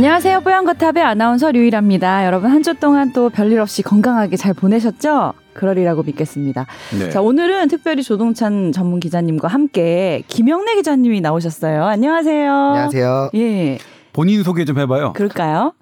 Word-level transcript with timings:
안녕하세요. 0.00 0.40
뽀얀거탑의 0.42 1.02
아나운서 1.02 1.50
류일합니다. 1.52 2.26
여러분 2.26 2.50
한 2.50 2.62
주 2.62 2.74
동안 2.74 3.14
또 3.14 3.30
별일 3.30 3.60
없이 3.60 3.80
건강하게 3.82 4.36
잘 4.36 4.52
보내셨죠? 4.52 5.32
그러리라고 5.54 6.02
믿겠습니다. 6.02 6.66
네. 6.98 7.08
자, 7.08 7.22
오늘은 7.22 7.68
특별히 7.68 8.02
조동찬 8.02 8.72
전문 8.72 9.00
기자님과 9.00 9.48
함께 9.48 10.22
김영래 10.28 10.74
기자님이 10.74 11.22
나오셨어요. 11.22 11.82
안녕하세요. 11.84 12.52
안녕하세요. 12.52 13.30
예. 13.36 13.78
본인 14.16 14.42
소개 14.42 14.64
좀 14.64 14.78
해봐요. 14.78 15.12
그럴까요? 15.12 15.74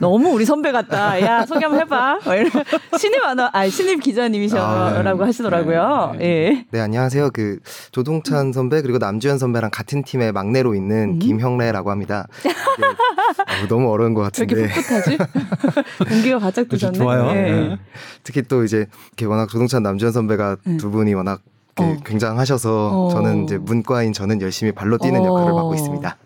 너무 0.00 0.30
우리 0.30 0.44
선배 0.44 0.72
같다. 0.72 1.20
야, 1.22 1.46
소개 1.46 1.64
한번 1.64 1.80
해봐. 1.82 2.18
막 2.26 2.34
이런- 2.34 2.50
신입 2.98 3.24
아나, 3.24 3.48
아, 3.52 3.68
신입 3.68 4.02
기자님이셔라고 4.02 5.22
아, 5.22 5.26
하시더라고요. 5.28 6.16
네, 6.18 6.24
예. 6.24 6.66
네, 6.72 6.80
안녕하세요. 6.80 7.30
그 7.32 7.60
조동찬 7.92 8.52
선배 8.52 8.82
그리고 8.82 8.98
남주현 8.98 9.38
선배랑 9.38 9.70
같은 9.72 10.02
팀의 10.02 10.32
막내로 10.32 10.74
있는 10.74 11.10
음. 11.14 11.18
김형래라고 11.20 11.92
합니다. 11.92 12.26
네. 12.42 12.50
어, 12.50 13.68
너무 13.70 13.88
어려운 13.92 14.14
것왜 14.14 14.30
이렇게 14.36 14.54
같은데 14.56 14.74
풋풋하지? 14.74 15.18
공기가 16.10 16.38
바짝 16.40 16.68
드셨네. 16.68 16.98
좋아요. 16.98 17.28
예. 17.30 17.34
네. 17.52 17.78
특히 18.24 18.42
또 18.42 18.64
이제 18.64 18.86
이렇게 19.10 19.26
워낙 19.26 19.48
조동찬 19.48 19.84
남주현 19.84 20.10
선배가 20.10 20.56
음. 20.66 20.76
두 20.76 20.90
분이 20.90 21.14
워낙 21.14 21.40
이렇게 21.78 21.92
어. 21.92 21.96
굉장하셔서 22.04 23.06
어. 23.06 23.10
저는 23.10 23.44
이제 23.44 23.58
문과인 23.58 24.12
저는 24.12 24.42
열심히 24.42 24.72
발로 24.72 24.98
뛰는 24.98 25.20
어. 25.20 25.24
역할을 25.24 25.52
맡고 25.52 25.74
있습니다. 25.76 26.16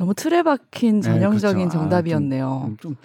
너무 0.00 0.14
틀에 0.14 0.42
박힌 0.42 1.02
전형적인 1.02 1.68
그렇죠. 1.68 1.78
아, 1.78 1.80
정답이었네요. 1.82 2.62
좀, 2.64 2.76
좀 2.78 2.96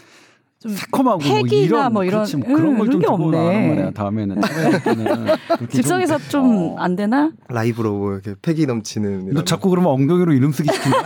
좀 0.59 0.71
새콤하고 0.73 1.19
패기나 1.19 1.89
뭐 1.89 2.03
이런- 2.05 2.21
그렇지, 2.21 2.37
뭐 2.37 2.47
그런 2.47 2.71
음, 2.73 2.77
걸좀 2.79 2.87
그런 2.87 2.99
게 3.01 3.05
두고 3.05 3.23
없네. 3.25 3.67
말이야. 3.67 3.91
다음에는 3.91 4.41
그렇게 4.41 5.67
즉석에서 5.69 6.17
좀 6.29 6.57
어. 6.57 6.75
안 6.79 6.95
되나? 6.95 7.31
라이브로 7.49 7.93
뭐 7.97 8.13
이렇게 8.13 8.33
패기 8.41 8.65
넘치는 8.65 9.25
너 9.25 9.31
이런 9.31 9.45
자꾸 9.45 9.69
그러면 9.69 9.91
엉덩이로 9.91 10.31
이름 10.33 10.51
쓰기 10.53 10.73
시킨다. 10.73 10.97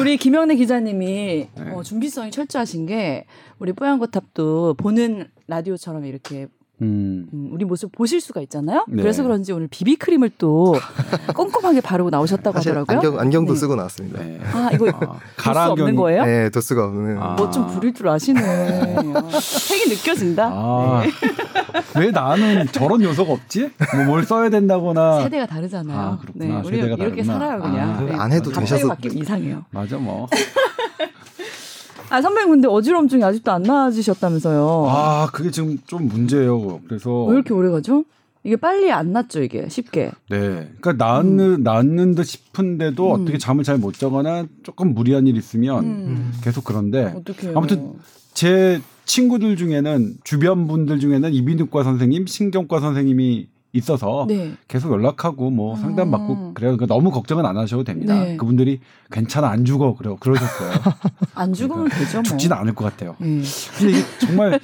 우리 0.00 0.18
김영래 0.18 0.54
기자님이 0.54 1.06
네. 1.52 1.70
어, 1.72 1.82
준비성이 1.82 2.30
철저하신 2.30 2.86
게 2.86 3.24
우리 3.58 3.72
뽀얀거탑도 3.72 4.74
보는 4.74 5.26
라디오처럼 5.48 6.04
이렇게 6.04 6.46
음. 6.82 7.26
음, 7.32 7.48
우리 7.52 7.64
모습 7.64 7.90
보실 7.92 8.20
수가 8.20 8.40
있잖아요. 8.42 8.84
네. 8.88 9.02
그래서 9.02 9.22
그런지 9.22 9.52
오늘 9.52 9.66
비비크림을 9.68 10.32
또 10.38 10.74
꼼꼼하게 11.34 11.80
바르고 11.80 12.10
나오셨다고 12.10 12.58
사실 12.58 12.72
하더라고요. 12.76 12.96
안경 12.98 13.18
안경도 13.20 13.54
네. 13.54 13.58
쓰고 13.60 13.76
나왔습니다. 13.76 14.18
네, 14.22 14.38
네. 14.38 14.40
아 14.52 14.70
이거 14.74 14.88
아, 14.90 15.18
가라 15.36 15.70
없는 15.72 15.96
거예요? 15.96 16.50
도수가 16.50 16.84
없는 16.84 17.18
아. 17.18 17.34
뭐좀 17.34 17.66
부릴 17.68 17.94
줄 17.94 18.08
아시네. 18.08 18.40
아, 18.42 19.30
색이 19.40 19.88
느껴진다. 19.94 20.50
아, 20.52 21.02
네. 21.02 21.10
왜 21.98 22.10
나는 22.10 22.66
저런 22.72 23.02
요소가 23.02 23.32
없지? 23.32 23.70
뭐 23.94 24.04
뭘 24.06 24.24
써야 24.24 24.48
된다거나. 24.50 25.22
세대가 25.22 25.46
다르잖아요. 25.46 25.98
아, 25.98 26.18
그렇구나. 26.18 26.44
네, 26.44 26.62
우리 26.66 26.76
세대가 26.76 26.94
이렇게 27.04 27.22
다르구나. 27.22 27.38
살아요 27.38 27.60
그냥. 27.62 27.90
아, 27.96 28.00
네. 28.02 28.12
안 28.14 28.32
해도 28.32 28.50
되셔서 28.52 28.88
바뀌면 28.88 29.16
이상해요. 29.18 29.64
맞아 29.70 29.96
뭐. 29.96 30.26
아 32.10 32.20
선배님 32.22 32.50
근데 32.50 32.68
어지럼증이 32.68 33.22
아직도 33.24 33.50
안 33.52 33.62
나아지셨다면서요. 33.62 34.86
아, 34.88 35.28
그게 35.32 35.50
지금 35.50 35.78
좀 35.86 36.06
문제예요. 36.08 36.80
그래서 36.86 37.24
왜 37.24 37.34
이렇게 37.34 37.52
오래 37.54 37.70
가죠? 37.70 38.04
이게 38.44 38.54
빨리 38.54 38.92
안 38.92 39.12
낫죠 39.12 39.42
이게 39.42 39.68
쉽게. 39.68 40.12
네. 40.30 40.70
그러니까 40.80 40.92
낫는 40.92 41.64
낫는 41.64 42.14
듯 42.14 42.22
싶은데도 42.24 43.14
음. 43.14 43.22
어떻게 43.22 43.38
잠을 43.38 43.64
잘 43.64 43.78
못 43.78 43.94
자거나 43.94 44.46
조금 44.62 44.94
무리한 44.94 45.26
일 45.26 45.36
있으면 45.36 45.84
음. 45.84 46.32
계속 46.42 46.62
그런데 46.64 47.12
어떻게 47.16 47.48
아무튼 47.48 47.94
제 48.34 48.80
친구들 49.04 49.56
중에는 49.56 50.14
주변 50.22 50.68
분들 50.68 51.00
중에는 51.00 51.32
이비인후과 51.32 51.82
선생님, 51.82 52.26
신경과 52.26 52.80
선생님이 52.80 53.48
있어서 53.76 54.26
네. 54.28 54.52
계속 54.68 54.92
연락하고 54.92 55.50
뭐 55.50 55.76
상담 55.76 56.10
받고 56.10 56.32
음. 56.32 56.54
그래요. 56.54 56.76
그러니까 56.76 56.86
너무 56.86 57.10
걱정은 57.10 57.44
안 57.44 57.56
하셔도 57.56 57.84
됩니다. 57.84 58.14
네. 58.24 58.36
그분들이 58.36 58.80
괜찮아 59.10 59.48
안 59.48 59.64
죽어 59.64 59.94
그래 59.94 60.14
그러셨어요. 60.18 60.70
안 61.34 61.52
죽으면 61.52 61.88
되죠 61.88 62.18
뭐. 62.18 62.22
죽지는 62.22 62.56
않을 62.56 62.74
것 62.74 62.84
같아요. 62.84 63.16
예. 63.20 63.24
근데 63.24 63.90
이게 63.90 63.98
정말 64.20 64.60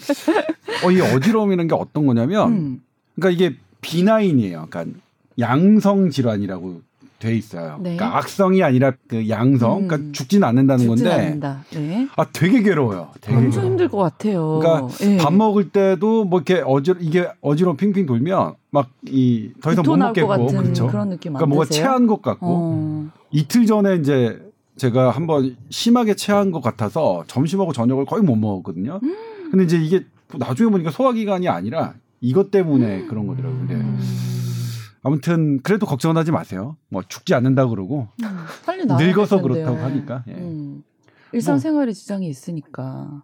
어, 0.84 0.90
이 0.90 1.00
어지러움이라는 1.00 1.68
게 1.68 1.74
어떤 1.74 2.06
거냐면 2.06 2.52
음. 2.52 2.82
그러니까 3.14 3.30
이게 3.44 3.56
비나인이에요. 3.80 4.66
그러니까 4.70 4.98
양성 5.38 6.10
질환이라고 6.10 6.80
돼 7.22 7.36
있어요. 7.36 7.76
네. 7.80 7.94
그러니까 7.96 8.18
악성이 8.18 8.62
아니라 8.64 8.92
그 9.06 9.28
양성, 9.28 9.82
음. 9.84 9.88
그러니까 9.88 10.12
죽지는 10.12 10.46
않는다는 10.48 10.86
죽진 10.86 11.04
건데 11.04 11.24
않는다. 11.24 11.64
네. 11.74 12.08
아 12.16 12.26
되게 12.32 12.62
괴로워요. 12.62 13.10
되게 13.20 13.36
엄청 13.36 13.50
괴로워. 13.52 13.70
힘들 13.70 13.88
것 13.88 13.98
같아요. 13.98 14.58
그러니까 14.60 14.88
예. 15.02 15.16
밥 15.18 15.32
먹을 15.32 15.70
때도 15.70 16.24
뭐 16.24 16.40
이렇게 16.40 16.62
어지 16.66 16.92
이게 17.00 17.28
어지러움 17.40 17.76
핑핑 17.76 18.06
돌면 18.06 18.54
막 18.70 18.88
이 19.06 19.52
더 19.62 19.72
이상 19.72 19.84
못 19.86 19.96
먹겠고 19.96 20.28
같은 20.28 20.46
그렇죠. 20.62 20.86
그런 20.88 21.10
느낌 21.10 21.36
안 21.36 21.38
그러니까 21.38 21.46
뭐가 21.54 21.64
드세요? 21.68 21.84
체한 21.84 22.06
것 22.06 22.22
같고 22.22 22.46
어. 22.48 23.08
이틀 23.30 23.66
전에 23.66 23.96
이제 23.96 24.40
제가 24.76 25.10
한번 25.10 25.56
심하게 25.70 26.14
체한 26.14 26.50
것 26.50 26.60
같아서 26.62 27.24
점심하고 27.28 27.72
저녁을 27.72 28.04
거의 28.06 28.22
못 28.22 28.36
먹었거든요. 28.36 28.98
음. 29.02 29.16
근데 29.50 29.64
이제 29.64 29.76
이게 29.78 30.04
나중에 30.34 30.70
보니까 30.70 30.90
소화기관이 30.90 31.46
아니라 31.48 31.94
이것 32.22 32.50
때문에 32.50 33.04
그런 33.06 33.26
거더라고요. 33.26 33.60
음. 33.70 33.98
아무튼 35.02 35.60
그래도 35.62 35.86
걱정은 35.86 36.16
하지 36.16 36.30
마세요. 36.30 36.76
뭐 36.88 37.02
죽지 37.06 37.34
않는다 37.34 37.66
그러고 37.66 38.08
음. 38.22 38.28
빨리 38.64 38.84
늙어서. 38.86 39.40
그렇다고 39.42 39.76
하니까. 39.78 40.22
예. 40.28 40.32
음. 40.32 40.84
일상생활에 41.32 41.92
지장이 41.92 42.28
있으니까. 42.28 43.22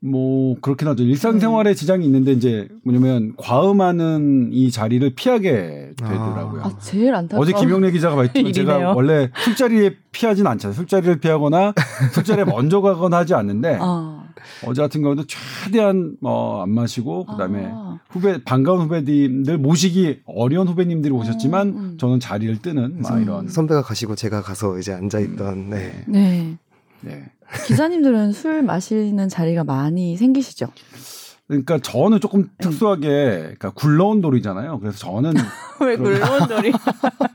뭐 0.00 0.56
그렇긴 0.60 0.88
하죠. 0.88 1.02
일상생활에 1.04 1.74
지장이 1.74 2.04
있는데 2.04 2.32
이제 2.32 2.68
뭐냐면 2.84 3.34
과음하는 3.36 4.50
이 4.52 4.70
자리를 4.70 5.14
피하게 5.14 5.92
되더라고요. 5.96 6.62
아 6.62 6.78
제일 6.78 7.14
안타까워. 7.14 7.42
어제 7.42 7.52
김영래 7.52 7.90
기자가 7.90 8.16
말했지만 8.16 8.52
제가. 8.52 8.92
원래 8.94 9.30
술자리에 9.44 9.96
피하진 10.12 10.46
않잖아요. 10.46 10.74
술자리를 10.74 11.20
피하거나 11.20 11.72
술자리에 12.12 12.44
먼저 12.44 12.80
가거나 12.80 13.18
하지 13.18 13.34
않는데 13.34 13.78
아. 13.80 14.25
어제 14.66 14.82
같은 14.82 15.02
경우도 15.02 15.24
최대한 15.26 16.16
뭐안 16.20 16.70
마시고 16.70 17.26
그다음에 17.26 17.68
아. 17.72 18.00
후배 18.08 18.42
반가운 18.42 18.80
후배님들 18.80 19.58
모시기 19.58 20.20
어려운 20.24 20.68
후배님들이 20.68 21.12
오셨지만 21.12 21.68
음, 21.68 21.76
음. 21.76 21.98
저는 21.98 22.20
자리를 22.20 22.60
뜨는 22.62 23.02
막 23.02 23.14
음. 23.14 23.22
이런 23.22 23.48
선배가 23.48 23.82
가시고 23.82 24.14
제가 24.14 24.42
가서 24.42 24.78
이제 24.78 24.92
앉아 24.92 25.20
있던 25.20 25.70
네. 25.70 26.04
네. 26.06 26.58
네. 27.00 27.24
기자님들은 27.66 28.32
술 28.32 28.62
마시는 28.62 29.28
자리가 29.28 29.64
많이 29.64 30.16
생기시죠? 30.16 30.66
그러니까 31.46 31.78
저는 31.78 32.20
조금 32.20 32.40
음. 32.40 32.48
특수하게 32.58 33.08
그러니까 33.08 33.70
굴러온 33.70 34.20
돌이잖아요. 34.20 34.80
그래서 34.80 34.98
저는 34.98 35.34
왜 35.80 35.96
물론돌이 35.96 36.72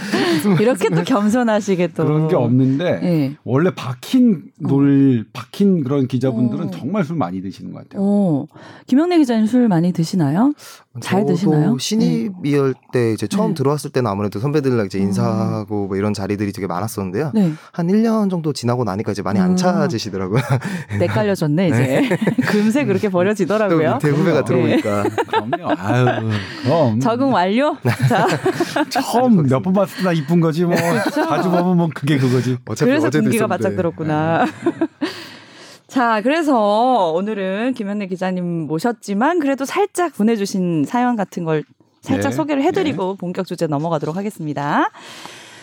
이렇게 0.60 0.88
또 0.90 1.02
겸손하시게 1.02 1.88
또 1.88 2.04
그런 2.04 2.28
게 2.28 2.36
없는데 2.36 3.00
예. 3.02 3.36
원래 3.44 3.70
박힌 3.74 4.44
돌 4.68 5.24
박힌 5.32 5.82
그런 5.84 6.06
기자분들은 6.08 6.68
어. 6.68 6.70
정말 6.70 7.04
술 7.04 7.16
많이 7.16 7.40
드시는 7.42 7.72
것 7.72 7.88
같아요. 7.88 8.02
어. 8.02 8.46
김영래 8.86 9.18
기자님 9.18 9.46
술 9.46 9.68
많이 9.68 9.92
드시나요? 9.92 10.52
잘 11.00 11.20
저도 11.20 11.34
드시나요? 11.34 11.78
신입이을 11.78 12.74
때 12.92 13.12
이제 13.12 13.28
처음 13.28 13.48
네. 13.50 13.54
들어왔을 13.54 13.90
때는 13.90 14.10
아무래도 14.10 14.40
선배들이랑 14.40 14.86
이제 14.86 14.98
음. 14.98 15.04
인사하고 15.04 15.86
뭐 15.86 15.96
이런 15.96 16.12
자리들이 16.12 16.52
되게 16.52 16.66
많았었는데요. 16.66 17.30
네. 17.32 17.52
한 17.72 17.86
1년 17.86 18.28
정도 18.28 18.52
지나고 18.52 18.82
나니까 18.84 19.12
이제 19.12 19.22
많이 19.22 19.38
안 19.38 19.52
음. 19.52 19.56
찾아지시더라고요. 19.56 20.40
헷갈려졌네 21.00 21.68
이제. 21.70 22.08
금세 22.46 22.84
그렇게 22.84 23.08
버려지더라고요. 23.08 23.92
또 23.92 23.98
대후배가 24.00 24.38
네. 24.40 24.44
들어오니까. 24.44 25.02
그럼요. 25.28 25.74
아유, 25.78 26.30
그럼 26.64 27.00
적응 27.00 27.32
완료. 27.32 27.76
자, 28.08 28.26
처음 29.00 29.46
몇 29.46 29.60
번 29.60 29.74
봤을 29.74 29.89
때나 29.98 30.12
이쁜 30.12 30.40
거지 30.40 30.64
뭐 30.64 30.74
자주 30.76 31.50
보면 31.50 31.76
뭐 31.76 31.88
그게 31.94 32.18
그거지. 32.18 32.56
어차피 32.68 32.88
그래서 32.90 33.08
어제 33.08 33.20
공기가. 33.20 33.46
바짝 33.46 33.76
들었구나. 33.76 34.46
자, 35.86 36.20
그래서 36.22 37.12
오늘은 37.12 37.74
김현래 37.74 38.06
기자님 38.06 38.44
모셨지만 38.68 39.40
그래도 39.40 39.64
살짝 39.64 40.14
보내주신 40.14 40.84
사연 40.84 41.16
같은 41.16 41.44
걸 41.44 41.64
살짝 42.00 42.30
네. 42.30 42.36
소개를 42.36 42.62
해드리고 42.62 43.16
본격 43.16 43.46
주제 43.46 43.66
넘어가도록 43.66 44.16
하겠습니다. 44.16 44.90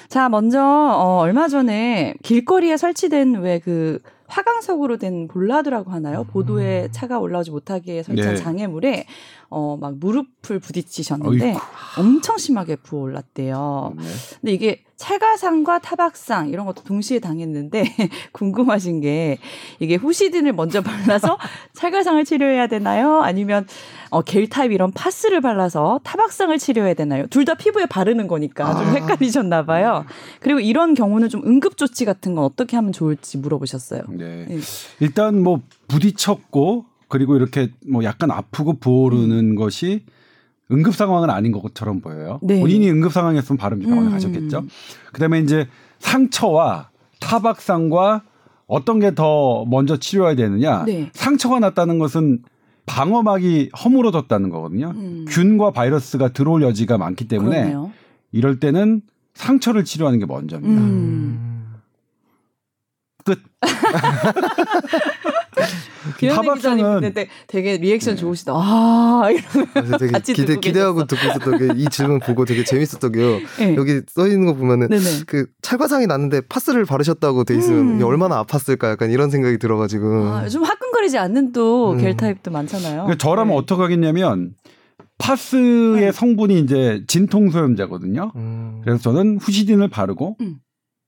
자, 0.10 0.30
먼저 0.30 0.62
어, 0.62 1.20
얼마 1.22 1.48
전에 1.48 2.14
길거리에 2.24 2.78
설치된 2.78 3.36
왜 3.36 3.60
그 3.64 4.00
화강석으로 4.28 4.98
된 4.98 5.28
볼라드라고 5.30 5.92
하나요? 5.92 6.26
보도에 6.26 6.90
차가 6.92 7.18
올라오지 7.18 7.52
못하게 7.52 8.04
설치한 8.04 8.36
네. 8.36 8.42
장애물에 8.42 9.06
어, 9.50 9.78
막 9.80 9.96
무릎을 9.98 10.60
부딪히셨는데. 10.60 11.56
엄청 11.98 12.38
심하게 12.38 12.76
부어올랐대요. 12.76 13.94
네. 13.98 14.04
근데 14.42 14.52
이게 14.54 14.84
찰가상과 14.98 15.80
타박상 15.80 16.50
이런 16.50 16.66
것도 16.66 16.84
동시에 16.84 17.20
당했는데 17.20 17.84
궁금하신 18.34 19.00
게 19.02 19.38
이게 19.80 19.96
후시딘을 19.96 20.54
먼저 20.54 20.82
발라서 20.82 21.38
찰가상을 21.74 22.24
치료해야 22.26 22.66
되나요? 22.68 23.22
아니면 23.22 23.68
어, 24.10 24.22
겔 24.22 24.48
타입 24.50 24.72
이런 24.72 24.92
파스를 24.92 25.40
발라서 25.42 26.00
타박상을 26.04 26.58
치료해야 26.58 26.94
되나요? 26.96 27.28
둘 27.28 27.46
다 27.48 27.54
피부에 27.54 27.86
바르는 27.86 28.28
거니까 28.28 28.76
좀 28.76 28.88
아. 28.88 28.92
헷갈리셨나 28.92 29.66
봐요. 29.66 30.04
그리고 30.42 30.60
이런 30.60 30.94
경우는 30.96 31.30
좀 31.30 31.42
응급 31.46 31.78
조치 31.78 32.04
같은 32.04 32.36
건 32.36 32.44
어떻게 32.44 32.76
하면 32.76 32.92
좋을지 32.92 33.38
물어보셨어요. 33.38 34.02
네. 34.10 34.46
네. 34.50 34.58
일단 35.00 35.42
뭐 35.42 35.62
부딪혔고 35.88 36.86
그리고 37.08 37.36
이렇게 37.36 37.72
뭐 37.90 38.04
약간 38.04 38.32
아프고 38.32 38.80
부어오르는 38.80 39.56
것이 39.56 40.04
응급 40.72 40.96
상황은 40.96 41.30
아닌 41.30 41.52
것처럼 41.52 42.02
보여요. 42.02 42.40
네. 42.44 42.60
본인이 42.60 42.90
응급 42.90 43.14
상황이었으면 43.14 43.58
바로 43.58 43.78
병원에 43.80 44.08
음. 44.08 44.12
가셨겠죠. 44.12 44.66
그다음에 45.14 45.40
이제 45.40 45.68
상처와 46.00 46.90
타박상과 47.20 48.24
어떤 48.68 49.00
게 49.00 49.12
더 49.16 49.66
먼저 49.66 49.96
치료해야 49.98 50.36
되느냐? 50.36 50.84
네. 50.84 51.10
상처가 51.14 51.60
났다는 51.60 52.00
것은 52.00 52.40
방어막이 52.86 53.72
허물어졌다는 53.84 54.50
거거든요. 54.50 54.92
음. 54.96 55.26
균과 55.30 55.72
바이러스가 55.72 56.30
들어올 56.30 56.64
여지가 56.64 56.98
많기 56.98 57.28
때문에 57.28 57.58
그러네요. 57.60 57.92
이럴 58.32 58.60
때는 58.60 59.02
상처를 59.34 59.86
치료하는 59.86 60.20
게 60.20 60.26
먼저입니다. 60.26 60.82
음. 60.82 61.57
끝. 63.28 63.40
김현민 66.20 66.54
기자님 66.56 66.86
근데 67.02 67.28
되게 67.48 67.78
리액션 67.78 68.16
좋으시다. 68.16 68.54
아, 68.56 69.30
이러면 69.30 69.68
그래서 69.74 69.98
되게 69.98 70.12
같이 70.12 70.34
기대 70.34 70.48
듣고 70.48 70.62
기대하고 70.62 71.06
듣고 71.06 71.28
있었던 71.28 71.58
게 71.60 71.68
이 71.78 71.86
질문 71.90 72.20
보고 72.20 72.46
되게 72.46 72.64
재밌었던 72.64 73.12
게요. 73.12 73.40
네. 73.60 73.76
여기 73.76 74.02
써 74.08 74.26
있는 74.28 74.46
거 74.46 74.54
보면은 74.54 74.88
네네. 74.88 75.04
그 75.28 75.48
찰과상이 75.62 76.08
났는데 76.08 76.42
파스를 76.42 76.86
바르셨다고 76.86 77.44
돼 77.44 77.56
있으면 77.58 77.80
음. 77.90 77.96
이게 77.96 78.04
얼마나 78.04 78.44
아팠을까 78.44 78.90
약간 78.90 79.12
이런 79.12 79.30
생각이 79.30 79.58
들어가지고 79.60 80.26
아, 80.28 80.44
요즘 80.46 80.64
화끈거리지 80.64 81.18
않는 81.18 81.52
또 81.52 81.92
음. 81.92 81.98
겔 81.98 82.16
타입도 82.16 82.52
많잖아요. 82.52 83.04
그러니까 83.04 83.18
저라면 83.18 83.54
네. 83.54 83.58
어떻게 83.58 83.82
하겠냐면 83.82 84.54
파스의 85.18 86.02
네. 86.02 86.12
성분이 86.12 86.60
이제 86.60 87.04
진통소염제거든요. 87.08 88.32
음. 88.36 88.82
그래서 88.84 89.02
저는 89.02 89.40
후시딘을 89.42 89.90
바르고 89.90 90.38
음. 90.42 90.56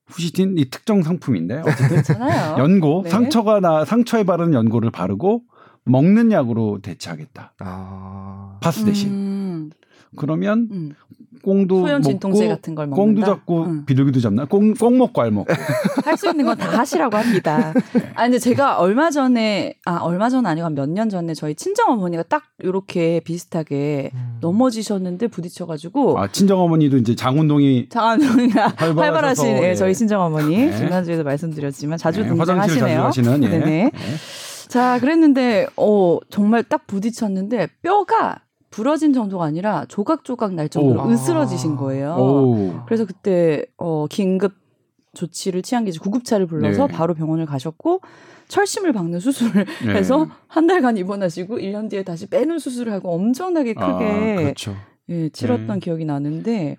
후시딘 0.09 0.57
이 0.57 0.69
특정 0.69 1.03
상품인데 1.03 1.61
그렇잖아요. 1.61 2.57
연고 2.61 3.01
네. 3.03 3.09
상처가 3.09 3.59
나 3.59 3.85
상처에 3.85 4.23
바르는 4.23 4.53
연고를 4.53 4.91
바르고 4.91 5.43
먹는 5.85 6.31
약으로 6.31 6.79
대체하겠다. 6.81 7.53
아. 7.59 8.57
파스 8.61 8.85
대신. 8.85 9.09
음, 9.09 9.71
그러면 10.15 10.67
음. 10.71 10.93
꽁도 11.43 11.81
소염 11.81 12.01
진통제 12.01 12.41
먹고 12.45 12.55
같은 12.55 12.75
걸 12.75 12.87
먹는다. 12.87 13.03
꽁도 13.03 13.25
잡고 13.25 13.63
음. 13.63 13.85
비둘기도 13.85 14.19
잡나? 14.19 14.45
꽁, 14.45 14.73
꽁 14.73 14.97
먹고 14.97 15.21
알 15.21 15.31
먹고. 15.31 15.53
할수 16.05 16.29
있는 16.29 16.45
건 16.45 16.57
다 16.57 16.77
하시라고 16.77 17.15
합니다. 17.17 17.73
아 18.15 18.23
근데 18.23 18.39
제가 18.39 18.77
얼마 18.79 19.09
전에 19.11 19.75
아 19.85 19.97
얼마 20.01 20.29
전 20.29 20.45
아니고 20.45 20.65
한 20.65 20.73
몇 20.75 20.89
년 20.89 21.09
전에 21.09 21.33
저희 21.33 21.55
친정 21.55 21.89
어머니가 21.91 22.23
딱 22.23 22.43
이렇게 22.59 23.21
비슷하게 23.23 24.11
음. 24.13 24.37
넘어지셨는데 24.41 25.27
부딪혀 25.27 25.65
가지고 25.65 26.19
아 26.19 26.27
친정 26.31 26.59
어머니도 26.61 26.97
이제 26.97 27.15
장운동이 27.15 27.87
활발하셔서, 27.93 29.01
활발하신 29.01 29.47
예, 29.63 29.69
예. 29.69 29.75
저희 29.75 29.93
친정 29.93 30.21
어머니 30.21 30.57
네. 30.67 30.75
지난주에도 30.77 31.23
말씀드렸지만 31.23 31.97
자주 31.97 32.21
네, 32.23 32.29
화장실 32.29 32.75
등장하시네요. 32.79 33.01
가시는 33.03 33.43
예. 33.43 33.47
네네. 33.49 33.71
예. 33.85 33.91
자, 34.67 34.99
그랬는데, 34.99 35.65
어, 35.77 36.19
정말 36.29 36.61
딱 36.63 36.85
부딪혔는데, 36.85 37.69
뼈가 37.81 38.41
부러진 38.69 39.13
정도가 39.13 39.45
아니라 39.45 39.85
조각조각 39.87 40.53
날 40.53 40.69
정도로 40.69 41.03
오. 41.03 41.09
으스러지신 41.11 41.75
거예요. 41.75 42.15
오. 42.15 42.79
그래서 42.85 43.05
그때, 43.05 43.65
어, 43.77 44.05
긴급 44.07 44.53
조치를 45.13 45.63
취한 45.63 45.85
게 45.85 45.89
이제 45.89 45.99
구급차를 45.99 46.45
불러서 46.45 46.87
네. 46.87 46.93
바로 46.93 47.13
병원을 47.15 47.45
가셨고, 47.45 48.01
철심을 48.47 48.93
박는 48.93 49.19
수술을 49.19 49.65
네. 49.85 49.93
해서 49.93 50.27
한 50.47 50.67
달간 50.67 50.97
입원하시고, 50.97 51.57
1년 51.57 51.89
뒤에 51.89 52.03
다시 52.03 52.27
빼는 52.27 52.59
수술을 52.59 52.93
하고 52.93 53.13
엄청나게 53.15 53.73
크게, 53.73 54.35
아, 54.37 54.41
그렇죠. 54.41 54.75
예, 55.09 55.29
치렀던 55.29 55.67
네. 55.67 55.79
기억이 55.79 56.05
나는데, 56.05 56.77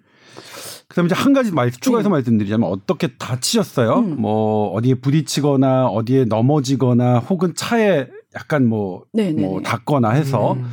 그다음에 0.86 1.06
이제 1.06 1.14
한 1.14 1.32
가지 1.32 1.52
말 1.52 1.70
추가해서 1.72 2.08
네. 2.08 2.14
말씀드리자면 2.14 2.68
어떻게 2.68 3.08
다치셨어요? 3.16 3.94
음. 3.98 4.20
뭐 4.20 4.68
어디에 4.70 4.94
부딪히거나 4.94 5.86
어디에 5.86 6.24
넘어지거나 6.24 7.18
혹은 7.18 7.54
차에 7.54 8.06
약간 8.34 8.66
뭐, 8.66 9.04
네네. 9.12 9.42
뭐 9.42 9.60
닿거나 9.60 10.10
해서 10.10 10.54
음. 10.54 10.64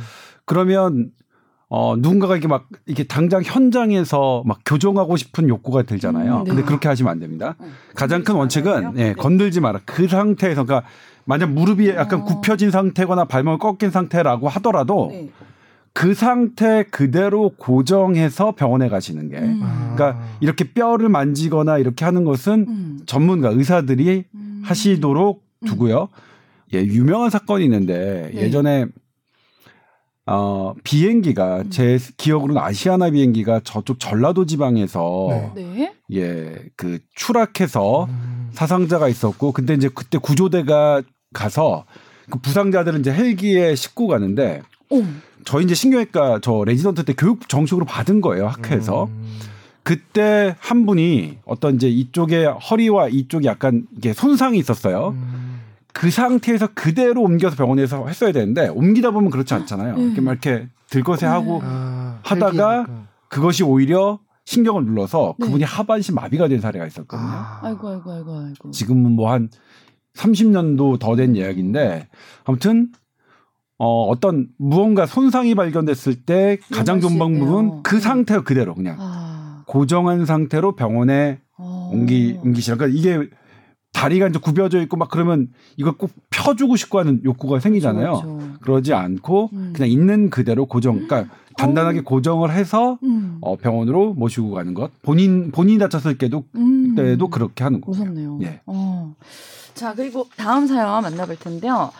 그러면 0.48 1.10
어 1.70 1.96
누군가가 1.96 2.34
이렇게 2.34 2.48
막 2.48 2.66
이게 2.86 3.04
당장 3.04 3.42
현장에서 3.44 4.42
막 4.46 4.60
교정하고 4.64 5.16
싶은 5.16 5.48
욕구가 5.48 5.82
들잖아요. 5.82 6.38
음, 6.38 6.44
네. 6.44 6.50
근데 6.50 6.62
그렇게 6.62 6.88
하시면 6.88 7.10
안 7.12 7.18
됩니다. 7.20 7.56
어, 7.58 7.66
가장 7.94 8.24
큰 8.24 8.36
원칙은 8.36 8.72
말아요? 8.72 8.92
예, 8.96 9.02
네. 9.08 9.12
건들지 9.12 9.60
마라. 9.60 9.80
그 9.84 10.08
상태에서 10.08 10.64
그러니까 10.64 10.88
만약 11.26 11.50
무릎이 11.52 11.90
약간 11.90 12.22
어. 12.22 12.24
굽혀진 12.24 12.70
상태거나 12.70 13.26
발목이 13.26 13.58
꺾인 13.58 13.90
상태라고 13.90 14.48
하더라도 14.48 15.08
네. 15.12 15.30
그 15.92 16.14
상태 16.14 16.84
그대로 16.84 17.50
고정해서 17.58 18.52
병원에 18.52 18.88
가시는 18.88 19.28
게 19.28 19.36
음. 19.38 19.60
그러니까 19.94 20.22
이렇게 20.40 20.72
뼈를 20.72 21.08
만지거나 21.08 21.78
이렇게 21.78 22.06
하는 22.06 22.24
것은 22.24 22.66
음. 22.66 23.00
전문가 23.04 23.50
의사들이 23.50 24.24
음. 24.34 24.62
하시도록 24.64 25.42
두고요. 25.66 26.08
예, 26.72 26.82
유명한 26.82 27.30
사건이 27.30 27.64
있는데 27.64 28.30
네. 28.32 28.42
예전에 28.42 28.86
어 30.30 30.74
비행기가 30.84 31.62
음. 31.62 31.70
제 31.70 31.98
기억으로는 32.18 32.60
아시아나 32.60 33.10
비행기가 33.10 33.60
저쪽 33.64 33.98
전라도 33.98 34.44
지방에서 34.44 35.52
네. 35.54 35.94
예, 36.12 36.54
그 36.76 36.98
추락해서 37.14 38.04
음. 38.04 38.50
사상자가 38.52 39.08
있었고 39.08 39.52
근데 39.52 39.74
이제 39.74 39.88
그때 39.92 40.18
구조대가 40.18 41.02
가서 41.32 41.84
그 42.28 42.38
부상자들은 42.40 43.00
이제 43.00 43.10
헬기에 43.10 43.74
싣고 43.74 44.06
가는데 44.06 44.60
오. 44.90 45.02
저희 45.44 45.64
이제 45.64 45.74
신경외과 45.74 46.40
저 46.42 46.62
레지던트 46.64 47.04
때 47.04 47.14
교육 47.16 47.48
정식으로 47.48 47.86
받은 47.86 48.20
거예요 48.20 48.48
학회에서 48.48 49.04
음. 49.04 49.38
그때 49.88 50.54
한 50.58 50.84
분이 50.84 51.38
어떤 51.46 51.76
이제 51.76 51.88
이쪽에 51.88 52.44
허리와 52.44 53.08
이쪽이 53.08 53.46
약간 53.46 53.86
이게 53.96 54.12
손상이 54.12 54.58
있었어요. 54.58 55.14
음. 55.16 55.47
그 55.94 56.10
상태에서 56.10 56.68
그대로 56.74 57.22
옮겨서 57.22 57.56
병원에서 57.56 58.06
했어야 58.06 58.32
되는데 58.32 58.68
옮기다 58.68 59.10
보면 59.10 59.30
그렇지 59.30 59.54
않잖아요. 59.54 59.94
음. 59.94 60.00
이렇게 60.00 60.20
막 60.20 60.32
이렇게 60.32 60.68
들것에 60.90 61.26
하고 61.26 61.60
아, 61.64 62.18
하다가 62.22 62.70
헬기니까. 62.78 63.08
그것이 63.28 63.62
오히려 63.64 64.20
신경을 64.44 64.84
눌러서 64.84 65.34
네. 65.38 65.46
그분이 65.46 65.64
하반신 65.64 66.14
마비가 66.14 66.48
된 66.48 66.60
사례가 66.60 66.86
있었거든요. 66.86 67.28
아. 67.28 67.60
아이고, 67.62 67.88
아이고, 67.88 68.10
아이고, 68.12 68.38
아이고. 68.38 68.70
지금은 68.70 69.12
뭐 69.12 69.30
한 69.30 69.48
30년도 70.14 70.98
더 70.98 71.14
된 71.16 71.36
이야기인데 71.36 72.08
아무튼 72.44 72.88
어 73.78 74.04
어떤 74.06 74.48
무언가 74.58 75.06
손상이 75.06 75.54
발견됐을 75.54 76.24
때 76.24 76.58
가장 76.72 77.00
좋은. 77.00 77.18
방법은 77.18 77.82
그 77.82 78.00
상태 78.00 78.38
그대로 78.40 78.74
그냥 78.74 78.96
아. 78.98 79.62
고정한 79.66 80.26
상태로 80.26 80.74
병원에 80.74 81.40
어. 81.56 81.90
옮기 81.92 82.38
옮기시라. 82.42 82.76
그러니까 82.76 82.98
이게 82.98 83.28
다리가 83.92 84.28
이제 84.28 84.38
굽여져 84.38 84.80
있고 84.82 84.96
막 84.96 85.10
그러면 85.10 85.48
이거 85.76 85.92
꼭 85.96 86.10
펴주고 86.30 86.76
싶고 86.76 86.98
하는 86.98 87.20
욕구가 87.24 87.58
생기잖아요. 87.60 88.12
그렇죠, 88.12 88.36
그렇죠. 88.36 88.58
그러지 88.60 88.94
않고 88.94 89.50
음. 89.52 89.72
그냥 89.74 89.90
있는 89.90 90.30
그대로 90.30 90.66
고정, 90.66 91.06
그러니까 91.06 91.34
단단하게 91.56 92.02
고정을 92.02 92.52
해서 92.52 92.98
음. 93.02 93.38
어, 93.40 93.56
병원으로 93.56 94.14
모시고 94.14 94.52
가는 94.52 94.74
것. 94.74 94.90
본인 95.02 95.50
본인이 95.50 95.78
다쳤을 95.78 96.16
때도 96.16 96.44
음. 96.54 96.94
때도 96.94 97.28
그렇게 97.28 97.64
하는 97.64 97.80
거예요. 97.80 98.04
무섭네요. 98.04 98.38
예. 98.42 98.60
어. 98.66 99.14
자, 99.74 99.94
그리고 99.94 100.26
다음 100.36 100.66
사연 100.66 101.02
만나볼 101.02 101.36
텐데요. 101.36 101.90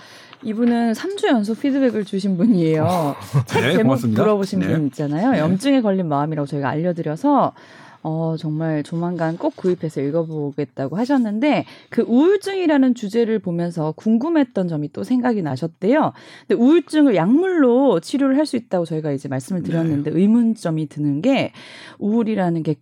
이분은 0.44 0.92
3주 0.92 1.26
연속 1.26 1.60
피드백을 1.60 2.04
주신 2.04 2.36
분이에요. 2.36 3.16
책 3.46 3.60
네, 3.62 3.72
제목 3.72 3.82
고맙습니다. 3.84 4.22
들어보신 4.22 4.60
네. 4.60 4.68
분 4.68 4.86
있잖아요. 4.86 5.32
네. 5.32 5.38
염증에 5.40 5.80
걸린 5.80 6.08
마음이라고 6.08 6.46
저희가 6.46 6.68
알려드려서 6.68 7.52
어, 8.02 8.36
정말 8.38 8.82
조만간 8.82 9.36
꼭 9.36 9.56
구입해서 9.56 10.00
읽어보겠다고 10.00 10.96
하셨는데 10.96 11.64
그 11.90 12.02
우울증이라는 12.02 12.94
주제를 12.94 13.38
보면서 13.40 13.92
궁금했던 13.92 14.68
점이 14.68 14.92
또 14.92 15.04
생각이 15.04 15.42
나셨대요. 15.42 16.12
근데 16.48 16.62
우울증을 16.62 17.14
약물로 17.16 18.00
치료를 18.00 18.36
할 18.36 18.46
수 18.48 18.56
있다고 18.56 18.86
저희가 18.86 19.12
이제 19.12 19.28
말씀을 19.28 19.62
드렸는데 19.62 20.10
의문점이 20.10 20.88
드는 20.88 21.20
게 21.20 21.52
우울이라는 21.98 22.62
게 22.62 22.76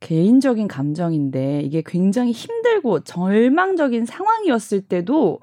개인적인 0.00 0.68
감정인데 0.68 1.62
이게 1.64 1.82
굉장히 1.84 2.30
힘들고 2.30 3.00
절망적인 3.00 4.04
상황이었을 4.06 4.82
때도 4.82 5.40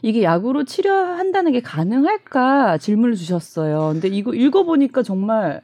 이게 0.00 0.22
약으로 0.22 0.64
치료한다는 0.64 1.52
게 1.52 1.60
가능할까 1.60 2.78
질문을 2.78 3.16
주셨어요. 3.16 3.90
근데 3.92 4.08
이거 4.08 4.32
읽어보니까 4.32 5.02
정말 5.02 5.60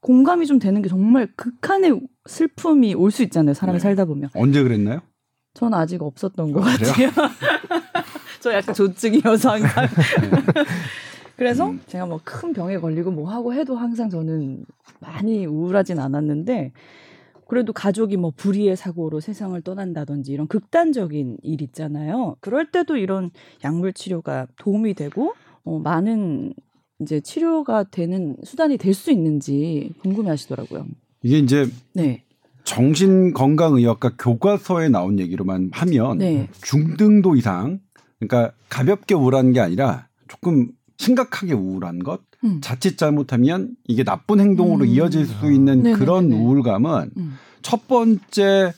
공감이 0.00 0.46
좀 0.46 0.58
되는 0.58 0.82
게 0.82 0.88
정말 0.90 1.26
극한의 1.36 2.00
슬픔이 2.26 2.94
올 2.94 3.10
수 3.10 3.22
있잖아요. 3.22 3.54
사람이 3.54 3.78
네. 3.78 3.82
살다 3.82 4.04
보면. 4.04 4.30
언제 4.34 4.62
그랬나요? 4.62 5.00
전 5.54 5.72
아직 5.74 6.02
없었던 6.02 6.52
것 6.52 6.60
아, 6.62 6.76
같아요. 6.76 7.10
저 8.40 8.52
약간 8.52 8.74
조증이어서 8.74 9.50
항상. 9.52 9.86
그래서 11.36 11.70
음. 11.70 11.80
제가 11.86 12.06
뭐 12.06 12.20
큰 12.24 12.52
병에 12.52 12.78
걸리고 12.78 13.10
뭐 13.10 13.30
하고 13.30 13.54
해도 13.54 13.76
항상 13.76 14.08
저는 14.10 14.64
많이 15.00 15.46
우울하진 15.46 15.98
않았는데 15.98 16.72
그래도 17.48 17.72
가족이 17.72 18.16
뭐 18.16 18.32
불의의 18.36 18.76
사고로 18.76 19.20
세상을 19.20 19.60
떠난다든지 19.62 20.32
이런 20.32 20.46
극단적인 20.48 21.38
일 21.42 21.62
있잖아요. 21.62 22.36
그럴 22.40 22.70
때도 22.70 22.96
이런 22.96 23.30
약물 23.64 23.92
치료가 23.92 24.46
도움이 24.58 24.94
되고 24.94 25.34
어, 25.64 25.78
많은 25.78 26.54
이제 27.00 27.20
치료가 27.20 27.84
되는 27.84 28.36
수단이 28.44 28.78
될 28.78 28.94
수 28.94 29.10
있는지 29.10 29.92
궁금해 30.02 30.30
하시더라고요. 30.30 30.86
이게 31.24 31.38
이제 31.38 31.68
네. 31.94 32.22
정신건강의학과 32.64 34.12
교과서에 34.18 34.88
나온 34.90 35.18
얘기로만 35.18 35.70
하면 35.72 36.18
네. 36.18 36.48
중등도 36.62 37.34
이상 37.34 37.80
그러니까 38.20 38.52
가볍게 38.68 39.14
우울한 39.14 39.52
게 39.52 39.60
아니라 39.60 40.06
조금 40.28 40.68
심각하게 40.98 41.54
우울한 41.54 41.98
것 42.00 42.20
음. 42.44 42.60
자칫 42.62 42.96
잘못하면 42.98 43.70
이게 43.86 44.04
나쁜 44.04 44.38
행동으로 44.38 44.84
음. 44.84 44.86
이어질 44.88 45.26
수 45.26 45.50
있는 45.50 45.78
네네네네. 45.78 45.98
그런 45.98 46.30
우울감은 46.30 47.10
음. 47.16 47.34
첫 47.62 47.88
번째 47.88 48.72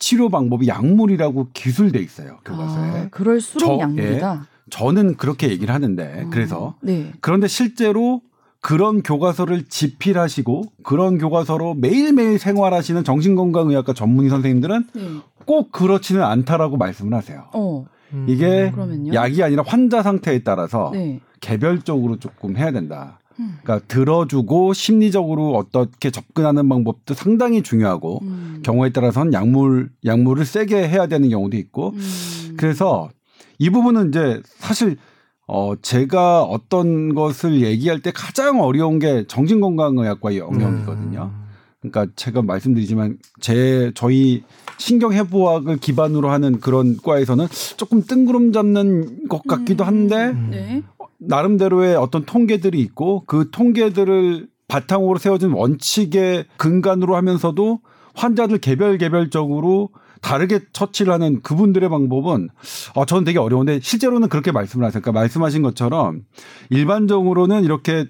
치료 0.00 0.28
방법이 0.28 0.66
약물이라고 0.66 1.48
기술돼 1.52 2.00
있어요 2.00 2.38
교과서에. 2.44 2.88
아, 2.90 3.08
그럴수록 3.10 3.68
저- 3.68 3.74
예. 3.76 3.80
약물이다. 3.80 4.48
저는 4.70 5.16
그렇게 5.16 5.50
얘기를 5.50 5.72
하는데 5.72 6.26
그래서 6.30 6.76
네. 6.82 7.12
그런데 7.20 7.46
실제로 7.46 8.22
그런 8.62 9.02
교과서를 9.02 9.64
집필하시고 9.64 10.62
그런 10.84 11.18
교과서로 11.18 11.74
매일매일 11.74 12.38
생활하시는 12.38 13.02
정신건강의학과 13.02 13.92
전문의 13.92 14.30
선생님들은 14.30 14.86
네. 14.94 15.02
꼭 15.44 15.72
그렇지는 15.72 16.22
않다라고 16.22 16.76
말씀을 16.76 17.12
하세요. 17.12 17.48
어. 17.52 17.84
이게 18.28 18.70
그러면요? 18.70 19.14
약이 19.14 19.42
아니라 19.42 19.64
환자 19.66 20.02
상태에 20.02 20.44
따라서 20.44 20.90
네. 20.92 21.20
개별적으로 21.40 22.18
조금 22.18 22.56
해야 22.56 22.70
된다. 22.70 23.18
음. 23.40 23.56
그러니까 23.62 23.84
들어주고 23.88 24.74
심리적으로 24.74 25.56
어떻게 25.56 26.10
접근하는 26.10 26.68
방법도 26.68 27.14
상당히 27.14 27.62
중요하고 27.62 28.20
음. 28.22 28.62
경우에 28.62 28.90
따라서는 28.90 29.32
약물 29.32 29.90
약물을 30.04 30.44
세게 30.44 30.88
해야 30.88 31.08
되는 31.08 31.28
경우도 31.30 31.56
있고 31.56 31.94
음. 31.94 32.54
그래서 32.56 33.10
이 33.58 33.70
부분은 33.70 34.10
이제 34.10 34.40
사실 34.44 34.98
어 35.46 35.74
제가 35.80 36.42
어떤 36.42 37.14
것을 37.14 37.62
얘기할 37.62 38.00
때 38.00 38.12
가장 38.14 38.60
어려운 38.60 38.98
게 38.98 39.24
정신건강의학과의 39.26 40.38
영역이거든요. 40.38 41.30
음. 41.34 41.42
그러니까 41.80 42.06
제가 42.14 42.42
말씀드리지만 42.42 43.18
제 43.40 43.90
저희 43.94 44.44
신경해부학을 44.78 45.78
기반으로 45.78 46.30
하는 46.30 46.60
그런 46.60 46.96
과에서는 46.96 47.48
조금 47.76 48.02
뜬구름 48.02 48.52
잡는 48.52 49.28
것 49.28 49.42
같기도 49.42 49.84
한데 49.84 50.28
음. 50.28 50.48
네. 50.50 50.82
나름대로의 51.18 51.96
어떤 51.96 52.24
통계들이 52.24 52.80
있고 52.80 53.24
그 53.26 53.50
통계들을 53.50 54.48
바탕으로 54.68 55.18
세워진 55.18 55.50
원칙의 55.50 56.46
근간으로 56.56 57.16
하면서도 57.16 57.80
환자들 58.14 58.58
개별 58.58 58.98
개별적으로 58.98 59.90
다르게 60.22 60.60
처치를 60.72 61.12
하는 61.12 61.42
그분들의 61.42 61.88
방법은 61.90 62.48
어, 62.94 63.04
저는 63.04 63.24
되게 63.24 63.38
어려운데 63.38 63.80
실제로는 63.82 64.28
그렇게 64.28 64.52
말씀을 64.52 64.86
하세요. 64.86 65.02
그러니까 65.02 65.20
말씀하신 65.20 65.62
것처럼 65.62 66.22
일반적으로는 66.70 67.64
이렇게 67.64 68.06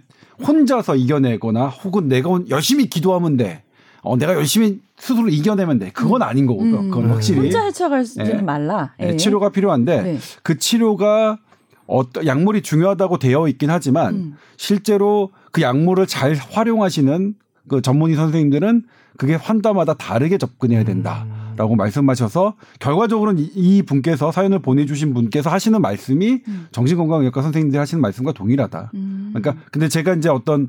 혼자서 0.47 0.97
이겨내거나 0.97 1.67
혹은 1.69 2.09
내가 2.09 2.29
혼- 2.31 2.49
열심히 2.51 2.87
기도하면 2.89 3.37
돼. 3.37 3.63
어, 4.03 4.17
내가 4.17 4.35
열심히 4.35 4.81
스스로 4.99 5.29
이겨내면 5.29 5.79
돼. 5.79 5.91
그건 5.93 6.23
아닌 6.23 6.47
거고요. 6.47 6.81
음. 6.81 6.91
그건 6.91 7.11
확실히 7.11 7.41
혼자 7.41 7.65
헤쳐가지는 7.65 8.27
예. 8.39 8.43
말라. 8.43 8.93
예, 9.01 9.09
예. 9.11 9.17
치료가 9.17 9.49
필요한데 9.51 10.03
네. 10.03 10.19
그 10.43 10.59
치료가 10.59 11.39
어떤 11.87 12.27
약물이 12.27 12.63
중요하다고 12.63 13.19
되어 13.19 13.49
있긴 13.49 13.71
하지만 13.71 14.15
음. 14.15 14.37
실제로 14.57 15.31
그 15.51 15.63
약물을 15.63 16.07
잘 16.07 16.35
활용하시는 16.35 17.35
그 17.69 17.81
전문의 17.81 18.17
선생님들은 18.17 18.85
그게 19.17 19.35
환자마다 19.35 19.95
다르게 19.95 20.37
접근해야 20.39 20.85
된다 20.85 21.27
라고 21.57 21.77
말씀하셔서 21.77 22.55
결과적으로는 22.81 23.43
이- 23.43 23.51
이 23.55 23.83
분께서 23.83 24.33
사연을 24.33 24.61
보내주신 24.61 25.15
분께서 25.15 25.51
하시는 25.51 25.81
말씀이 25.81 26.41
음. 26.49 26.67
정신건강의학과 26.73 27.43
선생님들이 27.43 27.79
하시는 27.79 28.01
말씀과 28.01 28.33
동일하다. 28.33 28.91
음. 28.95 29.31
그러니까 29.35 29.63
근데 29.71 29.89
제가 29.89 30.15
이제 30.15 30.29
어떤 30.29 30.69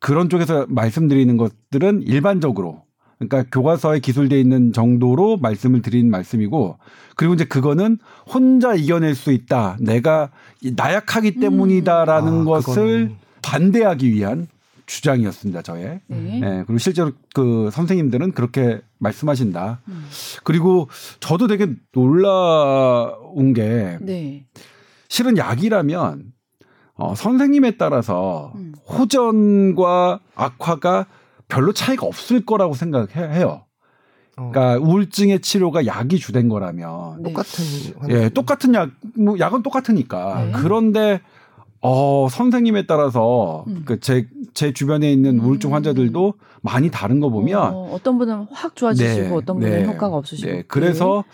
그런 0.00 0.28
쪽에서 0.28 0.66
말씀드리는 0.68 1.36
것들은 1.36 2.02
일반적으로 2.02 2.82
그러니까 3.18 3.44
교과서에 3.52 4.00
기술돼 4.00 4.40
있는 4.40 4.72
정도로 4.72 5.36
말씀을 5.38 5.82
드린 5.82 6.10
말씀이고 6.10 6.78
그리고 7.16 7.34
이제 7.34 7.44
그거는 7.44 7.98
혼자 8.26 8.74
이겨낼 8.74 9.14
수 9.14 9.30
있다. 9.32 9.76
내가 9.80 10.30
이 10.62 10.72
나약하기 10.76 11.38
때문이다라는 11.40 12.40
아, 12.40 12.44
것을 12.44 13.08
그거는- 13.08 13.14
반대하기 13.42 14.12
위한 14.12 14.46
주장이었습니다. 14.86 15.62
저의. 15.62 16.00
네. 16.06 16.40
예, 16.42 16.64
그리고 16.66 16.78
실제로 16.78 17.12
그 17.34 17.70
선생님들은 17.72 18.32
그렇게 18.32 18.80
말씀하신다. 18.98 19.80
음. 19.88 20.06
그리고 20.44 20.88
저도 21.20 21.46
되게 21.46 21.68
놀라운 21.92 23.52
게 23.54 23.98
네. 24.00 24.46
실은 25.08 25.36
약이라면 25.38 26.32
어, 26.96 27.14
선생님에 27.14 27.76
따라서 27.76 28.52
음. 28.56 28.74
호전과 28.88 30.20
악화가 30.34 31.06
별로 31.48 31.72
차이가 31.72 32.06
없을 32.06 32.44
거라고 32.44 32.74
생각해요. 32.74 33.64
어, 34.36 34.50
그러니까 34.50 34.84
우울증의 34.84 35.40
치료가 35.40 35.86
약이 35.86 36.18
주된 36.18 36.48
거라면 36.48 37.22
네. 37.22 37.32
똑같은 37.32 37.64
예, 38.10 38.28
똑같은 38.28 38.74
약, 38.74 38.90
뭐 39.16 39.38
약은 39.38 39.62
똑같으니까. 39.62 40.44
네. 40.44 40.52
그런데 40.56 41.20
어, 41.86 42.28
선생님에 42.30 42.86
따라서 42.86 43.64
음. 43.68 43.82
그 43.84 44.00
제, 44.00 44.26
제 44.54 44.72
주변에 44.72 45.12
있는 45.12 45.38
음. 45.38 45.44
우울증 45.44 45.74
환자들도 45.74 46.32
많이 46.62 46.90
다른 46.90 47.20
거 47.20 47.28
보면 47.28 47.60
어, 47.74 47.98
떤 48.02 48.16
분은 48.16 48.46
확 48.50 48.74
좋아지시고 48.74 49.20
네, 49.22 49.30
어떤 49.30 49.58
분은 49.60 49.70
네, 49.82 49.84
효과가 49.84 50.16
없으시고. 50.16 50.50
네, 50.50 50.62
그래서 50.66 51.24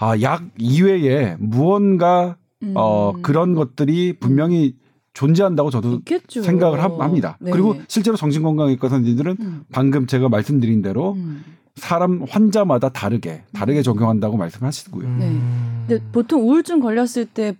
아, 0.00 0.20
약 0.20 0.42
이외에 0.58 1.36
무언가 1.38 2.36
음. 2.64 2.74
어, 2.76 3.12
그런 3.22 3.54
것들이 3.54 4.14
분명히 4.18 4.74
존재한다고 5.12 5.70
저도 5.70 5.92
있겠죠. 5.98 6.42
생각을 6.42 6.82
함- 6.82 7.00
합니다. 7.00 7.38
네. 7.40 7.52
그리고 7.52 7.76
실제로 7.86 8.16
정신건강의과 8.16 8.88
선생님들은 8.88 9.36
음. 9.38 9.62
방금 9.70 10.08
제가 10.08 10.28
말씀드린 10.28 10.82
대로 10.82 11.12
음. 11.12 11.44
사람 11.76 12.24
환자마다 12.28 12.88
다르게 12.88 13.44
다르게 13.52 13.82
적용한다고 13.82 14.36
말씀하시고요. 14.38 15.06
음. 15.06 15.18
네. 15.86 15.96
근데 15.98 16.04
보통 16.10 16.42
우울증 16.48 16.80
걸렸을 16.80 17.26
때 17.26 17.54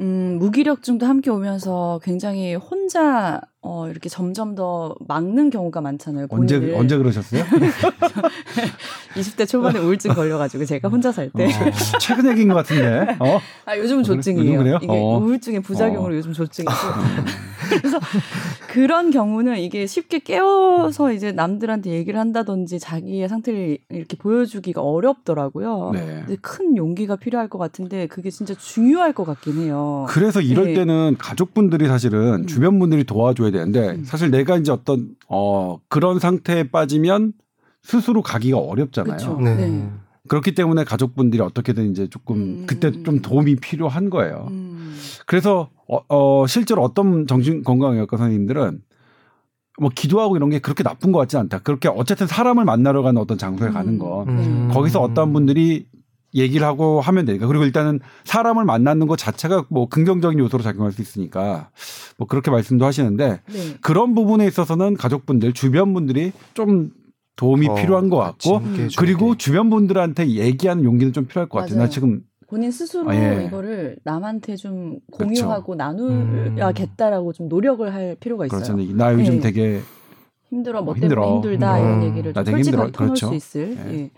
음, 0.00 0.38
무기력증도 0.40 1.06
함께 1.06 1.30
오면서 1.30 2.00
굉장히 2.02 2.54
혼자 2.56 3.40
어, 3.62 3.88
이렇게 3.88 4.08
점점 4.08 4.54
더 4.54 4.94
막는 5.06 5.50
경우가 5.50 5.80
많잖아요. 5.80 6.26
언제 6.30 6.58
본인을. 6.58 6.78
언제 6.78 6.96
그러셨어요? 6.98 7.44
20대 9.14 9.48
초반에 9.48 9.78
우울증 9.78 10.12
걸려가지고 10.12 10.64
제가 10.64 10.88
혼자 10.88 11.12
살 11.12 11.30
때. 11.30 11.44
어, 11.46 11.48
최근 12.00 12.30
얘기인 12.32 12.48
것 12.48 12.54
같은데. 12.54 13.16
어? 13.20 13.40
아 13.64 13.78
요즘은 13.78 14.02
그래? 14.02 14.16
조증이에요. 14.16 14.60
요즘? 14.60 14.76
이게 14.82 14.86
어. 14.88 15.18
우울증의 15.18 15.60
부작용으로 15.62 16.12
어. 16.12 16.16
요즘 16.16 16.32
조증이고. 16.32 16.72
그래서 17.80 17.98
그런 18.74 19.12
경우는 19.12 19.58
이게 19.58 19.86
쉽게 19.86 20.18
깨워서 20.18 21.12
이제 21.12 21.30
남들한테 21.30 21.90
얘기를 21.90 22.18
한다든지 22.18 22.80
자기의 22.80 23.28
상태를 23.28 23.78
이렇게 23.88 24.16
보여주기가 24.16 24.82
어렵더라고요. 24.82 25.90
네. 25.92 26.22
근데 26.26 26.36
큰 26.40 26.76
용기가 26.76 27.14
필요할 27.14 27.46
것 27.46 27.58
같은데 27.58 28.08
그게 28.08 28.30
진짜 28.30 28.52
중요할 28.52 29.12
것 29.12 29.24
같긴 29.24 29.58
해요. 29.58 30.06
그래서 30.08 30.40
이럴 30.40 30.66
네. 30.66 30.74
때는 30.74 31.14
가족분들이 31.20 31.86
사실은 31.86 32.40
음. 32.42 32.46
주변 32.46 32.80
분들이 32.80 33.04
도와줘야 33.04 33.52
되는데 33.52 33.90
음. 33.90 34.04
사실 34.04 34.32
내가 34.32 34.56
이제 34.56 34.72
어떤 34.72 35.10
어 35.28 35.78
그런 35.88 36.18
상태에 36.18 36.68
빠지면 36.68 37.32
스스로 37.80 38.22
가기가 38.22 38.58
어렵잖아요. 38.58 39.38
네. 39.38 39.54
네. 39.54 39.90
그렇기 40.28 40.54
때문에 40.54 40.84
가족분들이 40.84 41.42
어떻게든 41.42 41.90
이제 41.90 42.08
조금 42.08 42.36
음. 42.36 42.64
그때 42.66 42.90
좀 43.02 43.20
도움이 43.20 43.56
필요한 43.56 44.08
거예요. 44.10 44.48
음. 44.50 44.94
그래서 45.26 45.70
어, 45.86 46.00
어, 46.08 46.46
실제로 46.46 46.82
어떤 46.82 47.26
정신건강의학과 47.26 48.16
선생님들은 48.16 48.80
뭐 49.80 49.90
기도하고 49.94 50.36
이런 50.36 50.50
게 50.50 50.60
그렇게 50.60 50.82
나쁜 50.82 51.12
것 51.12 51.18
같지 51.18 51.36
않다. 51.36 51.58
그렇게 51.58 51.88
어쨌든 51.88 52.26
사람을 52.26 52.64
만나러 52.64 53.02
가는 53.02 53.20
어떤 53.20 53.36
장소에 53.36 53.68
음. 53.68 53.72
가는 53.72 53.98
거. 53.98 54.24
음. 54.28 54.70
거기서 54.72 55.00
어떤 55.00 55.32
분들이 55.32 55.86
얘기를 56.34 56.66
하고 56.66 57.00
하면 57.00 57.26
되니까. 57.26 57.46
그리고 57.46 57.64
일단은 57.64 58.00
사람을 58.24 58.64
만나는 58.64 59.06
것 59.06 59.16
자체가 59.16 59.66
뭐 59.68 59.88
긍정적인 59.88 60.38
요소로 60.38 60.62
작용할 60.62 60.92
수 60.92 61.02
있으니까 61.02 61.70
뭐 62.16 62.26
그렇게 62.26 62.50
말씀도 62.50 62.84
하시는데 62.84 63.40
네. 63.46 63.76
그런 63.80 64.14
부분에 64.14 64.46
있어서는 64.46 64.96
가족분들, 64.96 65.52
주변 65.52 65.92
분들이 65.94 66.32
좀 66.54 66.90
도움이 67.36 67.68
어, 67.68 67.74
필요한 67.74 68.08
것 68.10 68.16
같고 68.16 68.60
그리고 68.96 69.32
게. 69.32 69.38
주변 69.38 69.70
분들한테 69.70 70.28
얘기하는 70.28 70.84
용기는 70.84 71.12
좀 71.12 71.26
필요할 71.26 71.48
것 71.48 71.60
같아요. 71.60 71.78
나. 71.78 71.88
지금 71.88 72.20
본인 72.46 72.70
스스로 72.70 73.10
아, 73.10 73.16
예. 73.16 73.44
이거를 73.46 73.96
남한테 74.04 74.56
좀. 74.56 74.98
공유하고 75.10 75.74
나누야겠다라고 75.74 77.32
좀 77.32 77.48
노력을 77.48 77.92
할 77.92 78.16
필요가 78.20 78.46
있어요. 78.46 78.60
그렇잖아요. 78.60 78.94
나 78.96 79.12
요즘 79.12 79.36
네. 79.36 79.40
되게 79.40 79.80
힘들어 80.48 80.82
뭐 80.82 80.92
어, 80.92 80.94
때문에 80.94 81.06
힘들어. 81.06 81.34
힘들다 81.34 81.78
음. 81.78 81.84
이런 81.84 82.02
얘기를 82.04 82.32
나좀 82.32 82.54
솔직하게 82.54 82.62
힘들어. 82.62 82.92
터놓을 82.92 83.14
그렇죠. 83.14 83.28
수 83.28 83.34
있을. 83.34 83.76
예. 83.92 84.10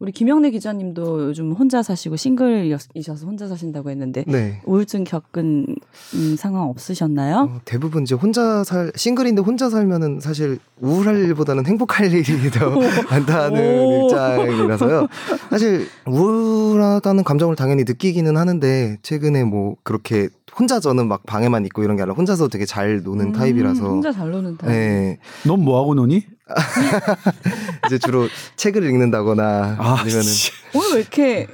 예. 0.00 0.04
우리 0.04 0.12
김영래 0.12 0.50
기자님도 0.50 1.28
요즘 1.28 1.52
혼자 1.52 1.82
사시고 1.82 2.14
싱글이셔서 2.16 3.26
혼자 3.26 3.48
사신다고 3.48 3.90
했는데 3.90 4.24
네. 4.28 4.60
우울증 4.64 5.02
겪은 5.02 5.66
음, 6.14 6.36
상황 6.38 6.68
없으셨나요? 6.68 7.50
어, 7.50 7.60
대부분 7.64 8.04
이제 8.04 8.14
혼자 8.14 8.62
살 8.62 8.92
싱글인데 8.94 9.42
혼자 9.42 9.68
살면은 9.68 10.20
사실 10.20 10.58
우울할 10.80 11.16
일보다는 11.24 11.66
행복할 11.66 12.06
일이 12.14 12.22
더 12.50 12.70
많다는 13.10 13.80
오. 13.80 14.04
입장이라서요. 14.06 15.08
사실 15.50 15.88
우울하다는 16.06 17.24
감정을 17.24 17.56
당연히 17.56 17.82
느끼기는 17.84 18.36
하는데 18.36 18.98
최근에 19.02 19.42
뭐 19.44 19.74
그렇게 19.82 20.28
혼자 20.56 20.80
저는 20.80 21.08
막 21.08 21.24
방에만 21.26 21.64
있고 21.66 21.82
이런 21.82 21.96
게 21.96 22.02
아니라 22.02 22.14
혼자서 22.14 22.48
되게 22.48 22.64
잘 22.64 23.02
노는 23.02 23.26
음, 23.26 23.32
타입이라서 23.32 23.84
혼자 23.84 24.12
잘 24.12 24.30
노는 24.30 24.56
타입. 24.58 24.70
네. 24.72 25.18
넌 25.46 25.58
뭐 25.60 25.80
하고 25.80 25.94
노니? 25.94 26.24
이제 27.86 27.98
주로 27.98 28.28
책을 28.56 28.82
읽는다거나 28.84 29.76
아, 29.78 29.94
아니면은 30.00 30.22
씨. 30.22 30.52
오늘 30.74 30.94
왜 30.94 31.00
이렇게 31.00 31.46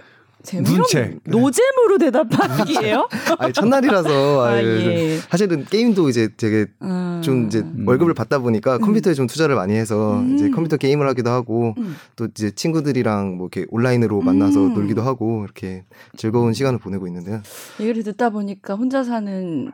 문책. 0.52 1.20
노잼으로 1.24 1.96
대답하기예요? 1.98 3.08
아니 3.38 3.52
첫날이라서 3.52 4.44
아, 4.44 4.62
예. 4.62 5.18
사실은 5.30 5.64
게임도 5.64 6.10
이제 6.10 6.28
되게 6.36 6.66
음. 6.82 7.22
좀 7.24 7.46
이제 7.46 7.60
음. 7.60 7.84
월급을 7.88 8.12
받다 8.12 8.38
보니까 8.40 8.76
컴퓨터에 8.78 9.14
좀 9.14 9.26
투자를 9.26 9.54
많이 9.54 9.74
해서 9.74 10.18
음. 10.18 10.34
이제 10.34 10.50
컴퓨터 10.50 10.76
게임을 10.76 11.08
하기도 11.08 11.30
하고 11.30 11.74
음. 11.78 11.96
또 12.16 12.26
이제 12.26 12.50
친구들이랑 12.50 13.38
뭐 13.38 13.48
이렇게 13.50 13.66
온라인으로 13.70 14.20
만나서 14.20 14.60
음. 14.60 14.74
놀기도 14.74 15.00
하고 15.00 15.44
이렇게 15.44 15.84
즐거운 16.16 16.52
시간을 16.52 16.78
보내고 16.78 17.06
있는데요. 17.06 17.40
얘기를 17.80 18.02
듣다 18.02 18.28
보니까 18.28 18.74
혼자 18.74 19.02
사는 19.02 19.72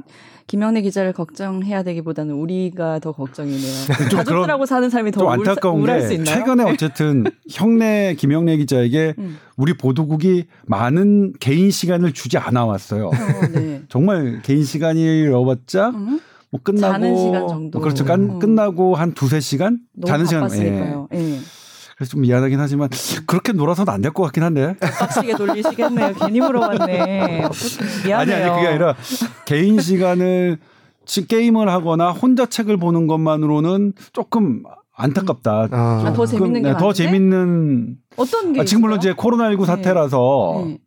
김영래 0.50 0.82
기자를 0.82 1.12
걱정해야 1.12 1.84
되기보다는 1.84 2.34
우리가 2.34 2.98
더 2.98 3.12
걱정이네요. 3.12 3.60
좀 4.10 4.18
가족들하고 4.18 4.66
사는 4.66 4.90
삶이 4.90 5.12
더 5.12 5.22
우울, 5.22 5.34
안타까운 5.34 5.78
우울할 5.78 6.02
수 6.02 6.08
게? 6.16 6.24
최근에 6.24 6.64
어쨌든 6.64 7.22
형내 7.48 8.16
김영래 8.18 8.56
기자에게 8.56 9.14
음. 9.18 9.38
우리 9.56 9.74
보도국이 9.74 10.46
많은 10.66 11.34
개인 11.38 11.70
시간을 11.70 12.14
주지 12.14 12.36
않아 12.36 12.64
왔어요. 12.64 13.06
어, 13.10 13.12
네. 13.52 13.82
정말 13.88 14.40
개인 14.42 14.64
시간이라봤자 14.64 15.90
음? 15.90 16.18
뭐 16.50 16.60
끝나고 16.64 16.92
자는 16.94 17.16
시간 17.16 17.46
정도. 17.46 17.78
뭐 17.78 17.84
그렇죠. 17.84 18.04
깐- 18.04 18.20
음. 18.22 18.38
끝나고 18.40 18.96
한 18.96 19.12
두세 19.14 19.38
시간 19.38 19.78
자는 20.04 20.26
시간 20.26 20.40
바빴으니까요. 20.48 21.06
예. 21.14 21.36
그래서 22.00 22.12
좀 22.12 22.22
미안하긴 22.22 22.58
하지만 22.58 22.88
그렇게 23.26 23.52
놀아서는 23.52 23.92
안 23.92 24.00
될 24.00 24.10
것 24.14 24.22
같긴 24.22 24.42
한데. 24.42 24.74
빡시게 24.80 25.34
돌리시겠네요. 25.36 26.14
괜히 26.14 26.40
물어봤네. 26.40 27.42
미안해요. 28.06 28.16
아니 28.16 28.32
아니 28.32 28.54
그게 28.56 28.68
아니라 28.68 28.94
개인 29.44 29.78
시간을 29.78 30.56
치- 31.04 31.26
게임을 31.28 31.68
하거나 31.68 32.10
혼자 32.10 32.46
책을 32.46 32.78
보는 32.78 33.06
것만으로는 33.06 33.92
조금 34.14 34.62
안타깝다. 34.96 35.68
아, 35.70 36.04
아, 36.06 36.12
더 36.14 36.24
조금, 36.24 36.38
재밌는 36.46 36.62
게 36.62 36.68
네, 36.70 36.76
더? 36.78 36.92
재밌는 36.94 37.96
어떤 38.16 38.52
게 38.54 38.60
아, 38.62 38.64
지금 38.64 38.80
물론? 38.80 38.96
이제 38.98 39.12
코로나19 39.12 39.66
사태라서 39.66 40.64
네. 40.66 40.78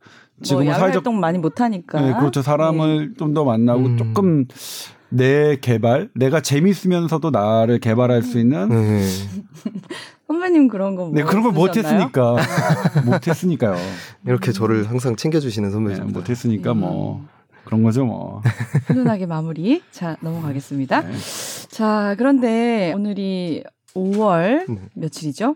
지금은 0.41 0.65
뭐 0.65 0.73
사회적 0.73 0.95
활동 0.95 1.19
많이 1.19 1.37
못 1.37 1.61
하니까. 1.61 2.01
네, 2.01 2.13
그렇죠. 2.13 2.41
사람을 2.41 3.13
좀 3.19 3.35
더 3.35 3.43
만나고 3.45 3.81
음. 3.81 3.97
조금 3.97 4.45
내 5.09 5.57
개발, 5.57 6.09
내가 6.15 6.41
재밌으면서도 6.41 7.29
나를 7.29 7.77
개발할 7.79 8.23
수 8.23 8.39
있는 8.39 8.69
네. 8.69 9.07
선배님 10.27 10.67
그런 10.67 10.95
거 10.95 11.09
네, 11.13 11.21
뭐 11.21 11.29
그런 11.29 11.43
걸? 11.43 11.51
못했으니까 11.51 12.35
못했으니까요. 13.05 13.75
이렇게 14.25 14.51
음. 14.51 14.53
저를 14.53 14.89
항상 14.89 15.15
챙겨주시는 15.15 15.69
네, 15.69 15.73
선배입니다. 15.73 16.19
못했으니까 16.19 16.73
뭐 16.73 17.25
그런 17.65 17.83
거죠 17.83 18.05
뭐. 18.05 18.41
훈훈하게 18.87 19.25
마무리. 19.25 19.81
자 19.91 20.15
넘어가겠습니다. 20.21 21.01
네. 21.01 21.13
자 21.69 22.15
그런데 22.17 22.93
오늘이 22.95 23.63
5월 23.95 24.65
네. 24.71 24.77
며칠이죠? 24.93 25.55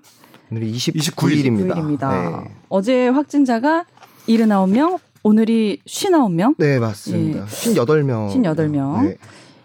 오늘이 0.51 0.71
29일 0.73 0.97
29일입니다. 1.15 1.71
9일입니다. 1.73 2.47
어제 2.69 3.07
확진자가 3.07 3.85
79명, 4.27 4.99
오늘이 5.23 5.79
59명. 5.85 6.55
네. 6.57 6.73
네, 6.73 6.79
맞습니다. 6.79 7.45
58명. 7.45 8.29
58명. 8.33 9.17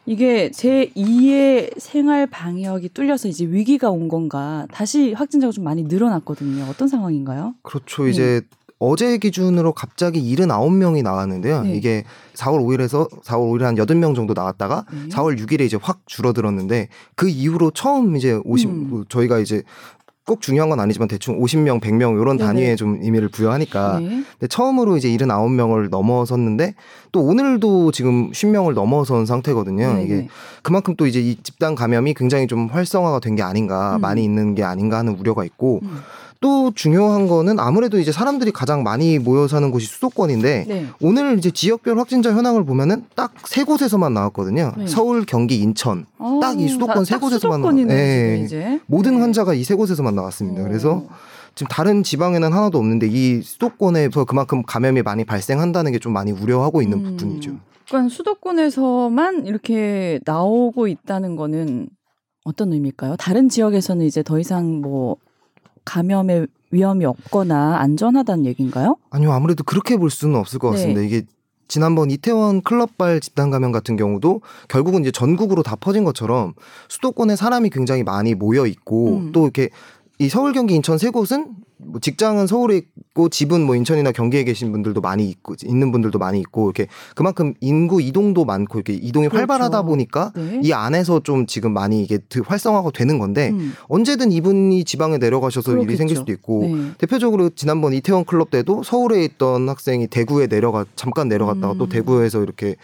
네. 0.04 0.12
이게 0.12 0.50
제 0.50 0.90
2의 0.96 1.78
생활 1.78 2.26
방역이 2.26 2.88
뚫려서 2.90 3.28
이제 3.28 3.44
위기가 3.44 3.90
온 3.90 4.08
건가? 4.08 4.66
다시 4.72 5.12
확진자가 5.12 5.52
좀 5.52 5.64
많이 5.64 5.84
늘어났거든요. 5.84 6.64
어떤 6.64 6.88
상황인가요? 6.88 7.54
그렇죠. 7.62 8.08
이제 8.08 8.42
어제 8.84 9.16
기준으로 9.16 9.72
갑자기 9.74 10.20
79명이 10.34 11.04
나왔는데요. 11.04 11.62
네. 11.62 11.76
이게 11.76 12.02
4월 12.34 12.60
5일에서 12.64 13.08
4월 13.22 13.52
5일에 13.52 13.62
한 13.62 13.74
8명 13.76 14.16
정도 14.16 14.34
나왔다가 14.34 14.86
네. 14.90 15.08
4월 15.08 15.38
6일에 15.38 15.60
이제 15.60 15.78
확 15.80 16.00
줄어들었는데 16.06 16.88
그 17.14 17.28
이후로 17.28 17.70
처음 17.70 18.16
이제 18.16 18.40
50 18.44 18.70
음. 18.70 18.90
뭐 18.90 19.04
저희가 19.08 19.38
이제 19.38 19.62
꼭 20.24 20.40
중요한 20.40 20.70
건 20.70 20.78
아니지만 20.78 21.08
대충 21.08 21.40
50명, 21.40 21.80
100명 21.80 22.20
이런. 22.20 22.36
단위에 22.38 22.76
좀 22.76 22.98
의미를 23.02 23.28
부여하니까 23.28 23.98
네. 24.00 24.08
근데 24.38 24.46
처음으로 24.48 24.96
이제 24.96 25.08
79명을 25.08 25.90
넘어섰는데 25.90 26.74
또 27.12 27.22
오늘도 27.22 27.92
지금 27.92 28.30
10명을 28.30 28.72
넘어선 28.74 29.26
상태거든요. 29.26 29.94
네, 29.94 30.04
이게 30.04 30.14
네. 30.14 30.28
그만큼 30.62 30.94
또 30.96 31.06
이제 31.06 31.20
이 31.20 31.36
집단 31.42 31.74
감염이 31.74 32.14
굉장히 32.14 32.46
좀 32.46 32.68
활성화가 32.68 33.18
된 33.20 33.32
게 33.36 33.42
아닌가 33.42 33.96
음. 33.96 34.00
많이 34.00 34.22
있는 34.24 34.54
게 34.54 34.62
아닌가 34.62 34.98
하는 34.98 35.16
우려가 35.18 35.44
있고 35.44 35.80
음. 35.82 35.98
또 36.42 36.72
중요한 36.74 37.28
거는 37.28 37.58
아무래도 37.60 37.98
이제 37.98 38.10
사람들이 38.12 38.50
가장 38.50 38.82
많이 38.82 39.18
모여 39.18 39.46
사는 39.48 39.70
곳이 39.70 39.86
수도권인데 39.86 40.64
네. 40.68 40.86
오늘 41.00 41.38
이제 41.38 41.50
지역별 41.52 41.98
확진자 41.98 42.32
현황을 42.32 42.64
보면은 42.66 43.04
딱 43.14 43.32
세 43.46 43.62
곳에서만 43.64 44.12
나왔거든요. 44.12 44.72
네. 44.76 44.86
서울, 44.88 45.24
경기, 45.24 45.56
인천. 45.58 46.04
딱 46.40 46.58
이 46.58 46.68
수도권 46.68 46.96
다- 46.96 47.04
세딱 47.04 47.20
곳에서만 47.20 47.58
수도권이네, 47.60 47.94
네. 47.94 48.42
이제. 48.44 48.80
모든 48.86 49.14
네. 49.14 49.20
환자가 49.20 49.54
이 49.54 49.62
세 49.62 49.74
곳에서만 49.74 50.14
나왔습니다. 50.16 50.60
어. 50.62 50.64
그래서 50.66 51.04
지금 51.54 51.68
다른 51.70 52.02
지방에는 52.02 52.52
하나도 52.52 52.76
없는데 52.78 53.06
이 53.08 53.40
수도권에서 53.42 54.24
그만큼 54.24 54.62
감염이 54.64 55.02
많이 55.02 55.24
발생한다는 55.24 55.92
게 55.92 55.98
좀 56.00 56.12
많이 56.12 56.32
우려하고 56.32 56.82
있는 56.82 56.98
음. 57.04 57.16
부분이죠. 57.16 57.52
그러니까 57.88 58.08
수도권에서만 58.14 59.46
이렇게 59.46 60.18
나오고 60.24 60.88
있다는 60.88 61.36
거는 61.36 61.88
어떤 62.44 62.72
의미일까요? 62.72 63.14
다른 63.16 63.48
지역에서는 63.48 64.04
이제 64.04 64.24
더 64.24 64.40
이상 64.40 64.80
뭐 64.80 65.16
감염의 65.84 66.46
위험이 66.70 67.04
없거나 67.04 67.78
안전하다는 67.78 68.46
얘기인가요? 68.46 68.96
아니요, 69.10 69.32
아무래도 69.32 69.62
그렇게 69.64 69.96
볼 69.96 70.10
수는 70.10 70.36
없을 70.36 70.58
것 70.58 70.70
네. 70.70 70.76
같습니다. 70.76 71.00
이게 71.02 71.22
지난번 71.68 72.10
이태원 72.10 72.60
클럽발 72.62 73.20
집단 73.20 73.50
감염 73.50 73.72
같은 73.72 73.96
경우도 73.96 74.42
결국은 74.68 75.02
이제 75.02 75.10
전국으로 75.10 75.62
다 75.62 75.76
퍼진 75.76 76.04
것처럼 76.04 76.52
수도권에 76.88 77.36
사람이 77.36 77.70
굉장히 77.70 78.02
많이 78.02 78.34
모여 78.34 78.66
있고 78.66 79.18
음. 79.18 79.32
또 79.32 79.44
이렇게 79.44 79.70
이 80.18 80.28
서울, 80.28 80.52
경기, 80.52 80.74
인천 80.74 80.98
세 80.98 81.10
곳은 81.10 81.54
뭐 81.84 82.00
직장은 82.00 82.46
서울에 82.46 82.76
있고 82.78 83.28
집은 83.28 83.60
뭐 83.66 83.74
인천이나 83.76 84.12
경기에 84.12 84.44
계신 84.44 84.72
분들도 84.72 85.00
많이 85.00 85.28
있고 85.28 85.54
있는 85.64 85.92
분들도 85.92 86.18
많이 86.18 86.38
있고 86.40 86.66
이렇게 86.70 86.86
그만큼 87.14 87.54
인구 87.60 88.00
이동도 88.00 88.44
많고 88.44 88.78
이렇게 88.78 88.92
이동이 88.94 89.28
그렇죠. 89.28 89.38
활발하다 89.40 89.82
보니까 89.82 90.32
네. 90.36 90.60
이 90.62 90.72
안에서 90.72 91.20
좀 91.20 91.46
지금 91.46 91.72
많이 91.72 92.02
이게 92.02 92.18
드- 92.18 92.42
활성화가 92.46 92.90
되는 92.92 93.18
건데 93.18 93.50
음. 93.50 93.72
언제든 93.88 94.32
이분이 94.32 94.84
지방에 94.84 95.18
내려가셔서 95.18 95.72
일이 95.72 95.80
그렇겠죠. 95.80 95.98
생길 95.98 96.16
수도 96.16 96.32
있고 96.32 96.62
네. 96.64 96.92
대표적으로 96.98 97.50
지난번 97.50 97.92
이태원 97.92 98.24
클럽 98.24 98.50
때도 98.50 98.82
서울에 98.82 99.24
있던 99.24 99.68
학생이 99.68 100.06
대구에 100.06 100.46
내려가 100.46 100.84
잠깐 100.96 101.28
내려갔다가 101.28 101.72
음. 101.72 101.78
또 101.78 101.88
대구에서 101.88 102.42
이렇게 102.42 102.76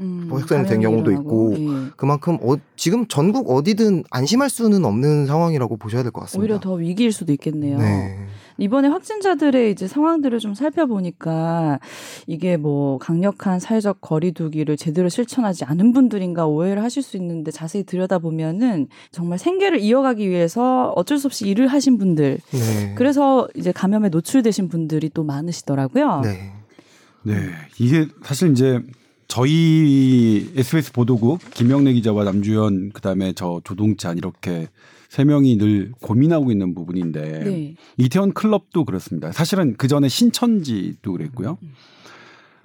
음, 0.00 0.26
뭐 0.28 0.38
확산이 0.38 0.66
된 0.66 0.80
경우도 0.80 1.10
일어나고, 1.10 1.52
있고 1.52 1.62
예. 1.62 1.90
그만큼 1.96 2.38
어, 2.42 2.56
지금 2.76 3.06
전국 3.06 3.50
어디든 3.50 4.04
안심할 4.10 4.48
수는 4.48 4.84
없는 4.84 5.26
상황이라고 5.26 5.76
보셔야 5.76 6.02
될 6.02 6.10
것 6.12 6.22
같습니다. 6.22 6.42
오히려 6.42 6.60
더 6.60 6.74
위기일 6.74 7.12
수도 7.12 7.32
있겠네요. 7.32 7.78
네. 7.78 8.26
이번에 8.56 8.88
확진자들의 8.88 9.72
이제 9.72 9.86
상황들을 9.86 10.38
좀 10.38 10.54
살펴보니까 10.54 11.78
이게 12.26 12.56
뭐 12.58 12.98
강력한 12.98 13.58
사회적 13.58 14.00
거리두기를 14.02 14.76
제대로 14.76 15.08
실천하지 15.08 15.64
않은 15.64 15.92
분들인가 15.92 16.46
오해를 16.46 16.82
하실 16.82 17.02
수 17.02 17.16
있는데 17.16 17.50
자세히 17.50 17.84
들여다보면은 17.84 18.88
정말 19.12 19.38
생계를 19.38 19.80
이어가기 19.80 20.28
위해서 20.28 20.92
어쩔 20.96 21.18
수 21.18 21.26
없이 21.26 21.48
일을 21.48 21.68
하신 21.68 21.96
분들 21.98 22.38
네. 22.50 22.94
그래서 22.96 23.48
이제 23.54 23.72
감염에 23.72 24.08
노출되신 24.10 24.68
분들이 24.68 25.08
또 25.12 25.24
많으시더라고요. 25.24 26.20
네. 26.24 26.52
네, 27.22 27.34
이게 27.78 28.06
사실 28.22 28.50
이제 28.52 28.80
저희 29.30 30.50
SBS 30.56 30.92
보도국 30.92 31.38
김영래 31.54 31.92
기자와 31.92 32.24
남주현 32.24 32.90
그다음에 32.90 33.32
저 33.32 33.60
조동찬 33.62 34.18
이렇게 34.18 34.66
세 35.08 35.22
명이 35.22 35.56
늘 35.56 35.92
고민하고 36.00 36.50
있는 36.50 36.74
부분인데 36.74 37.44
네. 37.44 37.74
이태원 37.96 38.32
클럽도 38.32 38.84
그렇습니다. 38.84 39.30
사실은 39.30 39.76
그 39.78 39.86
전에 39.86 40.08
신천지도 40.08 41.12
그랬고요. 41.12 41.58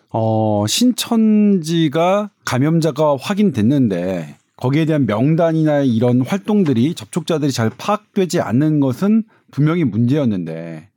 어, 0.10 0.65
신천지가 0.67 2.32
감염자가 2.45 3.15
확인됐는데 3.19 4.36
거기에 4.58 4.86
대한 4.86 5.06
명단이나 5.06 5.82
이런 5.82 6.21
활동들이 6.21 6.95
접촉자들이 6.95 7.51
잘 7.51 7.69
파악되지 7.69 8.41
않는 8.41 8.80
것은 8.80 9.23
분명히 9.51 9.84
문제였는데 9.84 10.89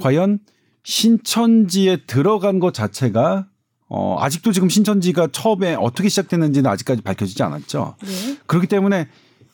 과연 0.00 0.38
신천지에 0.84 2.04
들어간 2.06 2.60
것 2.60 2.72
자체가 2.72 3.48
어, 3.94 4.16
아직도 4.18 4.52
지금 4.52 4.70
신천지가 4.70 5.28
처음에 5.32 5.74
어떻게 5.74 6.08
시작됐는지는 6.08 6.70
아직까지 6.70 7.02
밝혀지지 7.02 7.42
않았죠. 7.42 7.96
네. 8.02 8.38
그렇기 8.46 8.66
때문에 8.66 9.06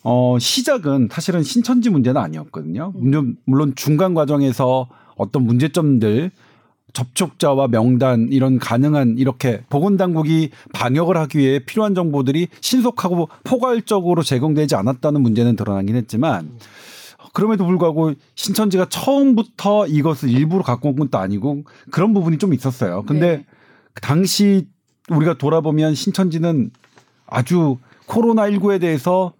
어, 0.04 0.36
시작은 0.38 1.08
사실은 1.10 1.42
신천지 1.42 1.90
문제는 1.90 2.20
아니었거든요. 2.20 2.92
물론, 2.94 3.36
물론 3.44 3.72
중간 3.74 4.14
과정에서 4.14 4.88
어떤 5.16 5.42
문제점들 5.42 6.30
접촉자와 6.92 7.66
명단 7.66 8.28
이런 8.30 8.60
가능한 8.60 9.16
이렇게 9.18 9.62
보건당국이 9.70 10.50
방역을 10.72 11.16
하기 11.16 11.38
위해 11.38 11.58
필요한 11.58 11.96
정보들이 11.96 12.46
신속하고 12.60 13.28
포괄적으로 13.42 14.22
제공되지 14.22 14.76
않았다는 14.76 15.20
문제는 15.20 15.56
드러나긴 15.56 15.96
했지만 15.96 16.52
그럼에도 17.32 17.66
불구하고 17.66 18.14
신천지가 18.36 18.86
처음부터 18.88 19.86
이것을 19.88 20.30
일부러 20.30 20.62
갖고 20.62 20.90
온 20.90 20.96
것도 20.96 21.18
아니고 21.18 21.64
그런 21.90 22.14
부분이 22.14 22.38
좀 22.38 22.54
있었어요. 22.54 23.02
근데 23.02 23.38
네. 23.38 23.44
그 23.98 24.00
당시 24.00 24.68
우리가 25.10 25.38
돌아보면 25.38 25.96
신천지는 25.96 26.70
아주 27.26 27.78
코로나19에 28.06 28.80
대해서 28.80 29.32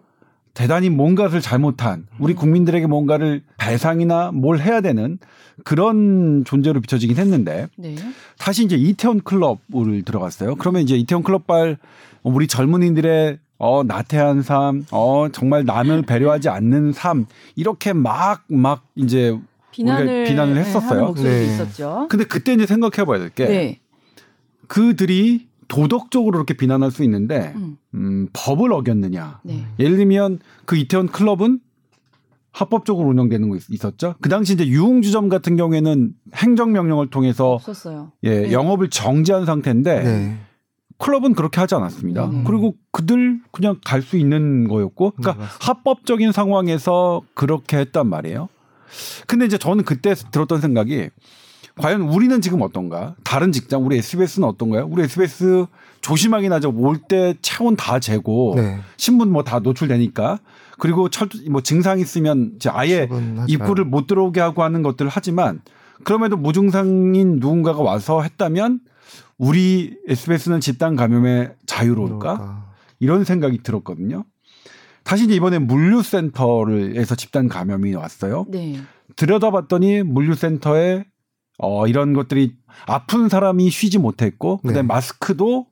대단히 0.53 0.89
뭔가를 0.89 1.39
잘못한 1.39 2.07
우리 2.19 2.33
국민들에게 2.33 2.85
뭔가를 2.85 3.41
배상이나 3.57 4.31
뭘 4.33 4.59
해야 4.59 4.81
되는 4.81 5.17
그런 5.63 6.43
존재로 6.45 6.81
비춰지긴 6.81 7.15
했는데 7.15 7.67
네. 7.77 7.95
다시 8.37 8.65
이제 8.65 8.75
이태원 8.75 9.21
클럽을 9.21 10.03
들어갔어요. 10.03 10.55
그러면 10.55 10.81
이제 10.81 10.97
이태원 10.97 11.23
클럽발 11.23 11.77
우리 12.23 12.47
젊은이들의 12.47 13.39
어, 13.59 13.83
나태한 13.83 14.41
삶, 14.41 14.85
어, 14.91 15.27
정말 15.31 15.63
남을 15.63 16.01
배려하지 16.03 16.49
않는 16.49 16.93
삶, 16.93 17.25
이렇게 17.55 17.91
막, 17.91 18.43
막 18.47 18.85
이제 18.95 19.37
비난을, 19.71 20.25
비난을 20.25 20.53
네, 20.55 20.59
했었어요. 20.61 20.89
하는 20.89 21.05
목소리도 21.07 21.35
네. 21.35 21.45
있었죠. 21.45 22.07
근데 22.09 22.25
그때 22.25 22.53
이제 22.53 22.65
생각해 22.65 23.05
봐야 23.05 23.19
될게 23.19 23.45
네. 23.45 23.79
그들이 24.69 25.49
도덕적으로 25.67 26.31
그렇게 26.37 26.53
비난할 26.55 26.89
수 26.91 27.03
있는데 27.03 27.53
음. 27.57 27.77
음, 27.95 28.27
법을 28.33 28.71
어겼느냐. 28.71 29.41
네. 29.43 29.65
예를 29.79 29.97
들면 29.97 30.39
그 30.65 30.77
이태원 30.77 31.07
클럽은 31.07 31.59
합법적으로 32.51 33.09
운영되는 33.09 33.49
거 33.49 33.55
있- 33.57 33.69
있었죠. 33.69 34.15
그 34.21 34.29
당시 34.29 34.53
이제 34.53 34.65
유흥주점 34.67 35.29
같은 35.29 35.55
경우에는 35.55 36.13
행정명령을 36.33 37.09
통해서 37.09 37.51
없었어요. 37.53 38.11
예, 38.23 38.41
네. 38.43 38.51
영업을 38.51 38.89
정지한 38.89 39.45
상태인데 39.45 40.03
네. 40.03 40.37
클럽은 40.97 41.33
그렇게 41.33 41.59
하지 41.61 41.75
않았습니다. 41.75 42.27
네. 42.27 42.43
그리고 42.45 42.75
그들 42.91 43.39
그냥 43.51 43.79
갈 43.85 44.01
수 44.01 44.17
있는 44.17 44.67
거였고, 44.67 45.11
그러니까 45.11 45.41
네. 45.43 45.49
합법적인 45.61 46.31
상황에서 46.31 47.21
그렇게 47.35 47.77
했단 47.77 48.07
말이에요. 48.07 48.49
근데 49.27 49.45
이제 49.45 49.57
저는 49.59 49.83
그때 49.85 50.15
들었던 50.15 50.59
생각이 50.59 51.09
과연 51.79 52.01
우리는 52.01 52.41
지금 52.41 52.61
어떤가? 52.61 53.15
다른 53.23 53.51
직장, 53.51 53.85
우리 53.85 53.97
SBS는 53.97 54.47
어떤가요? 54.47 54.85
우리 54.89 55.03
SBS 55.03 55.65
조심하긴 56.01 56.51
하죠. 56.53 56.73
올 56.75 56.97
때 57.07 57.35
체온 57.41 57.75
다 57.75 57.99
재고 57.99 58.53
네. 58.57 58.79
신문 58.97 59.31
뭐다 59.31 59.59
노출되니까 59.59 60.39
그리고 60.77 61.09
철, 61.09 61.29
뭐 61.49 61.61
증상 61.61 61.99
있으면 61.99 62.53
이제 62.55 62.69
아예 62.69 63.07
입구를 63.47 63.85
못 63.85 64.07
들어오게 64.07 64.39
하고 64.41 64.63
하는 64.63 64.81
것들을 64.81 65.09
하지만 65.13 65.61
그럼에도 66.03 66.37
무증상인 66.37 67.37
누군가가 67.39 67.81
와서 67.81 68.21
했다면 68.21 68.79
우리 69.37 69.95
SBS는 70.07 70.59
집단 70.59 70.95
감염에 70.95 71.51
자유로울까? 71.65 72.17
그럴까? 72.19 72.65
이런 72.99 73.23
생각이 73.23 73.63
들었거든요. 73.63 74.25
다시 75.03 75.23
이제 75.25 75.33
이번에 75.35 75.59
물류센터를에서 75.59 77.15
집단 77.15 77.47
감염이 77.47 77.95
왔어요. 77.95 78.45
네. 78.49 78.79
들여다봤더니 79.15 80.03
물류센터에 80.03 81.05
어 81.59 81.87
이런 81.87 82.13
것들이 82.13 82.55
아픈 82.87 83.29
사람이 83.29 83.69
쉬지 83.69 83.99
못했고 83.99 84.57
그 84.57 84.69
다음에 84.69 84.81
네. 84.81 84.87
마스크도 84.87 85.67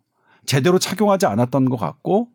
제대로 0.45 0.79
착용하지 0.79 1.25
않았던 1.25 1.69
것 1.69 1.77
같고 1.77 2.29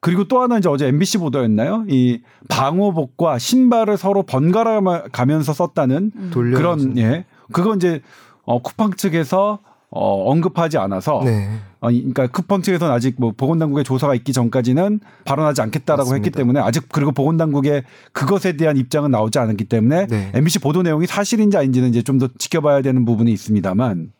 그리고 0.00 0.24
또 0.24 0.40
하나 0.40 0.58
이제 0.58 0.68
어제 0.68 0.86
MBC 0.86 1.18
보도였나요? 1.18 1.84
이 1.88 2.22
방호복과 2.48 3.38
신발을 3.38 3.96
서로 3.96 4.22
번갈아 4.22 4.80
가면서 5.12 5.52
썼다는 5.52 6.12
음. 6.14 6.30
돌려 6.32 6.56
그런 6.56 6.96
예 6.98 7.24
그거 7.52 7.74
이제 7.74 8.02
어 8.44 8.62
쿠팡 8.62 8.92
측에서 8.92 9.58
어 9.90 10.30
언급하지 10.30 10.76
않아서 10.76 11.22
네. 11.24 11.48
어, 11.80 11.90
이- 11.90 12.00
그러니까 12.00 12.26
쿠팡 12.26 12.60
측에서는 12.60 12.92
아직 12.92 13.14
뭐 13.18 13.32
보건당국의 13.34 13.84
조사가 13.84 14.14
있기 14.16 14.32
전까지는 14.34 15.00
발언하지 15.24 15.62
않겠다라고 15.62 16.08
했기 16.10 16.28
맞습니다. 16.30 16.36
때문에 16.36 16.60
아직 16.60 16.84
그리고 16.92 17.12
보건당국의 17.12 17.84
그것에 18.12 18.56
대한 18.58 18.76
입장은 18.76 19.10
나오지 19.10 19.38
않았기 19.38 19.64
때문에 19.64 20.06
네. 20.08 20.30
MBC 20.34 20.58
보도 20.58 20.82
내용이 20.82 21.06
사실인지 21.06 21.56
아닌지는 21.56 21.88
이제 21.88 22.02
좀 22.02 22.18
더 22.18 22.28
지켜봐야 22.36 22.82
되는 22.82 23.04
부분이 23.06 23.32
있습니다만 23.32 24.10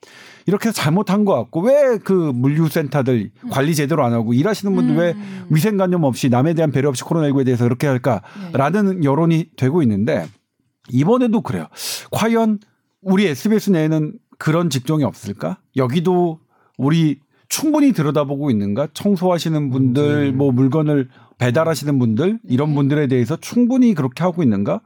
이렇게 0.46 0.68
해서 0.70 0.80
잘못한 0.80 1.24
것 1.26 1.34
같고 1.34 1.60
왜 1.60 1.98
그 2.02 2.12
물류센터들 2.34 3.30
관리 3.50 3.74
제대로 3.74 4.04
안 4.04 4.12
하고 4.14 4.32
일하시는 4.32 4.74
분들 4.74 4.94
왜 4.96 5.12
음. 5.12 5.46
위생관념 5.50 6.04
없이 6.04 6.28
남에 6.30 6.54
대한 6.54 6.70
배려 6.72 6.88
없이 6.88 7.02
코로나19에 7.04 7.44
대해서 7.44 7.64
그렇게 7.64 7.86
네. 7.88 7.98
할까라는 8.52 9.04
여론이 9.04 9.50
되고 9.56 9.82
있는데 9.82 10.24
이번에도 10.90 11.42
그래요. 11.42 11.66
과연 12.10 12.60
우리 13.02 13.26
SBS 13.26 13.70
내에는 13.70 14.14
그런 14.38 14.70
직종이 14.70 15.04
없을까? 15.04 15.58
여기도 15.76 16.40
우리 16.76 17.20
충분히 17.48 17.92
들여다보고 17.92 18.50
있는가? 18.50 18.88
청소하시는 18.94 19.70
분들, 19.70 20.32
음. 20.32 20.36
뭐 20.36 20.52
물건을 20.52 21.08
배달하시는 21.38 21.98
분들 21.98 22.40
이런 22.44 22.70
네. 22.70 22.74
분들에 22.74 23.06
대해서 23.06 23.36
충분히 23.36 23.94
그렇게 23.94 24.22
하고 24.22 24.42
있는가? 24.42 24.80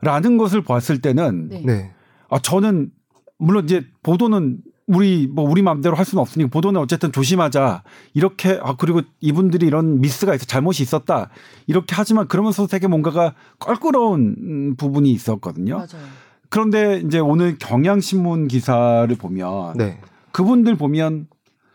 라는 0.00 0.36
것을 0.38 0.62
봤을 0.62 1.00
때는 1.00 1.48
네. 1.48 1.62
네. 1.64 1.94
아 2.30 2.38
저는 2.38 2.90
물론 3.38 3.64
이제 3.64 3.84
보도는 4.02 4.58
우리 4.86 5.26
뭐 5.26 5.48
우리 5.48 5.62
마음대로 5.62 5.96
할 5.96 6.04
수는 6.04 6.20
없으니까 6.20 6.50
보도는 6.50 6.80
어쨌든 6.80 7.10
조심하자 7.10 7.82
이렇게 8.12 8.58
아 8.62 8.76
그리고 8.76 9.00
이분들이 9.20 9.66
이런 9.66 10.00
미스가 10.00 10.34
있어 10.34 10.44
잘못이 10.44 10.82
있었다 10.82 11.30
이렇게 11.66 11.94
하지만 11.94 12.28
그러면서 12.28 12.66
되게 12.66 12.86
뭔가가 12.86 13.34
껄끄러운 13.58 14.36
음, 14.38 14.76
부분이 14.76 15.10
있었거든요. 15.10 15.76
맞아요. 15.76 16.06
그런데 16.54 17.02
이제 17.04 17.18
오늘 17.18 17.58
경향신문 17.58 18.46
기사를 18.46 19.12
보면 19.16 19.76
네. 19.76 19.98
그분들 20.30 20.76
보면 20.76 21.26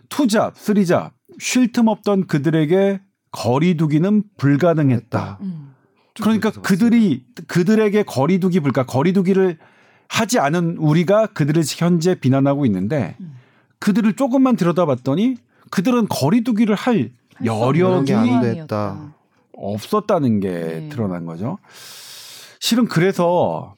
투잡, 0.07 0.57
쓰리잡 0.57 1.11
쉴 1.37 1.73
틈 1.73 1.89
없던 1.89 2.27
그들에게 2.27 3.01
거리두기는 3.31 4.23
불가능했다. 4.37 5.39
음. 5.41 5.75
그러니까 6.21 6.51
좀 6.51 6.63
그들이 6.63 7.25
그들에게 7.47 8.03
거리두기 8.03 8.61
불가 8.61 8.85
거리두기를 8.85 9.57
하지 10.07 10.39
않은 10.39 10.77
우리가 10.77 11.27
그들을 11.27 11.61
현재 11.75 12.15
비난하고 12.15 12.65
있는데 12.65 13.17
음. 13.19 13.35
그들을 13.79 14.13
조금만 14.13 14.55
들여다봤더니 14.55 15.35
그들은 15.71 16.07
거리두기를 16.07 16.75
할 16.75 17.11
여력이. 17.43 18.13
없었다는 19.51 20.39
게 20.39 20.49
네. 20.49 20.89
드러난 20.89 21.25
거죠. 21.25 21.57
실은 22.61 22.85
그래서 22.85 23.75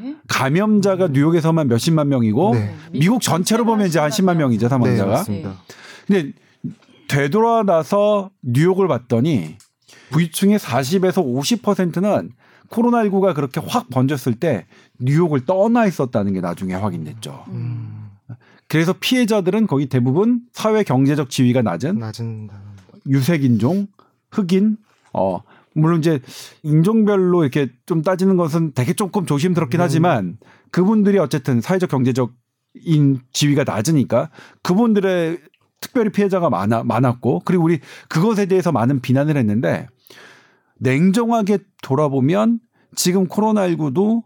네. 0.00 0.16
감염자가 0.28 1.08
뉴욕에서만 1.08 1.68
몇십만 1.68 2.08
명이고 2.08 2.54
네. 2.54 2.74
미국 2.92 3.20
전체로 3.22 3.64
보면 3.64 3.86
이제 3.86 3.98
한 3.98 4.10
10만 4.10 4.36
명이죠 4.36 4.66
네, 4.66 4.68
사망자가. 4.68 5.10
맞습니다. 5.12 5.54
근데 6.06 6.32
되돌아나서 7.08 8.30
뉴욕을 8.42 8.88
봤더니 8.88 9.56
부유층의 10.10 10.58
40에서 10.58 11.24
50%는 11.24 12.30
코로나19가 12.70 13.34
그렇게 13.34 13.60
확 13.66 13.88
번졌을 13.90 14.34
때 14.34 14.66
뉴욕을 15.00 15.46
떠나 15.46 15.86
있었다는 15.86 16.34
게 16.34 16.40
나중에 16.40 16.74
확인됐죠. 16.74 17.44
음. 17.48 18.10
그래서 18.68 18.92
피해자들은 18.98 19.66
거의 19.66 19.86
대부분 19.86 20.42
사회 20.52 20.82
경제적 20.82 21.30
지위가 21.30 21.62
낮은 21.62 21.98
낮은 21.98 22.50
유색인종, 23.08 23.86
흑인, 24.30 24.76
어, 25.14 25.40
물론 25.78 25.98
이제 25.98 26.20
인종별로 26.62 27.42
이렇게 27.42 27.68
좀 27.86 28.02
따지는 28.02 28.36
것은 28.36 28.72
되게 28.74 28.92
조금 28.92 29.26
조심스럽긴 29.26 29.80
음. 29.80 29.82
하지만 29.82 30.38
그분들이 30.70 31.18
어쨌든 31.18 31.60
사회적 31.60 31.90
경제적 31.90 32.32
인 32.74 33.20
지위가 33.32 33.64
낮으니까 33.64 34.30
그분들의 34.62 35.38
특별히 35.80 36.10
피해자가 36.10 36.50
많아 36.50 36.84
많았고 36.84 37.42
그리고 37.44 37.64
우리 37.64 37.80
그것에 38.08 38.46
대해서 38.46 38.72
많은 38.72 39.00
비난을 39.00 39.36
했는데 39.36 39.86
냉정하게 40.78 41.58
돌아보면 41.82 42.60
지금 42.94 43.26
코로나19도 43.26 44.22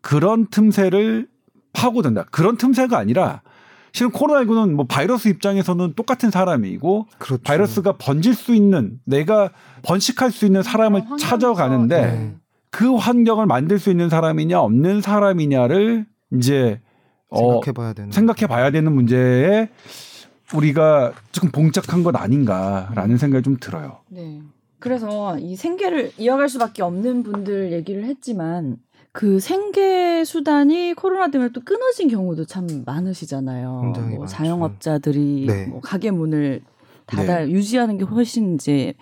그런 0.00 0.46
틈새를 0.48 1.28
파고든다. 1.72 2.24
그런 2.30 2.56
틈새가 2.56 2.98
아니라 2.98 3.42
실은 3.94 4.10
코로나19는 4.10 4.72
뭐 4.72 4.86
바이러스 4.86 5.28
입장에서는 5.28 5.94
똑같은 5.94 6.32
사람이고 6.32 7.06
그렇죠. 7.16 7.40
바이러스가 7.44 7.96
번질 7.96 8.34
수 8.34 8.52
있는 8.52 8.98
내가 9.04 9.50
번식할 9.82 10.32
수 10.32 10.46
있는 10.46 10.64
사람을 10.64 11.04
그런 11.04 11.16
찾아가는데 11.16 12.00
네. 12.00 12.34
그 12.70 12.96
환경을 12.96 13.46
만들 13.46 13.78
수 13.78 13.90
있는 13.90 14.08
사람이냐 14.10 14.60
없는 14.60 15.00
사람이냐를 15.00 16.06
이제 16.32 16.80
어, 17.28 17.38
생각해 17.38 17.72
봐야 17.72 17.92
되는 17.92 18.10
생각해 18.10 18.46
봐야 18.48 18.72
되는 18.72 18.92
문제에 18.92 19.68
우리가 20.52 21.12
조금 21.30 21.52
봉착한 21.52 22.02
것 22.02 22.16
아닌가라는 22.16 23.16
생각이 23.16 23.44
좀 23.44 23.58
들어요. 23.60 24.00
네. 24.08 24.42
그래서 24.80 25.38
이 25.38 25.54
생계를 25.54 26.10
이어갈 26.18 26.48
수밖에 26.48 26.82
없는 26.82 27.22
분들 27.22 27.70
얘기를 27.70 28.04
했지만 28.06 28.76
그 29.14 29.38
생계 29.38 30.24
수단이 30.24 30.92
코로나 30.94 31.30
때문에 31.30 31.52
또 31.52 31.60
끊어진 31.60 32.08
경우도 32.08 32.46
참 32.46 32.66
많으시잖아요. 32.84 33.92
뭐. 34.16 34.26
자영업자들이 34.26 35.46
네. 35.46 35.66
뭐 35.66 35.80
가게 35.80 36.10
문을 36.10 36.62
닫아 37.06 37.48
유지하는 37.48 37.96
게 37.96 38.04
훨씬 38.04 38.56
이제 38.56 38.94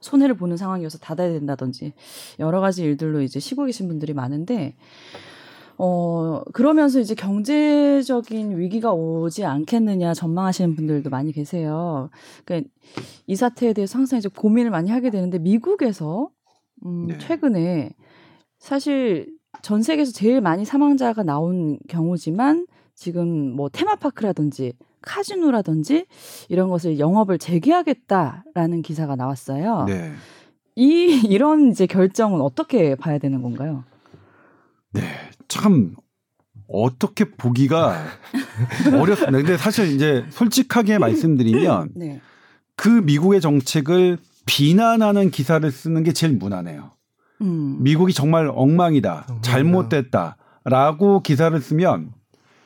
손해를 0.00 0.34
보는 0.34 0.56
상황이어서 0.56 0.96
닫아야 0.96 1.30
된다든지 1.32 1.92
여러 2.38 2.60
가지 2.60 2.84
일들로 2.84 3.20
이제 3.20 3.38
쉬고 3.38 3.66
계신 3.66 3.86
분들이 3.86 4.14
많은데 4.14 4.76
어 5.76 6.40
그러면서 6.54 6.98
이제 6.98 7.14
경제적인 7.14 8.56
위기가 8.56 8.94
오지 8.94 9.44
않겠느냐 9.44 10.14
전망하시는 10.14 10.74
분들도 10.74 11.10
많이 11.10 11.32
계세요. 11.32 12.08
그러니까 12.46 12.70
이 13.26 13.36
사태에 13.36 13.74
대해서 13.74 13.98
항상 13.98 14.20
이제 14.20 14.30
고민을 14.34 14.70
많이 14.70 14.90
하게 14.90 15.10
되는데 15.10 15.38
미국에서 15.38 16.30
음 16.86 17.08
네. 17.08 17.18
최근에 17.18 17.90
사실 18.58 19.38
전 19.62 19.82
세계에서 19.82 20.12
제일 20.12 20.40
많이 20.40 20.64
사망자가 20.64 21.22
나온 21.22 21.78
경우지만 21.88 22.66
지금 22.94 23.54
뭐 23.54 23.68
테마파크라든지 23.68 24.74
카지노라든지 25.02 26.06
이런 26.48 26.68
것을 26.68 26.98
영업을 26.98 27.38
재개하겠다라는 27.38 28.82
기사가 28.82 29.16
나왔어요. 29.16 29.84
네. 29.86 30.12
이 30.76 31.20
이런 31.28 31.70
이제 31.70 31.86
결정은 31.86 32.40
어떻게 32.40 32.94
봐야 32.94 33.18
되는 33.18 33.42
건가요? 33.42 33.84
네. 34.92 35.02
참 35.48 35.94
어떻게 36.68 37.24
보기가 37.24 38.04
어렵습니다. 38.92 39.38
근데 39.38 39.56
사실 39.56 39.92
이제 39.92 40.24
솔직하게 40.30 40.98
말씀드리면 40.98 41.90
네. 41.96 42.20
그 42.76 42.88
미국의 42.88 43.40
정책을 43.40 44.18
비난하는 44.46 45.30
기사를 45.30 45.68
쓰는 45.70 46.02
게 46.02 46.12
제일 46.12 46.34
무난해요. 46.34 46.92
음. 47.40 47.78
미국이 47.80 48.12
정말 48.12 48.50
엉망이다, 48.52 49.26
엉망이다. 49.28 49.40
잘못됐다라고 49.42 51.22
기사를 51.22 51.58
쓰면 51.60 52.12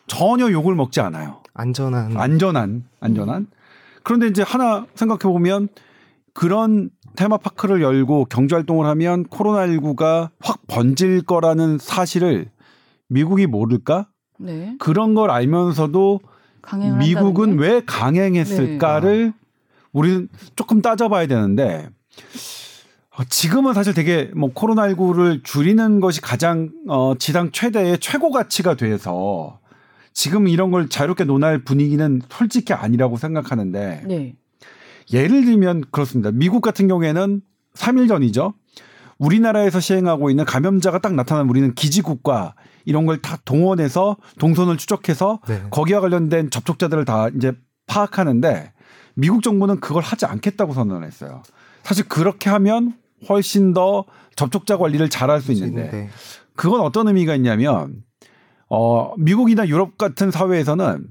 전혀 0.06 0.50
욕을 0.50 0.74
먹지 0.74 1.00
않아요. 1.00 1.42
안전한 1.54 2.16
안전한 2.16 2.84
안전한. 3.00 3.46
그런데 4.02 4.26
이제 4.26 4.42
하나 4.42 4.86
생각해 4.94 5.32
보면 5.32 5.68
그런 6.34 6.90
테마파크를 7.16 7.80
열고 7.80 8.26
경제 8.26 8.56
활동을 8.56 8.86
하면 8.86 9.24
코로나19가 9.26 10.30
확 10.40 10.66
번질 10.66 11.22
거라는 11.22 11.78
사실을 11.78 12.50
미국이 13.08 13.46
모를까? 13.46 14.08
네. 14.38 14.74
그런 14.80 15.14
걸 15.14 15.30
알면서도 15.30 16.20
강행을 16.60 16.98
미국은 16.98 17.56
게? 17.56 17.62
왜 17.62 17.82
강행했을까를 17.86 19.32
우리는 19.92 20.28
조금 20.56 20.82
따져봐야 20.82 21.26
되는데 21.26 21.88
어, 21.88 22.24
지금은 23.28 23.74
사실 23.74 23.94
되게 23.94 24.30
뭐 24.34 24.52
코로나19를 24.52 25.44
줄이는 25.44 26.00
것이 26.00 26.20
가장 26.20 26.70
어, 26.88 27.14
지상 27.18 27.52
최대의 27.52 27.98
최고 28.00 28.30
가치가 28.30 28.74
돼서 28.74 29.60
지금 30.12 30.48
이런 30.48 30.70
걸 30.70 30.88
자유롭게 30.88 31.24
논할 31.24 31.62
분위기는 31.62 32.20
솔직히 32.28 32.72
아니라고 32.72 33.16
생각하는데 33.16 34.02
네. 34.06 34.34
예를 35.12 35.44
들면 35.44 35.84
그렇습니다. 35.90 36.30
미국 36.32 36.60
같은 36.60 36.88
경우에는 36.88 37.40
3일 37.74 38.08
전이죠. 38.08 38.54
우리나라에서 39.18 39.78
시행하고 39.80 40.30
있는 40.30 40.44
감염자가 40.44 40.98
딱 40.98 41.14
나타나면 41.14 41.48
우리는 41.50 41.74
기지국가 41.74 42.54
이런 42.84 43.06
걸 43.06 43.20
다 43.22 43.38
동원해서 43.44 44.16
동선을 44.38 44.76
추적해서 44.76 45.40
네. 45.48 45.62
거기와 45.70 46.00
관련된 46.00 46.50
접촉자들을 46.50 47.04
다 47.04 47.28
이제 47.36 47.52
파악하는데 47.86 48.72
미국 49.14 49.42
정부는 49.42 49.80
그걸 49.80 50.02
하지 50.02 50.26
않겠다고 50.26 50.72
선언했어요. 50.74 51.42
사실 51.82 52.08
그렇게 52.08 52.50
하면 52.50 52.94
훨씬 53.28 53.72
더 53.72 54.04
접촉자 54.36 54.76
관리를 54.76 55.08
잘할 55.08 55.40
수 55.40 55.52
있는데 55.52 55.90
네. 55.90 56.08
그건 56.56 56.80
어떤 56.80 57.08
의미가 57.08 57.34
있냐면 57.36 58.02
어 58.68 59.12
미국이나 59.18 59.66
유럽 59.68 59.98
같은 59.98 60.30
사회에서는 60.30 61.06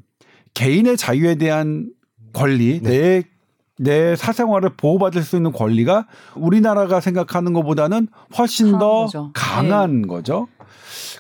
개인의 0.53 0.97
자유에 0.97 1.35
대한 1.35 1.89
권리 2.33 2.81
네. 2.81 2.89
내 2.89 3.33
내 3.79 4.15
사생활을 4.15 4.75
보호받을 4.77 5.23
수 5.23 5.35
있는 5.35 5.51
권리가 5.51 6.07
우리나라가 6.35 6.99
생각하는 6.99 7.53
것보다는 7.53 8.07
훨씬 8.37 8.77
더 8.77 9.05
거죠. 9.05 9.23
네. 9.23 9.29
강한 9.33 10.07
거죠. 10.07 10.47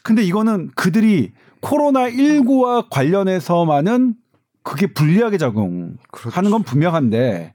근데 0.03 0.23
이거는 0.23 0.69
그들이 0.75 1.31
코로나 1.61 2.09
19와 2.09 2.87
관련해서만은 2.89 4.15
그게 4.63 4.87
불리하게 4.87 5.37
작용하는 5.37 5.97
그렇죠. 6.11 6.49
건 6.49 6.63
분명한데 6.63 7.53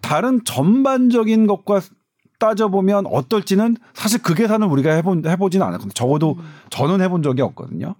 다른 0.00 0.42
전반적인 0.44 1.46
것과 1.46 1.80
따져보면 2.38 3.06
어떨지는 3.06 3.76
사실 3.94 4.22
그 4.22 4.34
계산을 4.34 4.66
우리가 4.68 4.92
해본, 4.92 5.26
해보지는 5.26 5.66
않았거든요. 5.66 5.92
적어도 5.92 6.36
음. 6.38 6.44
저는 6.70 7.00
해본 7.00 7.22
적이 7.22 7.42
없거든요. 7.42 7.94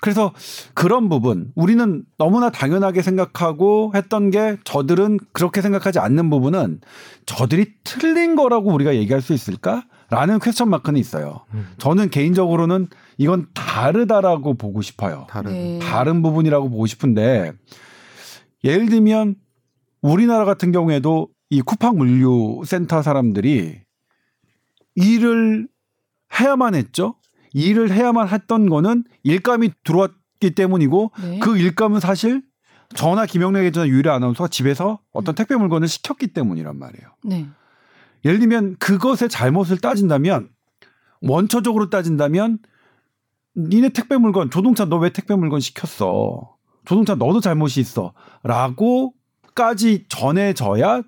그래서 0.00 0.32
그런 0.74 1.08
부분 1.08 1.52
우리는 1.54 2.04
너무나 2.16 2.50
당연하게 2.50 3.02
생각하고 3.02 3.92
했던 3.94 4.30
게 4.30 4.56
저들은 4.64 5.18
그렇게 5.32 5.60
생각하지 5.60 5.98
않는 5.98 6.30
부분은 6.30 6.80
저들이 7.26 7.74
틀린 7.84 8.34
거라고 8.34 8.72
우리가 8.72 8.96
얘기할 8.96 9.20
수 9.20 9.34
있을까 9.34 9.84
라는 10.08 10.38
퀘스천 10.40 10.70
마크는 10.70 10.98
있어요. 10.98 11.42
음, 11.54 11.68
저는 11.78 12.10
개인적으로는 12.10 12.88
이건 13.18 13.46
다르다라고 13.54 14.54
보고 14.54 14.82
싶어요. 14.82 15.26
다른 15.28 15.52
네. 15.52 15.78
다른 15.78 16.22
부분이라고 16.22 16.70
보고 16.70 16.86
싶은데 16.86 17.52
예를 18.64 18.88
들면 18.88 19.36
우리나라 20.02 20.44
같은 20.46 20.72
경우에도 20.72 21.28
이 21.50 21.60
쿠팡 21.60 21.98
물류 21.98 22.62
센터 22.64 23.02
사람들이 23.02 23.80
일을 24.94 25.68
해야만 26.38 26.74
했죠. 26.74 27.16
일을 27.52 27.90
해야만 27.92 28.28
했던 28.28 28.68
거는 28.68 29.04
일감이 29.24 29.72
들어왔기 29.82 30.54
때문이고 30.54 31.10
네. 31.22 31.38
그 31.40 31.58
일감은 31.58 31.98
사실 31.98 32.42
전화 32.94 33.26
김영래 33.26 33.62
기자 33.64 33.86
유일의 33.86 34.12
아나운서가 34.12 34.48
집에서 34.48 35.00
어떤 35.12 35.34
택배 35.34 35.56
물건을 35.56 35.88
시켰기 35.88 36.28
때문이란 36.28 36.78
말이에요. 36.78 37.08
네. 37.24 37.48
예를 38.24 38.38
들면 38.38 38.76
그것의 38.78 39.28
잘못을 39.28 39.78
따진다면 39.78 40.48
원초적으로 41.22 41.90
따진다면 41.90 42.58
니네 43.56 43.90
택배 43.90 44.16
물건 44.16 44.50
조동차 44.50 44.84
너왜 44.84 45.10
택배 45.10 45.34
물건 45.34 45.60
시켰어 45.60 46.56
조동차 46.84 47.14
너도 47.14 47.40
잘못이 47.40 47.80
있어 47.80 48.12
라고까지 48.42 50.06
전해져야 50.08 51.02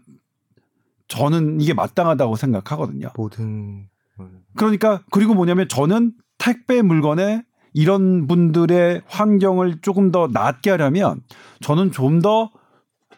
저는 1.12 1.61
이게 1.61 1.75
마땅하다고 1.75 2.37
생각하거든요. 2.37 3.09
모든 3.16 3.88
그러니까 4.57 5.03
그리고 5.11 5.35
뭐냐면 5.35 5.68
저는 5.68 6.12
택배 6.38 6.83
물건에 6.83 7.42
이런 7.72 8.27
분들의 8.27 9.03
환경을 9.07 9.81
조금 9.81 10.11
더 10.11 10.29
낫게 10.31 10.70
하려면 10.70 11.22
저는 11.61 11.92
좀 11.92 12.20
더 12.20 12.51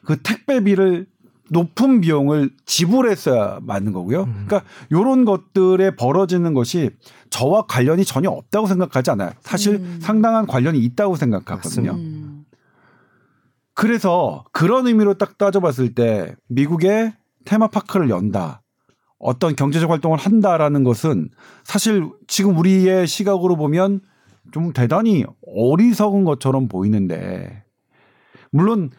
그 0.05 0.21
택배비를 0.23 1.07
높은 1.51 2.01
비용을 2.01 2.51
지불했어야 2.65 3.61
맞는 3.63 3.93
거고요. 3.93 4.23
음. 4.25 4.45
그러니까 4.47 4.63
요런 4.93 5.25
것들에 5.25 5.95
벌어지는 5.97 6.55
것이 6.55 6.91
저와 7.31 7.67
관련이 7.67 8.05
전혀 8.05 8.31
없다고 8.31 8.67
생각하지 8.67 9.11
않아요. 9.13 9.33
사실 9.41 9.77
음. 9.77 9.99
상당한 10.01 10.47
관련이 10.47 10.79
있다고 10.79 11.17
생각하거든요. 11.17 11.93
맞습니다. 11.93 11.95
음. 11.95 12.45
그래서 13.75 14.45
그런 14.53 14.87
의미로 14.87 15.15
딱 15.15 15.37
따져봤을 15.37 15.95
때 15.95 16.35
미국의 16.49 17.13
테마파크를 17.45 18.11
연다. 18.11 18.63
어떤 19.19 19.57
경제적 19.57 19.91
활동을 19.91 20.19
한다라는 20.19 20.85
것은 20.85 21.31
사실 21.63 22.11
지금 22.27 22.59
우리의 22.59 23.07
시각으로 23.07 23.57
보면 23.57 24.01
좀 24.53 24.73
대단히 24.73 25.25
어리석은 25.47 26.25
것처럼 26.25 26.69
보이는데 26.69 27.65
물론 28.51 28.91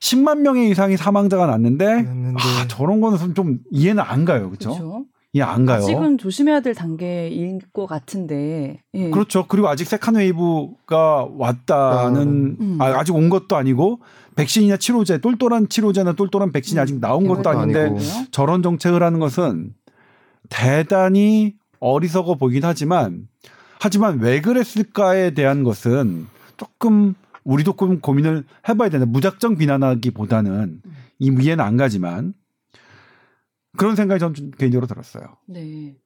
10만 0.00 0.40
명의 0.40 0.68
이상이 0.70 0.96
사망자가 0.96 1.46
났는데 1.46 2.02
났는데. 2.02 2.36
아 2.38 2.66
저런 2.68 3.00
거는 3.00 3.34
좀 3.34 3.60
이해는 3.70 4.02
안 4.02 4.24
가요. 4.24 4.50
그렇죠? 4.50 5.06
이해 5.34 5.42
안 5.42 5.64
가요. 5.64 5.78
아직은 5.78 6.18
조심해야 6.18 6.60
될 6.60 6.74
단계인 6.74 7.60
것 7.72 7.86
같은데. 7.86 8.82
예. 8.92 9.10
그렇죠. 9.10 9.46
그리고 9.46 9.68
아직 9.68 9.86
second 9.86 10.16
wave가 10.16 11.28
왔다는 11.36 12.56
음. 12.60 12.78
아, 12.80 12.86
아직 12.98 13.14
온 13.14 13.30
것도 13.30 13.56
아니고 13.56 14.00
백신이나 14.36 14.76
치료제, 14.76 15.18
똘똘한 15.18 15.70
치료제나 15.70 16.12
똘똘한 16.12 16.52
백신이 16.52 16.78
아직 16.78 17.00
나온 17.00 17.26
것도 17.26 17.42
그것도 17.42 17.58
아닌데 17.58 17.80
아니고. 17.84 17.98
저런 18.30 18.62
정책을 18.62 19.02
하는 19.02 19.20
것은 19.20 19.72
대단히 20.50 21.54
어리석어 21.80 22.34
보이긴 22.34 22.64
하지만 22.64 23.26
하지만 23.80 24.20
왜 24.20 24.40
그랬을까에 24.42 25.30
대한 25.32 25.64
것은 25.64 26.26
조금 26.58 27.14
우리도 27.44 27.74
좀 27.78 28.00
고민을 28.00 28.44
해봐야 28.68 28.90
된다. 28.90 29.06
무작정 29.06 29.56
비난하기보다는 29.56 30.82
이 31.18 31.36
이해는 31.40 31.64
안 31.64 31.76
가지만 31.78 32.34
그런 33.76 33.96
생각이 33.96 34.18
저는 34.18 34.34
좀 34.34 34.50
개인적으로 34.52 34.86
들었어요. 34.86 35.36
네. 35.46 35.96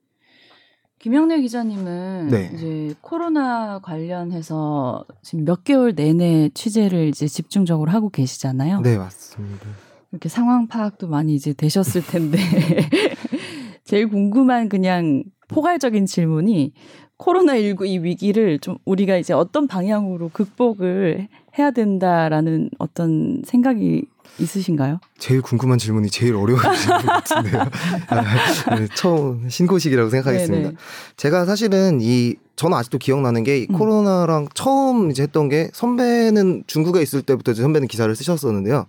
김영래 0.98 1.40
기자님은 1.40 2.29
네. 2.29 2.50
이제 2.55 2.94
코로나 3.00 3.79
관련해서 3.81 5.05
지금 5.22 5.44
몇 5.44 5.62
개월 5.62 5.94
내내 5.94 6.50
취재를 6.55 7.09
이제 7.09 7.26
집중적으로 7.26 7.90
하고 7.90 8.09
계시잖아요. 8.09 8.81
네 8.81 8.96
맞습니다. 8.96 9.66
이렇게 10.11 10.29
상황 10.29 10.66
파악도 10.66 11.09
많이 11.09 11.35
이제 11.35 11.52
되셨을 11.52 12.02
텐데 12.07 12.38
제일 13.85 14.09
궁금한 14.09 14.68
그냥 14.68 15.24
포괄적인 15.48 16.07
질문이 16.07 16.72
코로나19 17.18 17.87
이 17.87 17.98
위기를 17.98 18.59
좀 18.59 18.76
우리가 18.85 19.16
이제 19.16 19.33
어떤 19.33 19.66
방향으로 19.66 20.31
극복을 20.31 21.29
해야 21.59 21.70
된다라는 21.70 22.70
어떤 22.79 23.42
생각이 23.44 24.07
있으신가요? 24.39 24.99
제일 25.19 25.43
궁금한 25.43 25.79
질문이 25.79 26.11
제일 26.11 26.35
어려운 26.35 26.61
질문 26.77 27.07
같은데요. 27.07 27.61
아, 28.09 28.77
네, 28.77 28.89
처음 28.95 29.49
신고식이라고 29.49 30.11
생각하겠습니다. 30.11 30.69
네네. 30.69 30.77
제가 31.17 31.45
사실은 31.45 32.01
이 32.01 32.37
저는 32.57 32.77
아직도 32.77 32.99
기억나는 32.99 33.45
게이 33.45 33.67
음. 33.71 33.77
코로나랑 33.77 34.49
처음 34.55 35.11
이제 35.11 35.23
했던 35.23 35.49
게 35.49 35.71
선배는 35.73 36.65
중국에 36.67 37.03
있을 37.03 37.23
때부터 37.23 37.53
이제 37.53 37.62
선배는 37.62 37.89
기사를 37.89 38.15
쓰셨었는데요. 38.15 38.87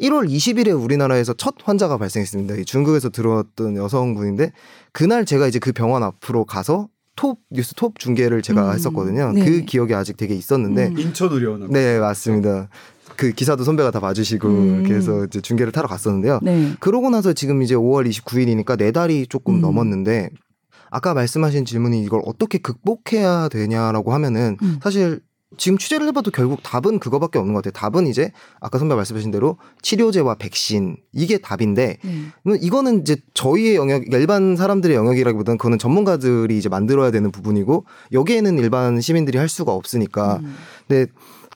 1월 0.00 0.28
20일에 0.30 0.82
우리나라에서 0.82 1.34
첫 1.34 1.54
환자가 1.62 1.98
발생했습니다. 1.98 2.54
이 2.56 2.64
중국에서 2.64 3.10
들어왔던 3.10 3.76
여성분인데 3.76 4.52
그날 4.92 5.24
제가 5.26 5.46
이제 5.46 5.58
그 5.58 5.72
병원 5.72 6.02
앞으로 6.02 6.44
가서 6.44 6.88
톱 7.16 7.38
뉴스 7.50 7.74
톱 7.74 7.98
중계를 7.98 8.40
제가 8.40 8.70
음. 8.70 8.74
했었거든요. 8.74 9.32
네. 9.32 9.44
그 9.44 9.60
기억이 9.66 9.94
아직 9.94 10.16
되게 10.16 10.34
있었는데 10.34 10.88
음. 10.88 10.98
인천 10.98 11.30
의료원 11.30 11.68
네 11.70 11.98
맞습니다. 11.98 12.70
그 13.16 13.32
기사도 13.32 13.64
선배가 13.64 13.90
다 13.90 14.00
봐주시고 14.00 14.48
음. 14.48 14.86
해서 14.86 15.24
이제 15.24 15.40
중계를 15.40 15.72
타러 15.72 15.88
갔었는데요. 15.88 16.40
네. 16.42 16.72
그러고 16.80 17.10
나서 17.10 17.32
지금 17.32 17.62
이제 17.62 17.74
5월 17.74 18.08
29일이니까 18.08 18.78
네 18.78 18.92
달이 18.92 19.26
조금 19.28 19.56
음. 19.56 19.60
넘었는데 19.60 20.30
아까 20.90 21.14
말씀하신 21.14 21.64
질문이 21.64 22.02
이걸 22.02 22.20
어떻게 22.24 22.58
극복해야 22.58 23.48
되냐라고 23.48 24.12
하면은 24.12 24.56
음. 24.62 24.78
사실 24.82 25.20
지금 25.56 25.78
취재를 25.78 26.06
해봐도 26.08 26.30
결국 26.30 26.62
답은 26.62 27.00
그거밖에 27.00 27.38
없는 27.38 27.54
것 27.54 27.64
같아요. 27.64 27.72
답은 27.72 28.06
이제 28.06 28.30
아까 28.60 28.78
선배 28.78 28.94
말씀하신 28.94 29.30
대로 29.30 29.58
치료제와 29.82 30.36
백신 30.36 30.96
이게 31.12 31.38
답인데 31.38 31.98
네. 32.02 32.58
이거는 32.60 33.00
이제 33.00 33.16
저희의 33.34 33.74
영역 33.74 34.04
일반 34.12 34.56
사람들의 34.56 34.94
영역이라기보다는 34.94 35.58
그거는 35.58 35.78
전문가들이 35.78 36.56
이제 36.56 36.68
만들어야 36.68 37.10
되는 37.10 37.32
부분이고 37.32 37.84
여기에는 38.12 38.58
일반 38.58 39.00
시민들이 39.00 39.38
할 39.38 39.48
수가 39.48 39.72
없으니까 39.72 40.36
음. 40.36 40.54
근데 40.86 41.10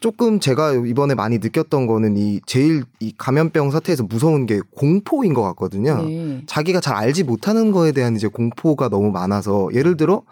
조금 0.05 0.39
제가 0.39 0.75
이번에 0.75 1.15
많이 1.15 1.39
느꼈던 1.39 1.87
거는 1.87 2.19
이 2.19 2.39
제일 2.45 2.85
이 3.01 3.15
감염병 3.17 3.71
사태에서 3.71 4.03
무서운 4.03 4.45
게 4.45 4.61
공포인 4.77 5.33
것 5.33 5.41
같거든요. 5.45 6.03
네. 6.03 6.43
자기가 6.45 6.81
잘 6.81 6.95
알지 6.95 7.25
못하는 7.25 7.73
거에 7.73 7.93
대한 7.93 8.15
이제 8.15 8.27
공포가 8.27 8.91
너무 8.91 9.11
많아서 9.11 9.71
예를 9.73 9.97
들어 9.97 10.25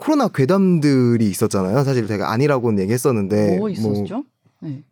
코로나 0.00 0.28
괴담들이 0.28 1.28
있었잖아요. 1.28 1.84
사실 1.84 2.06
제가 2.06 2.32
아니라고는 2.32 2.82
얘기했었는데 2.84 3.58
뭐 3.58 3.68
있었죠? 3.68 4.24
네. 4.62 4.82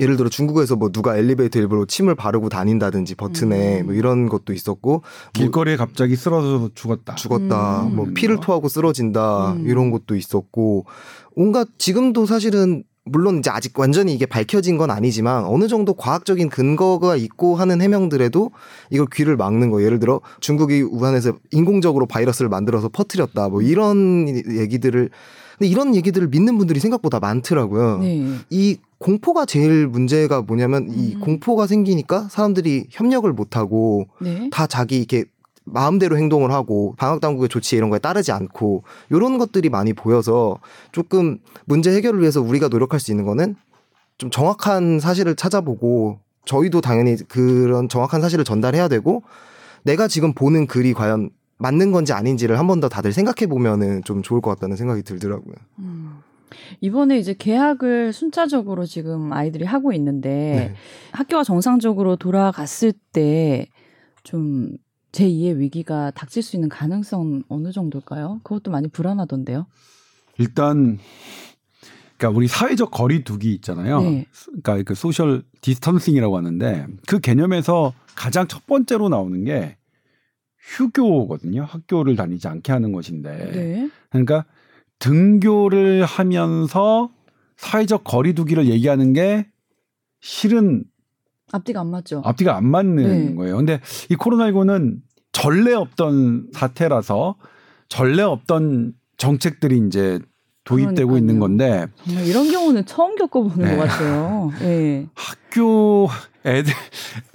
예를 0.00 0.16
들어 0.16 0.28
중국에서 0.28 0.74
뭐 0.74 0.90
누가 0.90 1.16
엘리베이터 1.16 1.60
일부러 1.60 1.84
침을 1.84 2.16
바르고 2.16 2.48
다닌다든지 2.48 3.14
버튼에 3.14 3.82
음. 3.82 3.86
뭐 3.86 3.94
이런 3.94 4.28
것도 4.28 4.54
있었고 4.54 4.90
뭐 4.90 5.02
길거리에 5.34 5.76
갑자기 5.76 6.16
쓰러져서 6.16 6.70
죽었다. 6.74 7.14
죽었다, 7.14 7.84
음. 7.84 7.94
뭐 7.94 8.06
피를 8.12 8.40
토하고 8.40 8.68
쓰러진다 8.68 9.52
음. 9.52 9.68
이런 9.68 9.92
것도 9.92 10.16
있었고 10.16 10.86
온갖 11.36 11.68
지금도 11.78 12.26
사실은 12.26 12.82
물론 13.06 13.38
이제 13.38 13.50
아직 13.50 13.78
완전히 13.78 14.12
이게 14.12 14.26
밝혀진 14.26 14.76
건 14.76 14.90
아니지만 14.90 15.44
어느 15.44 15.68
정도 15.68 15.94
과학적인 15.94 16.50
근거가 16.50 17.16
있고 17.16 17.54
하는 17.54 17.80
해명들에도 17.80 18.50
이걸 18.90 19.06
귀를 19.12 19.36
막는 19.36 19.70
거 19.70 19.82
예를 19.82 20.00
들어 20.00 20.20
중국이 20.40 20.82
우한에서 20.82 21.34
인공적으로 21.52 22.06
바이러스를 22.06 22.48
만들어서 22.48 22.88
퍼뜨렸다 22.88 23.48
뭐 23.48 23.62
이런 23.62 24.28
얘기들을 24.28 25.10
근데 25.58 25.70
이런 25.70 25.94
얘기들을 25.94 26.28
믿는 26.28 26.58
분들이 26.58 26.80
생각보다 26.80 27.18
많더라고요. 27.18 27.98
네. 27.98 28.34
이 28.50 28.76
공포가 28.98 29.46
제일 29.46 29.86
문제가 29.86 30.42
뭐냐면 30.42 30.88
이 30.90 31.14
음. 31.14 31.20
공포가 31.20 31.66
생기니까 31.66 32.28
사람들이 32.30 32.88
협력을 32.90 33.30
못 33.32 33.56
하고 33.56 34.06
네. 34.20 34.50
다 34.52 34.66
자기 34.66 34.98
이렇게 34.98 35.24
마음대로 35.66 36.16
행동을 36.16 36.52
하고 36.52 36.94
방역 36.96 37.20
당국의 37.20 37.48
조치 37.48 37.76
이런 37.76 37.90
거에 37.90 37.98
따르지 37.98 38.32
않고 38.32 38.84
이런 39.10 39.36
것들이 39.38 39.68
많이 39.68 39.92
보여서 39.92 40.58
조금 40.92 41.38
문제 41.64 41.94
해결을 41.94 42.20
위해서 42.20 42.40
우리가 42.40 42.68
노력할 42.68 43.00
수 43.00 43.10
있는 43.10 43.24
거는 43.26 43.56
좀 44.18 44.30
정확한 44.30 45.00
사실을 45.00 45.34
찾아보고 45.36 46.20
저희도 46.46 46.80
당연히 46.80 47.16
그런 47.28 47.88
정확한 47.88 48.20
사실을 48.20 48.44
전달해야 48.44 48.88
되고 48.88 49.22
내가 49.82 50.08
지금 50.08 50.32
보는 50.32 50.66
글이 50.68 50.94
과연 50.94 51.30
맞는 51.58 51.90
건지 51.90 52.12
아닌지를 52.12 52.58
한 52.58 52.66
번 52.68 52.80
더 52.80 52.88
다들 52.88 53.12
생각해 53.12 53.46
보면은 53.48 54.04
좀 54.04 54.22
좋을 54.22 54.40
것 54.40 54.50
같다는 54.50 54.76
생각이 54.76 55.02
들더라고요. 55.02 55.54
음. 55.80 56.18
이번에 56.80 57.18
이제 57.18 57.34
개학을 57.34 58.12
순차적으로 58.12 58.86
지금 58.86 59.32
아이들이 59.32 59.64
하고 59.64 59.92
있는데 59.92 60.28
네. 60.28 60.74
학교가 61.12 61.42
정상적으로 61.44 62.16
돌아갔을 62.16 62.92
때 63.12 63.66
좀 64.22 64.70
제2의 65.16 65.56
위기가 65.56 66.10
닥칠 66.10 66.42
수 66.42 66.56
있는 66.56 66.68
가능성 66.68 67.44
어느 67.48 67.72
정도일까요? 67.72 68.40
그것도 68.42 68.70
많이 68.70 68.88
불안하던데요. 68.88 69.66
일단 70.38 70.98
그러니까 72.18 72.36
우리 72.36 72.48
사회적 72.48 72.90
거리두기 72.90 73.54
있잖아요. 73.54 74.02
네. 74.02 74.26
그러니까 74.62 74.82
그 74.82 74.94
social 74.94 75.42
distancing이라고 75.62 76.36
하는데 76.36 76.86
그 77.06 77.20
개념에서 77.20 77.94
가장 78.14 78.46
첫 78.46 78.66
번째로 78.66 79.08
나오는 79.08 79.44
게 79.44 79.76
휴교거든요. 80.58 81.64
학교를 81.64 82.16
다니지 82.16 82.48
않게 82.48 82.72
하는 82.72 82.92
것인데. 82.92 83.50
네. 83.52 83.90
그러니까 84.10 84.44
등교를 84.98 86.04
하면서 86.04 87.10
사회적 87.56 88.04
거리두기를 88.04 88.66
얘기하는 88.66 89.12
게 89.12 89.46
실은 90.20 90.84
앞뒤가 91.56 91.80
안 91.80 91.90
맞죠. 91.90 92.22
앞뒤가 92.24 92.56
안 92.56 92.66
맞는 92.66 92.96
네. 93.28 93.34
거예요. 93.34 93.56
근데 93.56 93.80
이 94.10 94.16
코로나19는 94.16 94.96
전례 95.32 95.74
없던 95.74 96.48
사태라서 96.52 97.36
전례 97.88 98.22
없던 98.22 98.92
정책들이 99.16 99.82
이제 99.86 100.18
도입되고 100.64 100.94
그러니까요. 101.10 101.18
있는 101.18 101.38
건데 101.38 101.86
정말 102.04 102.26
이런 102.26 102.50
경우는 102.50 102.86
처음 102.86 103.14
겪어보는 103.16 103.68
네. 103.68 103.76
것 103.76 103.86
같아요. 103.88 104.50
예. 104.62 105.06
학교 105.14 106.08
애들 106.44 106.72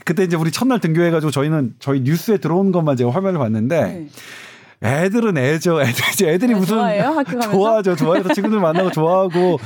그때 0.05 0.23
이제 0.23 0.35
우리 0.35 0.51
첫날 0.51 0.79
등교해가지고 0.79 1.31
저희는 1.31 1.75
저희 1.79 2.01
뉴스에 2.01 2.37
들어온 2.39 2.71
것만 2.71 2.97
제가 2.97 3.11
화면을 3.11 3.39
봤는데 3.39 3.83
네. 3.83 4.07
애들은 4.83 5.37
애죠. 5.37 5.79
애들 5.81 5.93
이제 6.13 6.29
애들이 6.29 6.55
아, 6.55 6.57
무슨 6.57 6.77
좋아해요? 6.77 7.03
학교 7.09 7.23
가면서? 7.37 7.51
좋아하죠. 7.51 7.95
좋아해서 7.95 8.33
친구들 8.33 8.59
만나고 8.59 8.91
좋아하고 8.91 9.59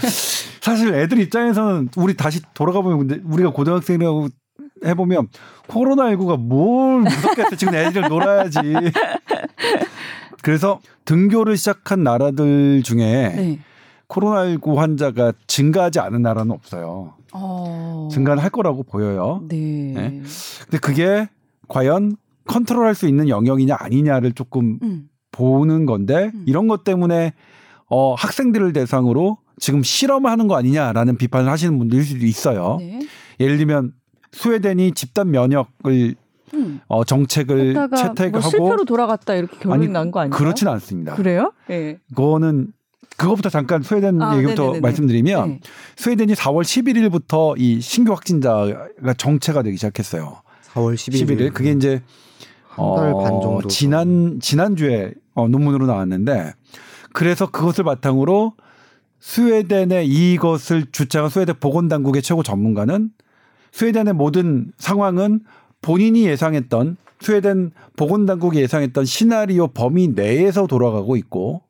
사실 0.61 0.93
애들 0.93 1.19
입장에서는 1.19 1.89
우리 1.95 2.15
다시 2.15 2.41
돌아가 2.53 2.81
보면 2.81 2.99
근데 2.99 3.21
우리가 3.23 3.51
고등학생이라고 3.51 4.27
해보면 4.85 5.27
코로나19가 5.67 6.39
뭘 6.39 7.01
무섭겠어. 7.01 7.55
지금 7.55 7.75
애들 7.75 8.03
놀아야지. 8.03 8.59
그래서 10.41 10.79
등교를 11.05 11.57
시작한 11.57 12.03
나라들 12.03 12.83
중에 12.83 13.33
네. 13.35 13.59
코로나19 14.07 14.75
환자가 14.75 15.33
증가하지 15.47 15.99
않은 15.99 16.21
나라는 16.21 16.51
없어요. 16.51 17.13
어. 17.33 18.09
증가는 18.11 18.41
할 18.41 18.49
거라고 18.49 18.83
보여요. 18.83 19.41
네. 19.47 19.93
네. 19.95 20.21
근데 20.63 20.77
그게 20.79 21.27
과연 21.67 22.15
컨트롤할 22.47 22.95
수 22.95 23.07
있는 23.07 23.27
영역이냐 23.27 23.75
아니냐를 23.79 24.31
조금 24.33 24.77
음. 24.83 25.09
보는 25.31 25.85
건데 25.85 26.31
음. 26.33 26.43
이런 26.45 26.67
것 26.67 26.83
때문에 26.83 27.33
어 27.87 28.13
학생들을 28.13 28.73
대상으로 28.73 29.37
지금 29.59 29.83
실험하는 29.83 30.47
거 30.47 30.55
아니냐라는 30.55 31.17
비판을 31.17 31.49
하시는 31.49 31.77
분들일 31.77 32.03
수도 32.03 32.25
있어요. 32.25 32.77
네. 32.79 32.99
예를 33.39 33.57
들면 33.57 33.93
스웨덴이 34.35 34.91
집단 34.93 35.31
면역을 35.31 36.15
음. 36.53 36.79
어 36.87 37.03
정책을 37.03 37.69
했다가 37.69 37.87
뭐 37.87 37.97
채택하고 37.97 38.49
실패로 38.49 38.85
돌아갔다 38.85 39.35
이렇게 39.35 39.57
결론이 39.57 39.87
난 39.87 40.11
거 40.11 40.19
아니에요? 40.19 40.35
그렇지는 40.35 40.71
않습니다. 40.73 41.15
그래요? 41.15 41.53
예. 41.69 41.97
그거는 42.15 42.67
그거부터 43.17 43.49
잠깐 43.49 43.81
스웨덴 43.81 44.21
아, 44.21 44.35
얘기부터 44.37 44.61
네네네네. 44.63 44.81
말씀드리면 44.81 45.47
네. 45.49 45.59
스웨덴이 45.95 46.33
4월 46.33 46.63
11일부터 46.63 47.55
이 47.57 47.79
신규 47.79 48.11
확진자가 48.11 49.13
정체가 49.17 49.63
되기 49.63 49.77
시작했어요. 49.77 50.41
4월 50.73 50.95
11일. 50.95 51.27
11일 51.27 51.53
그게 51.53 51.71
이제 51.71 52.01
어, 52.75 52.97
한달반 52.99 53.41
정도 53.41 53.67
지난 53.69 54.39
지난주에 54.41 55.13
어, 55.33 55.47
논문으로 55.47 55.85
나왔는데 55.87 56.53
그래서 57.13 57.49
그것을 57.49 57.85
바탕으로 57.85 58.53
스웨덴의 59.21 60.07
이것을 60.07 60.85
주장한 60.91 61.29
스웨덴 61.29 61.55
보건당국의 61.59 62.21
최고 62.21 62.43
전문가는 62.43 63.09
스웨덴의 63.75 64.13
모든 64.13 64.71
상황은 64.77 65.41
본인이 65.81 66.25
예상했던 66.27 66.95
스웨덴 67.19 67.71
보건당국이 67.97 68.59
예상했던 68.61 69.03
시나리오 69.03 69.67
범위 69.67 70.07
내에서 70.07 70.65
돌아가고 70.65 71.17
있고 71.17 71.61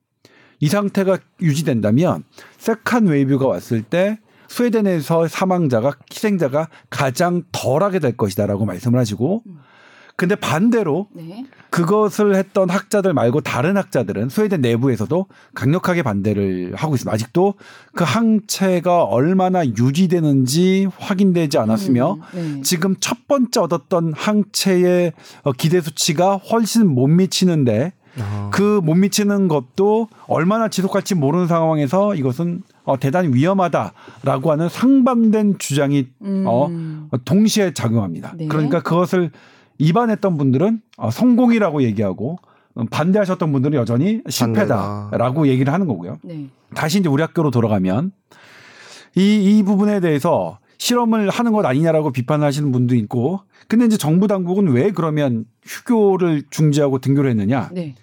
이 0.60 0.68
상태가 0.68 1.18
유지된다면 1.42 2.24
second 2.60 3.08
wave가 3.08 3.48
왔을 3.48 3.82
때 3.82 4.20
스웨덴에서 4.50 5.28
사망자가 5.28 5.94
희생자가 6.14 6.70
가장 6.92 7.42
덜하게 7.52 7.98
될 7.98 8.16
것이다라고 8.16 8.66
말씀을 8.66 9.00
하시고 9.00 9.42
근데 10.18 10.36
반대로 10.36 11.08
네. 11.12 11.46
그것을 11.70 12.36
했던 12.36 12.70
학자들 12.70 13.14
말고 13.14 13.42
다른 13.42 13.76
학자들은 13.76 14.30
스웨덴 14.30 14.62
내부에서도 14.62 15.26
강력하게 15.54 16.04
반대를 16.04 16.74
하고 16.76 16.96
있습니다. 16.96 17.14
아직도 17.14 17.56
그 17.94 18.06
항체가 18.06 19.04
얼마나 19.04 19.66
유지되는지 19.66 20.88
확인되지 20.98 21.58
않았으며 21.58 22.14
음, 22.36 22.54
네. 22.56 22.62
지금 22.62 22.96
첫 23.02 23.28
번째 23.28 23.60
얻었던 23.60 24.14
항체의 24.16 25.12
어, 25.44 25.52
기대 25.52 25.82
수치가 25.82 26.38
훨씬 26.38 26.88
못 26.88 27.08
미치는데 27.08 27.92
아. 28.18 28.50
그못 28.54 28.98
미치는 28.98 29.50
것도 29.50 30.08
얼마나 30.28 30.70
지속할지 30.70 31.16
모르는 31.16 31.48
상황에서 31.48 32.16
이것은 32.16 32.64
어, 32.86 32.98
대단히 32.98 33.34
위험하다라고 33.34 34.52
하는 34.52 34.70
상반된 34.70 35.58
주장이 35.60 36.08
음. 36.22 36.46
어, 36.48 36.70
동시에 37.26 37.74
작용합니다. 37.74 38.34
네. 38.38 38.48
그러니까 38.48 38.82
그것을 38.82 39.32
입안했던 39.78 40.38
분들은 40.38 40.82
어, 40.98 41.12
성공이라고 41.12 41.84
얘기하고 41.84 42.38
음, 42.78 42.88
반대하셨던 42.88 43.52
분들은 43.52 43.78
여전히 43.78 44.22
실패다라고 44.28 45.48
얘기를 45.48 45.72
하는 45.72 45.88
거고요. 45.88 46.18
네. 46.24 46.50
다시 46.74 47.00
이제 47.00 47.10
우리 47.10 47.22
학교로 47.22 47.52
돌아가면 47.52 48.12
이, 49.16 49.58
이 49.58 49.64
부분에 49.64 50.00
대해서 50.02 50.60
실험을 50.78 51.30
하는 51.30 51.54
것 51.54 51.66
아니냐라고 51.66 52.12
비판하시는 52.12 52.72
분도 52.72 52.96
있고 52.96 53.42
근데 53.68 53.86
이제 53.86 53.98
정부 53.98 54.28
당국은 54.28 54.68
왜 54.68 54.92
그러면 54.92 55.46
휴교를 55.64 56.44
중지하고 56.50 57.00
등교를 57.00 57.30
했느냐 57.32 57.70
네. 57.74 57.96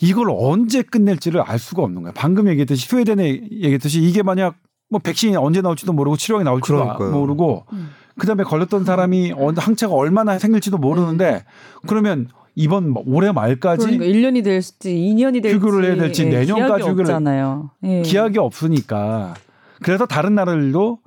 이걸 0.00 0.28
언제 0.30 0.82
끝낼지를 0.82 1.40
알 1.42 1.58
수가 1.58 1.82
없는 1.82 2.02
거야. 2.02 2.12
방금 2.14 2.48
얘기했듯이 2.48 2.86
스웨덴에 2.88 3.48
얘기했듯이 3.50 4.02
이게 4.02 4.22
만약 4.22 4.56
뭐 4.90 5.00
백신이 5.00 5.36
언제 5.36 5.60
나올지도 5.60 5.92
모르고 5.92 6.16
치료약이 6.16 6.44
나올지도 6.44 6.74
그러니까요. 6.78 7.10
모르고 7.10 7.66
음. 7.72 7.90
그다음에 8.18 8.44
걸렸던 8.44 8.84
사람이 8.84 9.32
어- 9.36 9.52
항체가 9.56 9.92
얼마나 9.92 10.38
생길지도 10.38 10.78
모르는데 10.78 11.44
그러면 11.86 12.28
이번 12.54 12.88
뭐 12.90 13.02
올해 13.06 13.32
말까지 13.32 13.86
그러니까 13.86 14.04
1년이 14.06 14.42
될지 14.42 14.94
2년이 14.94 15.42
될지 15.42 15.56
휴교를 15.56 15.84
해야 15.84 15.96
될지 15.96 16.22
예, 16.24 16.30
내년까지 16.30 16.82
기약이 16.84 16.94
휴교를- 16.94 17.00
없잖아요. 17.02 17.70
예. 17.84 18.02
기약이 18.02 18.38
없으니까 18.38 19.34
그래서 19.82 20.06
다른 20.06 20.34
나라들도 20.34 20.98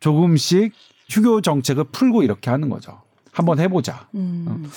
조금씩 0.00 0.72
휴교 1.08 1.40
정책을 1.40 1.84
풀고 1.84 2.22
이렇게 2.22 2.50
하는 2.50 2.68
거죠. 2.68 3.00
한번 3.32 3.58
해보자. 3.58 4.06
음. 4.14 4.68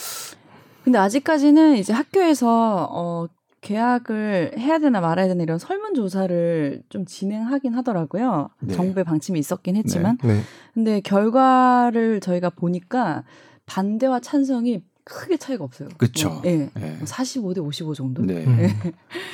근데 0.84 0.98
아직까지는 0.98 1.76
이제 1.78 1.92
학교에서 1.94 2.88
어 2.90 3.28
계약을 3.62 4.54
해야 4.58 4.80
되나 4.80 5.00
말아야 5.02 5.28
되나 5.28 5.44
이런 5.44 5.60
설문 5.60 5.94
조사를 5.94 6.84
좀 6.90 7.06
진행하긴 7.06 7.74
하더라고요. 7.76 8.50
네. 8.60 8.74
정부의 8.74 9.06
방침이 9.06 9.40
있었긴 9.40 9.76
했지만. 9.76 10.18
네. 10.24 10.42
근데 10.74 11.00
결과를 11.00 12.20
저희가 12.22 12.50
보니까 12.50 13.24
반대와 13.68 14.20
찬성이 14.20 14.84
크게 15.04 15.38
차이가 15.38 15.64
없어요. 15.64 15.90
뭐, 15.90 16.42
예. 16.46 16.70
네. 16.74 17.00
45대 17.04 17.64
55 17.64 17.94
정도? 17.94 18.24
네. 18.24 18.46
음. 18.46 18.68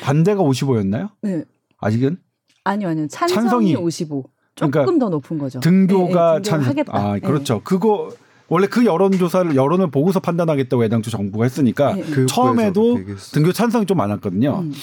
반대가 0.04 0.42
55였나요? 0.44 1.10
네. 1.22 1.44
아직은 1.78 2.18
아니요, 2.64 2.90
아니요. 2.90 3.08
찬성이, 3.08 3.36
찬성이 3.36 3.76
55. 3.76 4.26
조금 4.56 4.72
그러니까 4.72 5.06
더 5.06 5.10
높은 5.10 5.38
거죠. 5.38 5.60
등교가 5.60 6.34
예, 6.34 6.38
예, 6.38 6.42
찬 6.42 6.62
하겠다. 6.62 6.92
아, 6.94 7.20
그렇죠. 7.20 7.62
그거 7.64 8.10
원래 8.50 8.68
그 8.68 8.86
여론조사를 8.86 9.56
여론을 9.56 9.92
보고서 9.92 10.20
판단하겠다고 10.20 10.84
애당초 10.86 11.12
정부가 11.12 11.44
했으니까 11.46 11.98
예, 11.98 12.00
예. 12.00 12.04
교육부에서도 12.04 12.28
처음에도. 12.28 13.00
등교 13.34 13.52
찬성이 13.52 13.86
좀 13.86 13.98
많았거든요. 13.98 14.60
음. 14.60 14.74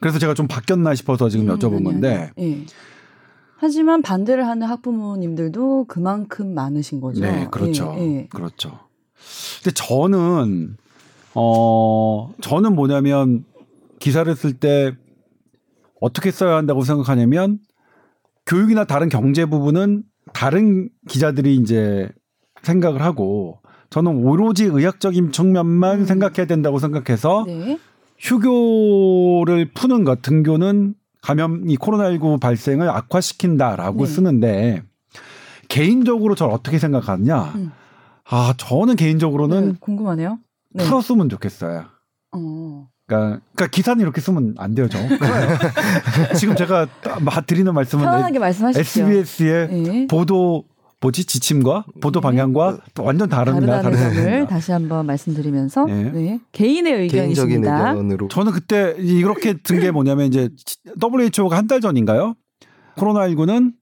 그래서 0.00 0.18
제가 0.18 0.34
좀 0.34 0.48
바뀌었나 0.48 0.94
싶어서 0.94 1.28
지금 1.28 1.48
음, 1.48 1.56
여쭤본 1.56 1.76
아니, 1.76 1.84
건데 1.84 2.30
아니, 2.36 2.50
예. 2.50 2.66
하지만 3.56 4.00
반대를 4.00 4.46
하는 4.46 4.66
학부모님들도 4.66 5.84
그만큼 5.86 6.54
많으신 6.54 7.00
거죠. 7.00 7.20
네, 7.20 7.46
그렇죠. 7.50 7.94
예, 7.98 8.02
예. 8.02 8.26
그렇죠. 8.30 8.78
근데 9.62 9.74
저는 9.74 10.78
어 11.34 12.32
저는 12.40 12.74
뭐냐면 12.74 13.44
기사를 13.98 14.34
쓸 14.34 14.54
때 14.54 14.96
어떻게 16.00 16.30
써야 16.30 16.56
한다고 16.56 16.82
생각하냐면 16.82 17.58
교육이나 18.46 18.84
다른 18.84 19.10
경제 19.10 19.44
부분은 19.44 20.04
다른 20.32 20.88
기자들이 21.08 21.56
이제 21.56 22.08
생각을 22.62 23.02
하고 23.02 23.58
저는 23.90 24.24
오로지 24.24 24.64
의학적인 24.64 25.32
측면만 25.32 26.00
음. 26.00 26.04
생각해야 26.04 26.46
된다고 26.46 26.78
생각해서 26.78 27.44
네. 27.46 27.78
휴교를 28.18 29.70
푸는 29.74 30.04
것 30.04 30.22
등교는 30.22 30.94
감염이 31.22 31.76
코로나19 31.76 32.40
발생을 32.40 32.88
악화시킨다라고 32.88 34.04
네. 34.06 34.10
쓰는데 34.10 34.82
개인적으로 35.68 36.34
저는 36.34 36.54
어떻게 36.54 36.78
생각하느냐? 36.78 37.52
음. 37.56 37.72
아 38.28 38.54
저는 38.56 38.96
개인적으로는 38.96 39.68
네, 39.72 39.74
궁금하네요. 39.80 40.38
네. 40.74 40.84
풀었으면 40.84 41.28
좋겠어요. 41.28 41.84
어. 42.32 42.86
그러니까, 43.06 43.40
그러니까 43.54 43.66
기사는 43.66 44.00
이렇게 44.00 44.20
쓰면 44.20 44.54
안 44.56 44.74
돼요, 44.76 44.88
저. 44.88 44.98
지금 46.38 46.54
제가 46.54 46.86
마- 47.22 47.40
드리는 47.40 47.72
말씀은 47.74 48.04
편안하게 48.04 48.38
말씀하십시오. 48.38 49.04
SBS의 49.08 49.68
예. 49.86 50.06
보도 50.06 50.62
뭐지 51.02 51.24
지침과 51.24 51.86
보도 52.02 52.20
네. 52.20 52.22
방향과 52.24 52.78
또 52.94 53.04
완전 53.04 53.28
다릅니다. 53.28 53.80
다른 53.80 53.96
점을 53.96 54.14
점입니다. 54.14 54.46
다시 54.52 54.72
한번 54.72 55.06
말씀드리면서 55.06 55.86
네. 55.86 56.10
네. 56.12 56.40
개인의 56.52 56.92
의견이십니다. 57.02 57.90
의견으로 57.90 58.28
저는 58.28 58.52
그때 58.52 58.94
이렇게 58.98 59.54
든 59.54 59.80
게 59.80 59.90
뭐냐면 59.90 60.26
이제 60.26 60.50
WHO가 61.02 61.56
한 61.56 61.66
달 61.66 61.80
전인가요? 61.80 62.34
코로나19는 62.96 63.72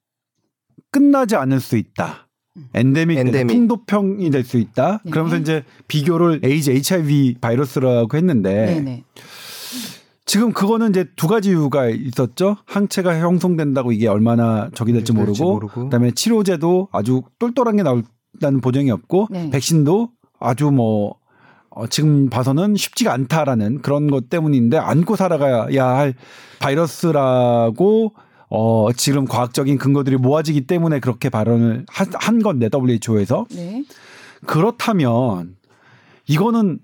끝나지 0.93 1.35
않을 1.37 1.61
수 1.61 1.77
있다. 1.77 2.29
endemic, 2.75 3.19
endemic. 3.19 3.57
풍토병이 3.57 4.31
될 4.31 4.45
수 4.45 4.57
있다. 4.59 5.01
네. 5.05 5.11
그러면서 5.11 5.39
이제 5.39 5.65
비교를 5.89 6.41
에이즈, 6.45 6.71
HIV 6.71 7.37
바이러스라고 7.41 8.17
했는데 8.17 8.67
네네. 8.75 9.05
지금 10.29 10.53
그거는 10.53 10.91
이제 10.91 11.07
두 11.17 11.27
가지 11.27 11.49
이유가 11.49 11.89
있었죠. 11.89 12.59
항체가 12.67 13.19
형성된다고 13.19 13.93
이게 13.93 14.09
얼마나 14.09 14.69
지속이 14.75 14.93
될지 14.93 15.15
모르고, 15.15 15.53
모르고. 15.55 15.85
그다음에 15.85 16.11
치료제도 16.11 16.89
아주 16.93 17.23
똘똘한 17.39 17.77
게 17.77 17.83
나온다는 17.83 18.61
보장이 18.61 18.91
없고, 18.91 19.29
네. 19.31 19.49
백신도 19.49 20.11
아주 20.39 20.71
뭐 20.71 21.17
어, 21.71 21.87
지금 21.87 22.29
봐서는 22.29 22.77
쉽지가 22.77 23.11
않다라는 23.15 23.81
그런 23.81 24.11
것 24.11 24.29
때문인데 24.29 24.77
안고 24.77 25.17
살아가야 25.17 25.85
할 25.87 26.13
바이러스라고 26.59 28.13
어, 28.51 28.89
지금 28.95 29.25
과학적인 29.25 29.79
근거들이 29.79 30.17
모아지기 30.19 30.67
때문에 30.67 31.01
그렇게 31.01 31.31
발언을 31.31 31.87
하- 31.89 32.07
한 32.15 32.43
건데 32.43 32.69
WHO에서 32.73 33.47
네. 33.55 33.83
그렇다면 34.45 35.57
이거는 36.27 36.81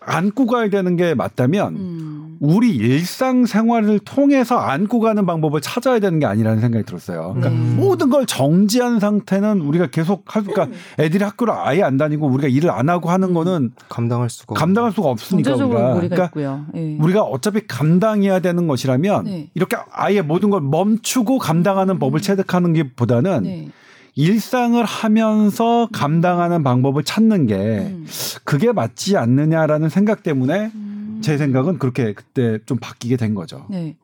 안고 0.00 0.46
가야 0.46 0.70
되는 0.70 0.96
게 0.96 1.14
맞다면 1.14 1.76
음. 1.76 2.18
우리 2.40 2.70
일상 2.70 3.46
생활을 3.46 3.98
통해서 3.98 4.56
안고 4.58 5.00
가는 5.00 5.26
방법을 5.26 5.60
찾아야 5.60 5.98
되는 5.98 6.18
게 6.18 6.26
아니라는 6.26 6.60
생각이 6.60 6.84
들었어요. 6.84 7.34
그러니까 7.34 7.50
네. 7.50 7.76
모든 7.76 8.10
걸 8.10 8.26
정지한 8.26 9.00
상태는 9.00 9.60
우리가 9.60 9.88
계속 9.88 10.24
할, 10.26 10.44
그러니까 10.44 10.76
애들이 10.98 11.24
학교를 11.24 11.52
아예 11.56 11.82
안 11.82 11.96
다니고 11.96 12.28
우리가 12.28 12.48
일을 12.48 12.70
안 12.70 12.88
하고 12.88 13.10
하는 13.10 13.34
거는 13.34 13.72
감당할 13.88 14.30
수가 14.30 14.54
감당할 14.54 14.92
수가 14.92 15.08
없으니까 15.08 15.54
우리가. 15.54 15.94
그러니까 15.94 16.24
있고요. 16.26 16.64
예. 16.76 16.96
우리가 17.00 17.22
어차피 17.22 17.66
감당해야 17.66 18.40
되는 18.40 18.66
것이라면 18.68 19.24
네. 19.24 19.50
이렇게 19.54 19.76
아예 19.90 20.22
모든 20.22 20.50
걸 20.50 20.60
멈추고 20.60 21.38
감당하는 21.38 21.98
법을 21.98 22.20
체득하는 22.20 22.72
게 22.72 22.92
보다는 22.92 23.42
네. 23.42 23.68
일상을 24.14 24.82
하면서 24.84 25.88
감당하는 25.92 26.62
방법을 26.62 27.04
찾는 27.04 27.46
게 27.46 27.54
음. 27.56 28.06
그게 28.44 28.72
맞지 28.72 29.16
않느냐라는 29.16 29.88
생각 29.88 30.22
때문에 30.22 30.70
음. 30.74 31.20
제 31.22 31.38
생각은 31.38 31.78
그렇게 31.78 32.12
그때 32.14 32.58
좀 32.66 32.78
바뀌게 32.78 33.16
된 33.16 33.34
거죠. 33.34 33.66
네. 33.70 33.96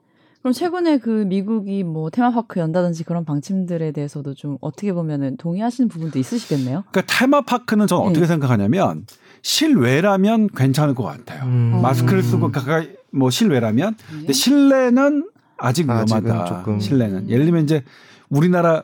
그럼 0.45 0.53
최근에 0.53 0.99
그 0.99 1.09
미국이 1.27 1.85
뭐 1.85 2.11
테마파크 2.11 2.61
연다든지 2.61 3.05
그런 3.05 3.25
방침들에 3.25 3.93
대해서도 3.93 4.35
좀 4.35 4.59
어떻게 4.61 4.93
보면은 4.93 5.39
동의하시는 5.39 5.89
부분도 5.89 6.19
있으시겠네요. 6.19 6.85
그러니까 6.91 7.15
테마파크는 7.19 7.87
저는 7.87 8.05
네. 8.05 8.11
어떻게 8.11 8.27
생각하냐면 8.27 9.07
실외라면 9.41 10.49
괜찮을 10.49 10.95
것 10.95 11.03
같아요. 11.05 11.45
음. 11.45 11.81
마스크를 11.81 12.23
쓰고 12.23 12.53
가까이 12.53 12.91
뭐 13.11 13.31
실외라면 13.31 13.95
네. 13.97 14.19
근데 14.19 14.33
실내는 14.35 15.31
아직 15.57 15.87
위험하다. 15.87 16.45
조금. 16.45 16.79
실내는 16.79 17.31
예를 17.31 17.47
들면 17.47 17.65
이제 17.65 17.83
우리나라 18.29 18.83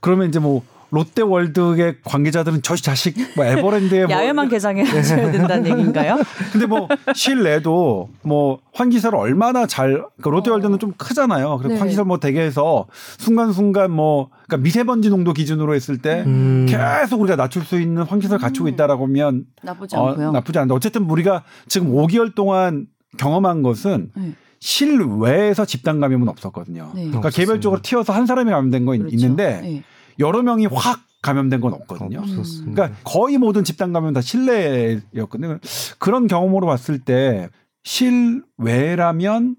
그러면 0.00 0.28
이제 0.28 0.38
뭐 0.38 0.62
롯데월드의 0.90 1.96
관계자들은 2.04 2.62
저 2.62 2.74
자식 2.76 3.14
뭐 3.36 3.44
에버랜드에 3.44 4.06
뭐 4.06 4.10
야외만 4.10 4.48
개장해 4.48 4.82
하셔야 4.82 5.30
된다는 5.30 5.70
얘기인가요? 5.70 6.16
근데 6.52 6.66
뭐 6.66 6.88
실내도 7.14 8.08
뭐 8.22 8.60
환기사를 8.72 9.16
얼마나 9.18 9.66
잘 9.66 9.92
그러니까 9.92 10.30
롯데월드는 10.30 10.78
좀 10.78 10.92
크잖아요. 10.96 11.58
그래서 11.58 11.74
네. 11.74 11.78
환기사 11.80 12.04
뭐 12.04 12.18
되게 12.18 12.40
해서 12.40 12.86
순간순간 13.18 13.90
뭐 13.90 14.30
그러니까 14.46 14.64
미세먼지 14.64 15.10
농도 15.10 15.32
기준으로 15.32 15.74
했을 15.74 15.98
때 15.98 16.22
음. 16.26 16.66
계속 16.68 17.20
우리가 17.20 17.36
낮출 17.36 17.62
수 17.64 17.78
있는 17.80 18.02
환기사를 18.04 18.38
갖추고 18.38 18.68
있다라고 18.68 19.04
하면 19.06 19.44
나쁘지 19.62 19.96
어, 19.96 20.08
않고요. 20.08 20.32
나쁘지 20.32 20.58
않은데 20.58 20.74
어쨌든 20.74 21.02
우리가 21.04 21.44
지금 21.66 21.92
5개월 21.92 22.34
동안 22.34 22.86
경험한 23.18 23.62
것은 23.62 24.10
네. 24.14 24.32
실외에서 24.60 25.64
집단 25.64 26.00
감염은 26.00 26.28
없었거든요. 26.28 26.92
네. 26.94 27.02
그러니까 27.02 27.28
없었어요. 27.28 27.44
개별적으로 27.44 27.80
튀어서 27.82 28.12
한 28.12 28.26
사람이 28.26 28.50
감염된 28.50 28.84
건 28.84 28.98
그렇죠. 28.98 29.14
있는데 29.14 29.60
네. 29.60 29.82
여러 30.18 30.42
명이 30.42 30.66
확 30.66 31.00
감염된 31.22 31.60
건 31.60 31.72
없거든요. 31.74 32.20
없었습니다. 32.20 32.72
그러니까 32.72 33.00
거의 33.04 33.38
모든 33.38 33.64
집단 33.64 33.92
감염 33.92 34.12
다 34.12 34.20
실내였거든요. 34.20 35.58
그런 35.98 36.26
경험으로 36.26 36.66
봤을 36.66 36.98
때 37.00 37.48
실외라면 37.84 39.56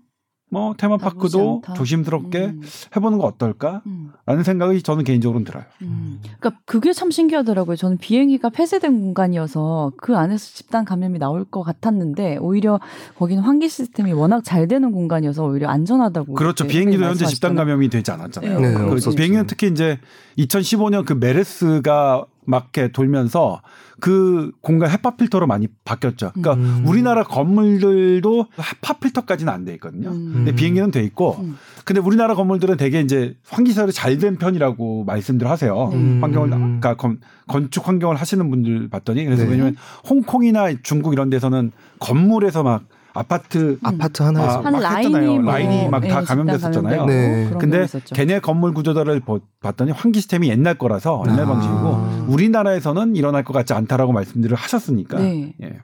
뭐 0.50 0.74
테마파크도. 0.78 1.62
조심스럽게 1.76 2.46
음. 2.46 2.62
해보는 2.96 3.18
거 3.20 3.26
어떨까라는 3.26 3.82
음. 3.86 4.44
생각이 4.44 4.82
저는 4.82 5.04
개인적으로는 5.04 5.46
들어요. 5.46 5.64
음. 5.84 6.20
그러니까 6.40 6.62
그게 6.66 6.92
참 6.92 7.12
신기하더라고요. 7.12 7.76
저는 7.76 7.98
비행기가 7.98 8.50
폐쇄된 8.50 9.00
공간이어서 9.00 9.92
그 9.98 10.18
안에서 10.18 10.46
집단 10.54 10.86
감염이 10.86 11.20
나올 11.20 11.46
것 11.46 11.62
같았는데 11.62 12.38
오히려 12.38 12.80
거기는 13.18 13.44
환기 13.44 13.70
시스템이 13.70 14.12
워낙 14.14 14.44
잘 14.44 14.68
되는 14.68 14.92
공간이어서 14.92 15.46
오히려 15.46 15.70
안전하다고. 15.70 16.34
그렇죠. 16.34 16.66
비행기도 16.66 17.04
현재 17.04 17.26
집단 17.26 17.56
말씀하셨잖아요. 17.56 17.58
감염이 17.60 17.90
되지 17.90 18.12
않았잖아요. 18.12 18.60
네, 18.60 18.68
네, 18.70 18.74
그 18.74 18.92
없었죠. 18.94 19.16
비행기는 19.16 19.46
특히 19.48 19.68
이제 19.68 20.00
2015년 20.38 21.06
그 21.06 21.14
메르스가 21.14 22.26
막 22.50 22.70
이렇게 22.74 22.92
돌면서 22.92 23.62
그 24.00 24.52
공간 24.62 24.90
헤파 24.90 25.18
필터로 25.18 25.46
많이 25.46 25.68
바뀌었죠. 25.86 26.32
그러니까 26.34 26.54
음. 26.54 26.84
우리나라 26.88 27.24
건물들도 27.24 28.46
헤파 28.58 29.00
필터까지는 29.00 29.52
안 29.54 29.66
돼 29.66 29.74
있거든요. 29.74 30.10
음. 30.10 30.32
근데 30.34 30.54
비행기는 30.54 30.90
돼 30.92 31.04
있고 31.04 31.38
음. 31.40 31.58
근데 31.86 32.02
우리나라 32.02 32.34
건물들은 32.36 32.78
되게 32.78 33.02
이제 33.02 33.36
환기설이 33.50 33.92
잘 33.94 34.20
된 34.20 34.38
편이라고 34.38 35.04
말씀들 35.06 35.50
하세요. 35.50 35.90
음. 35.94 36.20
환경을 36.22 36.50
그러니까 36.50 36.96
건, 36.96 37.20
건축 37.48 37.88
환경을 37.88 38.16
하시는 38.16 38.50
분들 38.50 38.90
봤더니 38.90 39.24
그래서 39.24 39.44
네. 39.44 39.52
왜냐면 39.52 39.76
홍콩이나 40.10 40.74
중국 40.84 41.14
이런 41.14 41.30
데서는 41.30 41.72
건물에서 42.00 42.64
막 42.64 42.84
아파트 43.20 43.78
아파트 43.84 44.24
하나에서 44.24 44.60
아, 44.60 44.66
한막 44.66 44.82
라인이. 44.82 45.40
뭐, 45.40 45.52
라인이 45.54 45.90
막다 45.90 46.06
예, 46.06 46.10
집단 46.10 46.26
감염됐었잖아요. 46.26 47.06
네. 47.06 47.46
그런 47.48 47.60
근데. 47.60 47.86
걔네 48.14 48.40
건물 48.40 48.74
구조들을 48.74 49.20
보- 49.22 49.42
봤더니 49.62 49.92
환기 49.92 50.20
시스템이 50.20 50.50
옛날 50.50 50.76
거라서 50.76 51.24
옛날 51.28 51.42
아. 51.42 51.46
방식이고 51.48 52.32
우리나라에서는 52.34 53.16
일어날 53.16 53.44
것 53.44 53.54
같지 53.54 53.74
않다라고 53.74 54.14
말씀들을 54.14 54.56
하셨으니까 54.56 55.20
네. 55.20 55.54
예. 55.62 55.80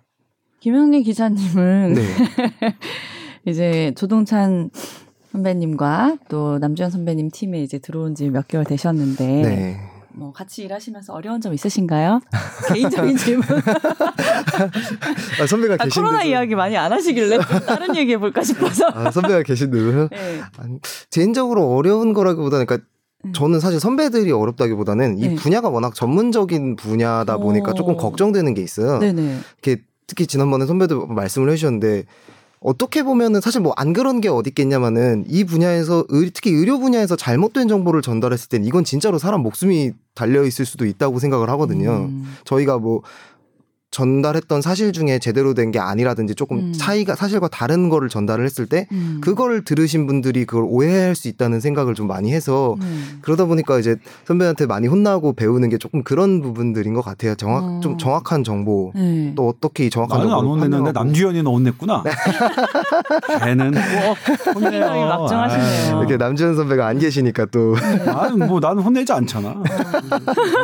김영리 0.62 1.04
기자님은 1.04 1.94
네. 1.94 2.02
이제 3.46 3.94
조동찬 3.96 4.70
선배님과 5.32 6.18
또 6.30 6.58
남주현 6.60 6.90
선배님 6.92 7.30
팀에 7.32 7.62
이제 7.62 7.78
들어온 7.80 8.16
지 8.16 8.30
몇 8.30 8.48
개월 8.48 8.66
되셨는데 8.66 9.26
네. 9.26 9.78
뭐 10.18 10.32
같이 10.32 10.64
일하시면서 10.64 11.14
어려운 11.14 11.42
점 11.42 11.54
있으신가요? 11.54 12.22
개인적인 12.74 13.18
질문. 13.18 13.46
아, 15.42 15.48
선배가 15.48 15.76
아, 15.76 15.78
계신 15.86 16.02
코로나 16.04 16.24
데도- 16.24 16.28
이야기 16.28 16.56
많이 16.56 16.78
안 16.78 16.92
하시길래 16.92 17.38
다른 17.66 17.96
얘기 17.96 18.14
해볼까 18.14 18.44
싶어서. 18.44 18.88
아, 18.94 19.12
선배가 19.12 19.44
계신데도요. 19.44 20.08
네. 20.12 20.42
아니, 20.58 20.80
개인적으로 21.12 21.68
어려운 21.76 22.14
거라기보다는 22.14 22.66
그러니까 22.66 22.88
음. 23.26 23.34
저는 23.34 23.60
사실 23.60 23.80
선배들이 23.80 24.32
어렵다기보다는 24.32 25.18
이 25.18 25.30
네. 25.30 25.36
분야가 25.36 25.70
워낙 25.70 25.94
전문적인 25.96 26.76
분야다 26.78 27.38
보니까 27.38 27.72
오. 27.72 27.74
조금 27.74 27.98
걱정되는 27.98 28.54
게 28.54 28.62
있어요. 28.62 29.00
네네. 29.00 29.40
이렇게 29.64 29.84
특히 30.08 30.28
지난번에 30.28 30.66
선배도 30.66 31.08
말씀을 31.08 31.50
해주셨는데 31.50 32.06
어떻게 32.60 33.04
보면은 33.04 33.42
사실 33.42 33.62
뭐 33.62 33.74
안 33.78 33.94
그런 33.94 34.22
게 34.22 34.30
어디 34.30 34.50
있겠냐마는 34.50 35.26
이 35.28 35.44
분야에서 35.44 36.06
의- 36.10 36.32
특히 36.34 36.52
의료 36.52 36.80
분야에서 36.80 37.16
잘못된 37.16 37.68
정보를 37.68 38.02
전달했을 38.02 38.50
땐 38.50 38.64
이건 38.66 38.84
진짜로 38.84 39.18
사람 39.20 39.42
목숨이 39.42 39.92
달려 40.16 40.44
있을 40.46 40.66
수도 40.66 40.86
있다고 40.86 41.20
생각을 41.20 41.50
하거든요. 41.52 42.08
음. 42.10 42.24
저희가 42.46 42.78
뭐 42.78 43.02
전달했던 43.96 44.62
사실 44.62 44.92
중에 44.94 45.20
제대로 45.20 45.54
된 45.54 45.66
게 45.72 45.80
아니라든지 45.80 46.36
조금 46.36 46.58
음. 46.60 46.74
차이가 46.78 47.16
사실과 47.16 47.48
다른 47.48 47.90
거를 47.90 48.08
전달을 48.08 48.46
했을 48.46 48.68
때 48.68 48.88
음. 48.92 49.20
그걸 49.20 49.64
들으신 49.64 50.06
분들이 50.06 50.46
그걸 50.46 50.64
오해할 50.68 51.16
수 51.16 51.28
있다는 51.28 51.60
생각을 51.60 51.96
좀 51.96 52.06
많이 52.08 52.32
해서 52.32 52.76
음. 52.82 53.18
그러다 53.22 53.46
보니까 53.46 53.80
이제 53.80 53.96
선배한테 54.26 54.68
많이 54.68 54.88
혼나고 54.88 55.34
배우는 55.34 55.70
게 55.70 55.80
조금 55.80 56.04
그런 56.04 56.42
부분들인 56.42 56.94
것 56.94 57.02
같아요. 57.04 57.34
정확 57.34 57.64
어. 57.64 57.80
좀 57.82 57.98
정확한 57.98 58.44
정보 58.44 58.92
네. 58.94 59.34
또 59.36 59.48
어떻게 59.48 59.88
이 59.88 59.90
정확한 59.90 60.20
나는 60.20 60.32
안 60.34 60.38
정보를 60.40 60.52
혼냈는데 60.66 60.94
판명하고. 60.94 61.04
남주현이는 61.06 61.52
혼냈구나. 61.52 62.04
걔는 63.40 63.72
꼭 63.72 64.56
혼내요. 64.56 64.72
굉장히 64.72 65.04
막중하시네요. 65.06 66.00
이렇게 66.00 66.18
남주현 66.18 66.56
선배가 66.56 66.86
안 66.86 67.00
계시니까 67.00 67.46
또 67.46 67.76
나는 68.06 68.48
뭐 68.48 68.60
나는 68.60 68.84
혼내지 68.84 69.12
않잖아. 69.14 69.56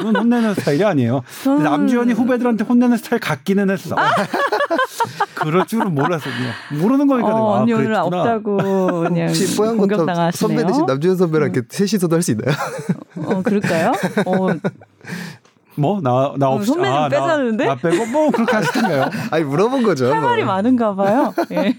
저는 0.03 0.15
혼내는 0.15 0.53
스타일이 0.53 0.83
아니에요. 0.83 1.21
남주현이 1.45 2.13
후배들한테 2.13 2.63
혼내는 2.65 2.97
스타일 2.97 3.19
같기는 3.21 3.69
했어. 3.69 3.95
그럴 5.35 5.65
줄은 5.65 5.95
몰랐어. 5.95 6.25
그냥 6.29 6.81
모르는 6.81 7.07
거니까 7.07 7.29
내가 7.29 7.41
어, 7.41 7.55
아, 7.55 7.61
언니 7.61 7.73
오늘. 7.73 7.93
없다고 7.95 8.57
그냥 9.07 9.27
혹시 9.29 9.55
뽀얀 9.55 9.77
공격당하시네요. 9.77 10.31
선배 10.57 10.65
대신 10.67 10.85
남주현 10.85 11.15
선배랑 11.17 11.51
이렇게 11.51 11.67
셋이서도 11.69 12.15
할 12.15 12.21
수 12.21 12.31
있나요? 12.31 12.53
어 13.17 13.41
그럴까요? 13.41 13.91
어, 14.25 14.47
뭐 15.75 15.99
나 16.01 16.33
나 16.37 16.49
어, 16.49 16.55
없이 16.55 16.67
선배님 16.67 16.95
아, 16.95 16.99
나- 17.03 17.09
뺏었는데? 17.09 17.65
나 17.65 17.75
빼고 17.75 18.05
뭐 18.07 18.29
그렇게 18.31 18.55
하시던가요? 18.55 19.09
아니 19.31 19.43
물어본 19.45 19.83
거죠. 19.83 20.11
할 20.13 20.21
말이 20.21 20.43
뭐. 20.43 20.53
많은가 20.53 20.93
봐요. 20.95 21.33
예. 21.51 21.75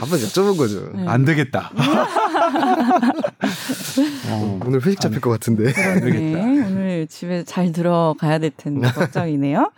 한번 0.00 0.18
여쭤본 0.18 0.56
거죠. 0.58 0.90
네. 0.92 1.04
안 1.06 1.24
되겠다. 1.24 1.70
어, 4.30 4.60
오늘 4.66 4.84
회식 4.84 5.00
잡힐 5.00 5.20
것 5.20 5.30
같은데. 5.30 5.72
네, 5.72 6.34
오늘 6.66 7.06
집에 7.08 7.44
잘 7.44 7.70
들어가야 7.72 8.38
될 8.38 8.50
텐데 8.56 8.90
걱정이네요. 8.90 9.70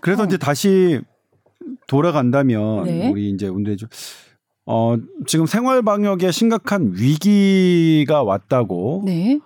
그래서 0.00 0.24
이제 0.24 0.36
다시 0.36 1.00
돌아간다면 1.86 2.84
네. 2.84 3.08
우리 3.10 3.30
이제 3.30 3.48
오늘 3.48 3.76
좀 3.76 3.88
어, 4.66 4.96
지금 5.26 5.46
생활 5.46 5.82
방역에 5.82 6.30
심각한 6.30 6.92
위기가 6.94 8.22
왔다고 8.22 9.02
네. 9.06 9.40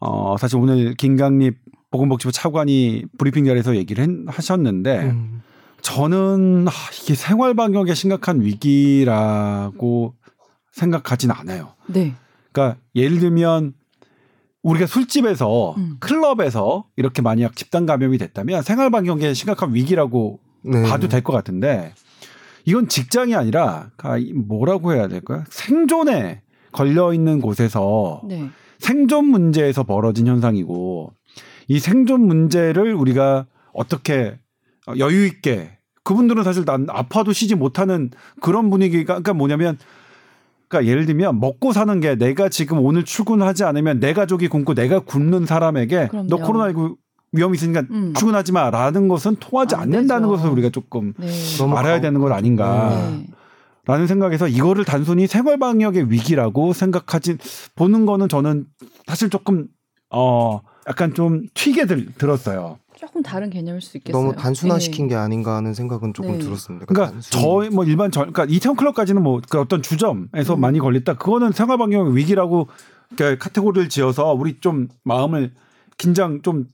어, 0.00 0.36
사실 0.38 0.58
오늘 0.58 0.94
김강립 0.94 1.56
보건복지부 1.90 2.32
차관이 2.32 3.04
브리핑 3.18 3.44
자리에서 3.46 3.76
얘기를 3.76 4.04
했- 4.04 4.10
하셨는데 4.26 4.98
음. 5.04 5.42
저는 5.80 6.66
아, 6.68 6.72
이게 7.02 7.14
생활 7.14 7.54
방역에 7.54 7.94
심각한 7.94 8.40
위기라고 8.42 10.14
생각하진 10.72 11.30
않아요. 11.30 11.74
네. 11.86 12.14
그러니까 12.52 12.78
예를 12.94 13.18
들면 13.18 13.74
우리가 14.66 14.86
술집에서 14.86 15.74
음. 15.76 15.96
클럽에서 16.00 16.86
이렇게 16.96 17.22
만약 17.22 17.54
집단 17.54 17.86
감염이 17.86 18.18
됐다면 18.18 18.62
생활 18.62 18.90
방역에 18.90 19.32
심각한 19.34 19.72
위기라고 19.74 20.40
네. 20.62 20.82
봐도 20.82 21.06
될 21.08 21.22
것 21.22 21.32
같은데 21.32 21.92
이건 22.64 22.88
직장이 22.88 23.36
아니라 23.36 23.90
가- 23.96 24.18
뭐라고 24.34 24.92
해야 24.92 25.06
될까요? 25.06 25.44
생존에 25.50 26.42
걸려 26.72 27.12
있는 27.14 27.40
곳에서 27.40 28.22
네. 28.26 28.48
생존 28.80 29.26
문제에서 29.26 29.84
벌어진 29.84 30.26
현상이고 30.26 31.12
이 31.68 31.78
생존 31.78 32.26
문제를 32.26 32.92
우리가 32.94 33.46
어떻게 33.72 34.36
여유 34.98 35.26
있게 35.26 35.78
그분들은 36.02 36.42
사실 36.42 36.64
난 36.64 36.86
아파도 36.90 37.32
쉬지 37.32 37.54
못하는 37.54 38.10
그런 38.40 38.68
분위기가 38.70 39.14
그러니까 39.14 39.32
뭐냐면 39.32 39.78
그러니까 40.68 40.90
예를 40.90 41.06
들면 41.06 41.40
먹고 41.40 41.72
사는 41.72 42.00
게 42.00 42.16
내가 42.16 42.48
지금 42.48 42.84
오늘 42.84 43.04
출근하지 43.04 43.64
않으면 43.64 44.00
내 44.00 44.12
가족이 44.12 44.48
굶고 44.48 44.74
내가 44.74 45.00
굶는 45.00 45.46
사람에게 45.46 46.08
그럼요. 46.08 46.28
너 46.28 46.36
코로나19 46.38 46.96
위험이 47.32 47.56
있으니까 47.56 47.82
음. 47.90 48.12
출근하지 48.14 48.52
마라는 48.52 49.08
것은 49.08 49.36
통하지 49.36 49.74
안 49.74 49.82
않는다는 49.82 50.28
되죠. 50.28 50.36
것을 50.36 50.50
우리가 50.50 50.70
조금 50.70 51.12
네. 51.18 51.28
알아야 51.76 52.00
되는 52.00 52.20
것 52.20 52.32
아닌가. 52.32 53.10
네. 53.10 53.26
라는 53.84 54.08
생각에서 54.08 54.48
이거를 54.48 54.84
단순히 54.84 55.28
생활 55.28 55.58
방역의 55.58 56.10
위기라고 56.10 56.72
생각하지 56.72 57.38
보는 57.76 58.04
거는 58.04 58.28
저는 58.28 58.66
사실 59.06 59.30
조금 59.30 59.68
어 60.10 60.60
약간 60.88 61.14
좀 61.14 61.46
튀게 61.54 61.86
들, 61.86 62.06
들었어요. 62.14 62.78
조금 62.96 63.22
다른 63.22 63.50
개념일 63.50 63.80
수 63.82 63.96
있겠어요. 63.98 64.22
너무 64.22 64.34
단순화시킨 64.34 65.06
네. 65.06 65.14
게 65.14 65.16
아닌가 65.16 65.56
하는 65.56 65.74
생각은 65.74 66.14
조금 66.14 66.32
네. 66.32 66.38
들었습니다. 66.38 66.86
그러니까 66.86 67.20
저희 67.20 67.68
뭐 67.68 67.84
일반 67.84 68.10
저 68.10 68.20
그러니까 68.20 68.46
이태원 68.48 68.76
클럽까지는 68.76 69.22
뭐 69.22 69.40
그 69.50 69.60
어떤 69.60 69.82
주점에서 69.82 70.54
음. 70.54 70.60
많이 70.60 70.78
걸렸다. 70.78 71.14
그거는 71.14 71.52
생활 71.52 71.76
방역 71.78 72.08
위기라고 72.08 72.68
이렇게 73.10 73.36
카테고리를 73.38 73.88
지어서 73.90 74.32
우리 74.32 74.58
좀 74.60 74.88
마음을 75.04 75.52
긴장 75.98 76.40
좀 76.42 76.66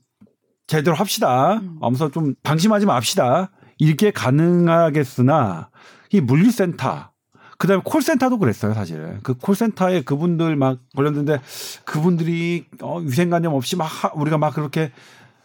제대로 0.65 0.95
합시다. 0.95 1.55
음. 1.55 1.77
하면서 1.81 2.09
좀 2.09 2.35
방심하지 2.43 2.85
맙시다. 2.85 3.51
이게 3.77 4.11
가능하겠으나 4.11 5.69
이 6.11 6.21
물류센터 6.21 7.09
그다음에 7.63 7.81
콜센터도 7.85 8.39
그랬어요, 8.39 8.73
사실. 8.73 9.19
그 9.23 9.35
콜센터에 9.35 10.01
그분들 10.01 10.57
막 10.57 10.79
걸렸는데 10.97 11.39
그분들이 11.85 12.65
어, 12.81 12.97
위생관념 12.99 13.53
없이 13.53 13.77
막 13.77 13.85
하- 13.85 14.11
우리가 14.13 14.37
막 14.37 14.53
그렇게 14.53 14.91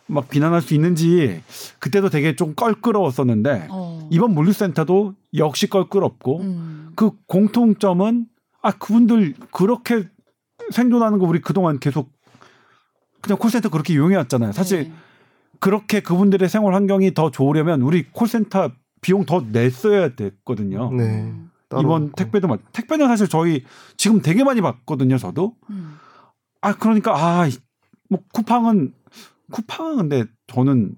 막 0.09 0.29
비난할 0.29 0.61
수 0.61 0.75
있는지 0.75 1.41
그때도 1.79 2.09
되게 2.11 2.35
좀 2.35 2.57
껄끄러웠었는데 2.57 3.69
어. 3.71 4.09
이번 4.11 4.35
물류센터도 4.35 5.15
역시 5.37 5.69
껄끄럽고 5.69 6.41
음. 6.41 6.91
그 6.97 7.13
공통점은 7.29 8.27
아 8.63 8.73
그분들 8.73 9.35
그렇게 9.53 10.09
생존하는 10.73 11.21
거 11.21 11.27
우리 11.27 11.41
그동안 11.41 11.79
계속 11.79 12.11
그냥 13.21 13.39
콜센터 13.39 13.69
그렇게 13.69 13.93
이용해 13.95 14.17
왔잖아요. 14.17 14.51
사실 14.51 14.89
네. 14.89 14.93
그렇게 15.61 16.01
그분들의 16.01 16.49
생활 16.49 16.75
환경이 16.75 17.15
더 17.15 17.31
좋으려면 17.31 17.81
우리 17.83 18.09
콜센터 18.11 18.73
비용 19.03 19.25
더 19.25 19.41
냈어야 19.53 20.17
됐거든요. 20.17 20.91
네. 20.93 21.33
음. 21.69 21.77
따로 21.77 21.83
이번. 21.83 22.13
택배도 22.13 22.49
마- 22.49 22.59
택배는 22.73 23.07
사실 23.09 23.29
저희 23.29 23.65
지금 23.97 24.21
되게 24.23 24.45
많이 24.45 24.61
받거든요. 24.61 25.19
저도 25.19 25.55
음. 25.71 25.99
아 26.61 26.75
그러니까 26.75 27.15
아 27.17 27.49
뭐 28.11 28.21
쿠팡은 28.33 28.95
쿠팡은 29.51 29.97
근데 29.97 30.25
저는 30.47 30.95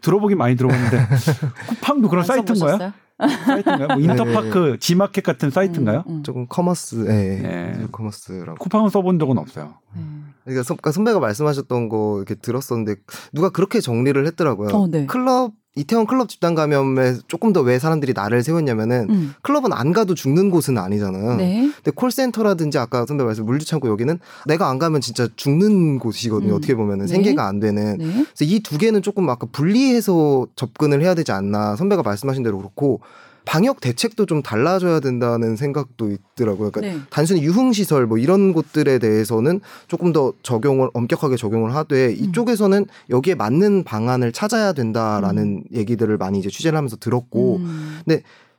들어보긴 0.00 0.38
많이 0.38 0.54
들어봤는데 0.54 0.96
쿠팡도 1.80 2.08
그런 2.08 2.22
안 2.22 2.26
사이트인가요? 2.26 2.92
사이트인가요? 3.18 3.88
뭐 3.88 3.96
인터파크 3.98 4.78
지마켓 4.78 5.24
같은 5.24 5.50
사이트인가요? 5.50 6.04
음, 6.06 6.16
음. 6.18 6.22
social 6.22 6.46
commerce, 6.46 7.06
예, 7.08 7.42
네. 7.78 7.86
commerce라고. 7.90 8.58
쿠팡은 8.58 8.90
써본 8.90 9.18
적은 9.18 9.38
없어요. 9.38 9.74
네. 9.96 10.02
그러니까 10.44 10.62
선- 10.62 10.76
그러니까 10.76 10.92
선배가 10.92 11.18
말씀하셨던 11.18 11.88
거 11.88 12.18
이렇게 12.18 12.36
들었었는데 12.36 12.94
누가 13.32 13.50
그렇게 13.50 13.80
정리를 13.80 14.24
했더라고요. 14.28 14.68
어, 14.72 14.86
네. 14.86 15.06
클럽 15.06 15.52
이태원 15.74 16.06
클럽 16.06 16.28
집단 16.28 16.54
감염에 16.54 17.14
조금 17.28 17.52
더 17.54 17.62
왜 17.62 17.78
사람들이 17.78 18.12
날을 18.12 18.42
세웠냐면은 18.42 19.06
음. 19.08 19.34
클럽은 19.42 19.72
안 19.72 19.92
가도 19.92 20.14
죽는 20.14 20.50
곳은 20.50 20.76
아니잖아요. 20.76 21.36
네. 21.36 21.70
근데 21.76 21.90
콜센터라든지 21.92 22.76
아까 22.78 23.06
선배 23.06 23.24
말씀 23.24 23.46
물류 23.46 23.64
창고 23.64 23.88
여기는 23.88 24.18
내가 24.46 24.68
안 24.68 24.78
가면 24.78 25.00
진짜 25.00 25.28
죽는 25.36 25.98
곳이거든요. 25.98 26.52
음. 26.52 26.56
어떻게 26.56 26.74
보면은 26.74 27.06
네. 27.06 27.12
생계가 27.12 27.46
안 27.46 27.58
되는. 27.60 27.96
네. 27.98 28.04
그래서 28.04 28.44
이 28.44 28.60
두 28.60 28.78
개는 28.78 29.00
조금 29.02 29.28
아까 29.30 29.46
분리해서 29.50 30.46
접근을 30.56 31.02
해야 31.02 31.14
되지 31.14 31.32
않나 31.32 31.76
선배가 31.76 32.02
말씀하신 32.02 32.42
대로 32.42 32.58
그렇고 32.58 33.00
방역 33.44 33.80
대책도 33.80 34.26
좀 34.26 34.42
달라져야 34.42 35.00
된다는 35.00 35.56
생각도 35.56 36.10
있더라고요. 36.10 36.70
그러니까 36.70 36.80
네. 36.80 37.04
단순히 37.10 37.42
유흥 37.42 37.72
시설 37.72 38.06
뭐 38.06 38.18
이런 38.18 38.52
곳들에 38.52 38.98
대해서는 38.98 39.60
조금 39.88 40.12
더 40.12 40.32
적용을 40.42 40.90
엄격하게 40.94 41.36
적용을 41.36 41.74
하되 41.74 42.12
이쪽에서는 42.12 42.86
여기에 43.10 43.34
맞는 43.34 43.84
방안을 43.84 44.32
찾아야 44.32 44.72
된다라는 44.72 45.64
얘기들을 45.72 46.16
많이 46.18 46.38
이제 46.38 46.48
취재를 46.48 46.76
하면서 46.76 46.96
들었고 46.96 47.56
음. 47.56 48.00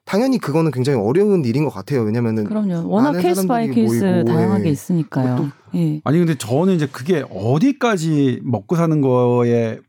당연히 0.06 0.38
그거는 0.38 0.72
굉장히 0.72 1.00
어려운 1.00 1.46
일인 1.46 1.64
것 1.64 1.70
같아요. 1.70 2.02
왜냐면은 2.02 2.44
그럼요. 2.44 2.90
워낙 2.90 3.14
case 3.14 3.48
by 3.48 3.70
case 3.70 4.04
모이고, 4.04 4.26
다양하게 4.26 4.66
예. 4.66 4.70
있으니까요. 4.70 5.52
예. 5.76 6.02
아니 6.04 6.18
근데 6.18 6.38
저는 6.38 6.74
이제 6.74 6.88
그게 6.92 7.24
어디까지 7.30 8.42
먹고 8.44 8.76
사는 8.76 9.00
거에 9.00 9.80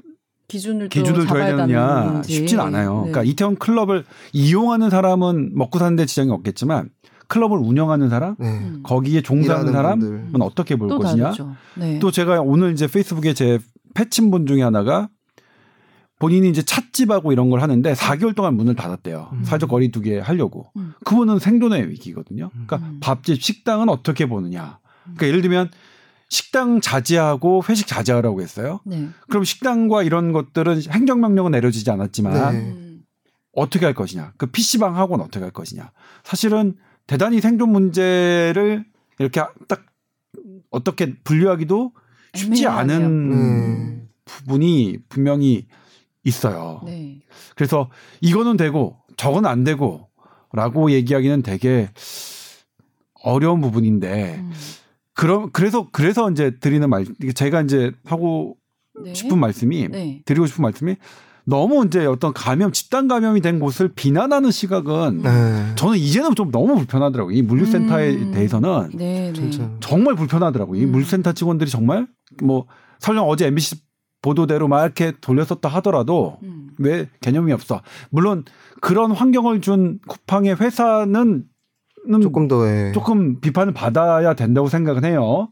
기준을 0.59 0.89
또 0.89 1.01
기준을 1.01 1.27
잡아야 1.27 1.57
되느냐. 1.57 2.23
쉽진 2.23 2.61
않아요. 2.61 3.05
네. 3.07 3.11
그러니까 3.11 3.23
이태원 3.25 3.57
클럽을 3.57 4.05
이용하는 4.33 4.89
사람은 4.91 5.53
먹고 5.55 5.79
사는데 5.79 6.07
지장이 6.07 6.31
없겠지만 6.31 6.91
클럽을 7.27 7.59
운영하는 7.59 8.09
사람, 8.09 8.37
네. 8.39 8.47
음. 8.47 8.81
거기에 8.85 9.21
종사하는 9.23 9.73
사람은 9.73 10.31
분들. 10.31 10.43
어떻게 10.43 10.77
볼 10.77 10.89
또 10.89 10.99
것이냐. 10.99 11.33
네. 11.77 11.99
또 11.99 12.11
제가 12.11 12.41
오늘 12.43 12.73
이제 12.73 12.87
Facebook에 12.87 13.35
제 13.35 13.59
패친 13.95 14.31
분 14.31 14.47
중에 14.47 14.63
하나가 14.63 15.09
본인이 16.21 16.49
이제 16.49 16.63
찻집하고 16.63 17.33
이런 17.33 17.51
걸 17.51 17.61
하는데 17.61 17.93
4개월 17.93 18.35
동안 18.37 18.57
문을 18.57 18.77
닫았대요. 18.77 19.31
음. 19.33 19.45
사회적 19.45 19.69
거리 19.69 19.91
두기 19.91 20.17
하려고. 20.19 20.71
음. 20.77 20.93
그분은 21.05 21.39
생존의 21.41 21.89
위기거든요. 21.91 22.51
그러니까 22.53 22.77
음. 22.77 22.99
밥집, 23.01 23.43
식당은 23.43 23.89
어떻게 23.89 24.27
보느냐. 24.27 24.79
그러니까 25.03 25.27
예를 25.27 25.43
들면 25.43 25.71
식당 26.29 26.81
자제하고 26.81 27.63
회식 27.69 27.87
자제하라고 27.87 28.41
했어요. 28.43 28.81
네. 28.85 29.09
그럼 29.29 29.45
식당과 29.45 30.03
이런 30.03 30.33
것들은 30.33 30.83
행정명령은 30.91 31.53
내려지지 31.53 31.91
않았지만 31.91 32.53
네. 32.53 32.59
음. 32.61 33.03
어떻게 33.53 33.85
할 33.85 33.95
것이냐. 33.95 34.33
그 34.37 34.47
PC방하고는 34.47 35.25
어떻게 35.25 35.41
할 35.41 35.51
것이냐. 35.53 35.93
사실은 36.25 36.77
대단히 37.07 37.41
생존 37.41 37.71
문제를 37.71 38.85
이렇게 39.19 39.43
딱 39.69 39.87
어떻게 40.71 41.15
분류하기도 41.23 41.93
쉽지 42.35 42.65
애매하네요. 42.65 42.97
않은 42.97 43.33
음. 43.33 44.09
부분이 44.25 44.99
분명히 45.09 45.69
있어요. 46.25 46.81
네. 46.85 47.21
그래서 47.55 47.91
이거는 48.21 48.57
되고 48.57 48.99
저건 49.17 49.47
안 49.47 49.63
되고 49.63 50.09
라고 50.53 50.91
얘기하기는 50.91 51.43
되게 51.43 51.91
어려운 53.23 53.61
부분인데 53.61 54.37
음. 54.37 54.53
그럼 55.15 55.51
그래서 55.53 55.89
그래서 55.93 56.31
이제 56.31 56.59
드리는 56.59 56.89
말 56.89 57.07
제가 57.35 57.63
이제 57.63 57.93
하고 58.05 58.57
네. 59.03 59.15
싶은 59.15 59.39
말씀이 59.39 59.89
네. 59.89 60.23
드리고 60.25 60.47
싶은 60.47 60.63
말씀이 60.63 60.97
너무 61.47 61.85
이제 61.85 62.07
어떤 62.07 62.33
감염 62.33 62.73
집단 62.73 63.07
감염이 63.07 63.41
된 63.41 63.61
곳을 63.61 63.89
비난하는 63.89 64.51
시각은 64.51 65.23
네. 65.23 65.73
저는 65.77 65.99
이제는 65.99 66.35
좀 66.35 66.51
너무 66.51 66.77
불편하더라고요. 66.77 67.37
이 67.37 67.43
물류센터에 67.43 68.15
음. 68.15 68.33
대해서는 68.33 68.91
네. 68.95 69.33
네. 69.33 69.51
정말 69.81 70.15
불편하더라고요. 70.15 70.81
이 70.81 70.85
음. 70.85 70.93
물센터 70.93 71.33
직원들이 71.33 71.71
정말 71.71 72.07
뭐 72.43 72.67
설령 72.99 73.29
어제 73.29 73.47
MBC 73.47 73.77
보도대로 74.23 74.69
막 74.69 74.83
이렇게 74.83 75.13
돌렸었다 75.21 75.69
하더라도 75.69 76.39
음. 76.43 76.71
왜 76.79 77.09
개념이 77.21 77.53
없어. 77.53 77.83
물론 78.11 78.45
그런 78.81 79.13
환경을 79.13 79.61
준 79.61 79.99
쿠팡의 80.09 80.57
회사는 80.57 81.13
는 81.13 81.45
조금 82.23 82.49
더 82.49 82.67
예. 82.69 82.93
조금 82.93 83.41
비판을 83.41 83.73
받아야 83.73 84.35
된다고 84.35 84.69
생각은 84.69 85.05
해요. 85.05 85.49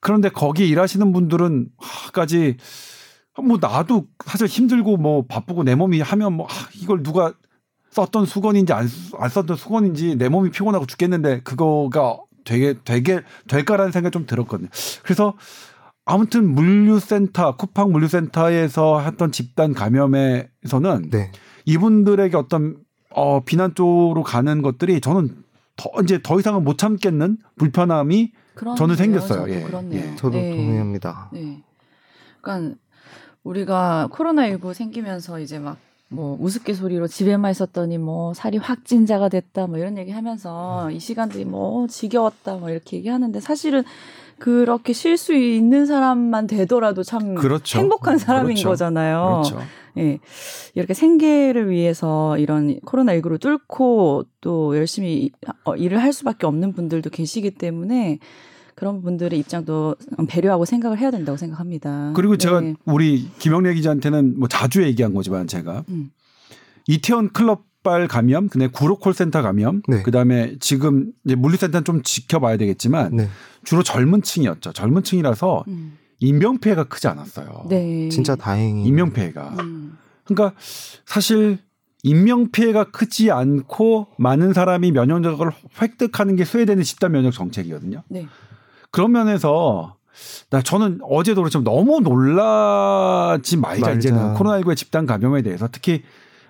그런데 0.00 0.28
거기 0.28 0.68
일하시는 0.68 1.12
분들은 1.12 1.68
까지 2.12 2.56
뭐 3.42 3.58
나도 3.60 4.06
사실 4.26 4.46
힘들고 4.46 4.96
뭐 4.96 5.24
바쁘고 5.26 5.64
내 5.64 5.74
몸이 5.74 6.00
하면 6.00 6.34
뭐 6.34 6.46
아, 6.46 6.52
이걸 6.80 7.02
누가 7.02 7.32
썼던 7.90 8.26
수건인지 8.26 8.72
안, 8.72 8.86
쓰- 8.88 9.14
안 9.18 9.28
썼던 9.28 9.56
수건인지 9.56 10.16
내 10.16 10.28
몸이 10.28 10.50
피곤하고 10.50 10.86
죽겠는데 10.86 11.40
그거가 11.42 12.18
되게 12.44 12.74
되게 12.84 13.22
될까라는 13.48 13.92
생각이 13.92 14.12
좀 14.12 14.26
들었거든요. 14.26 14.68
그래서 15.02 15.34
아무튼 16.04 16.54
물류센터 16.54 17.56
쿠팡 17.56 17.90
물류센터에서 17.92 19.00
했던 19.00 19.32
집단 19.32 19.72
감염에서는 19.72 21.10
네. 21.10 21.32
이분들에게 21.64 22.36
어떤 22.36 22.76
어 23.10 23.42
비난 23.44 23.74
쪽으로 23.74 24.22
가는 24.22 24.60
것들이 24.60 25.00
저는 25.00 25.34
더 25.76 25.90
이제 26.02 26.20
더 26.22 26.38
이상은 26.38 26.64
못 26.64 26.78
참겠는 26.78 27.38
불편함이 27.56 28.32
저는 28.76 28.96
생겼어요. 28.96 29.52
예, 29.52 29.62
그렇네요. 29.62 30.12
예. 30.12 30.16
저도 30.16 30.36
네. 30.36 30.50
동의합니다. 30.50 31.30
네. 31.32 31.62
그러니까 32.40 32.76
우리가 33.42 34.08
코로나19 34.12 34.74
생기면서 34.74 35.40
이제 35.40 35.58
막 35.58 35.76
뭐 36.14 36.36
우스갯소리로 36.40 37.08
집에만 37.08 37.50
있었더니 37.50 37.98
뭐 37.98 38.34
살이 38.34 38.58
확진자가 38.58 39.28
됐다 39.28 39.66
뭐 39.66 39.78
이런 39.78 39.98
얘기 39.98 40.12
하면서 40.12 40.90
이 40.90 41.00
시간들이 41.00 41.44
뭐 41.44 41.86
지겨웠다 41.86 42.56
뭐 42.56 42.70
이렇게 42.70 42.96
얘기하는데 42.98 43.40
사실은 43.40 43.82
그렇게 44.38 44.92
쉴 44.92 45.16
수 45.16 45.34
있는 45.34 45.86
사람만 45.86 46.46
되더라도 46.46 47.02
참 47.02 47.34
그렇죠. 47.34 47.78
행복한 47.78 48.18
사람인 48.18 48.54
그렇죠. 48.54 48.68
거잖아요. 48.70 49.42
그렇죠. 49.44 49.66
예. 49.98 50.18
이렇게 50.74 50.94
생계를 50.94 51.70
위해서 51.70 52.36
이런 52.38 52.78
코로나19를 52.80 53.40
뚫고 53.40 54.24
또 54.40 54.76
열심히 54.76 55.30
어, 55.64 55.76
일을 55.76 56.02
할 56.02 56.12
수밖에 56.12 56.46
없는 56.46 56.72
분들도 56.72 57.10
계시기 57.10 57.52
때문에 57.52 58.18
그런 58.74 59.02
분들의 59.02 59.38
입장도 59.38 59.96
배려하고 60.28 60.64
생각을 60.64 60.98
해야 60.98 61.10
된다고 61.10 61.36
생각합니다. 61.36 62.12
그리고 62.16 62.36
제가 62.36 62.60
네. 62.60 62.74
우리 62.84 63.28
김영래 63.38 63.72
기자한테는 63.74 64.38
뭐 64.38 64.48
자주 64.48 64.82
얘기한 64.82 65.14
거지만 65.14 65.46
제가 65.46 65.84
음. 65.88 66.10
이태원 66.86 67.32
클럽발 67.32 68.08
감염, 68.08 68.48
근데 68.48 68.66
구로 68.66 68.96
콜센터 68.96 69.42
감염, 69.42 69.82
네. 69.86 70.02
그다음에 70.02 70.56
지금 70.58 71.12
이제 71.24 71.34
물류센터는 71.34 71.84
좀 71.84 72.02
지켜봐야 72.02 72.56
되겠지만 72.56 73.16
네. 73.16 73.28
주로 73.62 73.82
젊은 73.82 74.22
층이었죠. 74.22 74.72
젊은 74.72 75.02
층이라서 75.02 75.64
음. 75.68 75.98
인명 76.20 76.58
피해가 76.58 76.84
크지 76.84 77.08
않았어요. 77.08 77.66
네. 77.68 78.08
진짜 78.08 78.36
다행히 78.36 78.84
인명 78.84 79.12
피해가. 79.12 79.56
음. 79.60 79.98
그러니까 80.24 80.58
사실 81.04 81.58
인명 82.02 82.50
피해가 82.50 82.90
크지 82.90 83.30
않고 83.30 84.08
많은 84.18 84.52
사람이 84.52 84.92
면역력을 84.92 85.50
획득하는 85.80 86.36
게 86.36 86.44
스웨덴의 86.44 86.84
집단 86.84 87.12
면역 87.12 87.32
정책이거든요. 87.32 88.02
네. 88.08 88.26
그런 88.90 89.12
면에서 89.12 89.96
나 90.50 90.62
저는 90.62 91.00
어제도 91.02 91.42
그렇지만 91.42 91.64
너무 91.64 92.00
놀라지 92.00 93.56
말자 93.56 93.86
말자. 93.86 93.98
이제는 93.98 94.34
코로나19의 94.34 94.76
집단 94.76 95.06
감염에 95.06 95.42
대해서 95.42 95.68
특히 95.70 96.02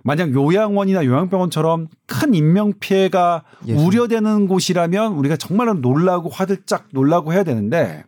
만약 0.03 0.35
요양원이나 0.35 1.07
요양병원처럼 1.07 1.89
큰 2.07 2.35
인명 2.35 2.75
피해가 2.79 3.45
예. 3.69 3.73
우려되는 3.73 4.49
곳이라면 4.49 5.15
우리가 5.15 5.37
정말로 5.37 5.73
놀라고 5.75 6.29
화들짝 6.29 6.89
놀라고 6.91 7.33
해야 7.33 7.43
되는데 7.43 8.05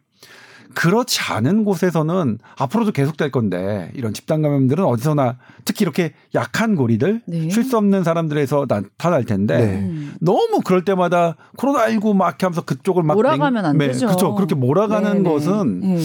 그렇지 0.76 1.20
않은 1.32 1.64
곳에서는 1.64 2.38
앞으로도 2.58 2.92
계속될 2.92 3.30
건데 3.30 3.90
이런 3.94 4.12
집단 4.12 4.42
감염들은 4.42 4.84
어디서나 4.84 5.38
특히 5.64 5.84
이렇게 5.84 6.12
약한 6.34 6.76
고리들 6.76 7.22
네. 7.26 7.48
쉴수 7.48 7.78
없는 7.78 8.04
사람들에서 8.04 8.66
나타날 8.68 9.24
텐데 9.24 9.56
네. 9.56 9.80
음. 9.80 10.14
너무 10.20 10.60
그럴 10.62 10.84
때마다 10.84 11.36
코로나19 11.56 12.14
막 12.14 12.28
이렇게 12.28 12.44
하면서 12.44 12.60
그쪽을 12.60 13.04
막 13.04 13.14
몰아가면 13.14 13.64
안 13.64 13.78
네, 13.78 13.86
되죠. 13.86 14.06
그렇죠. 14.06 14.34
그렇게 14.34 14.54
몰아가는 14.54 15.22
네네. 15.22 15.30
것은 15.30 15.80
네. 15.80 15.98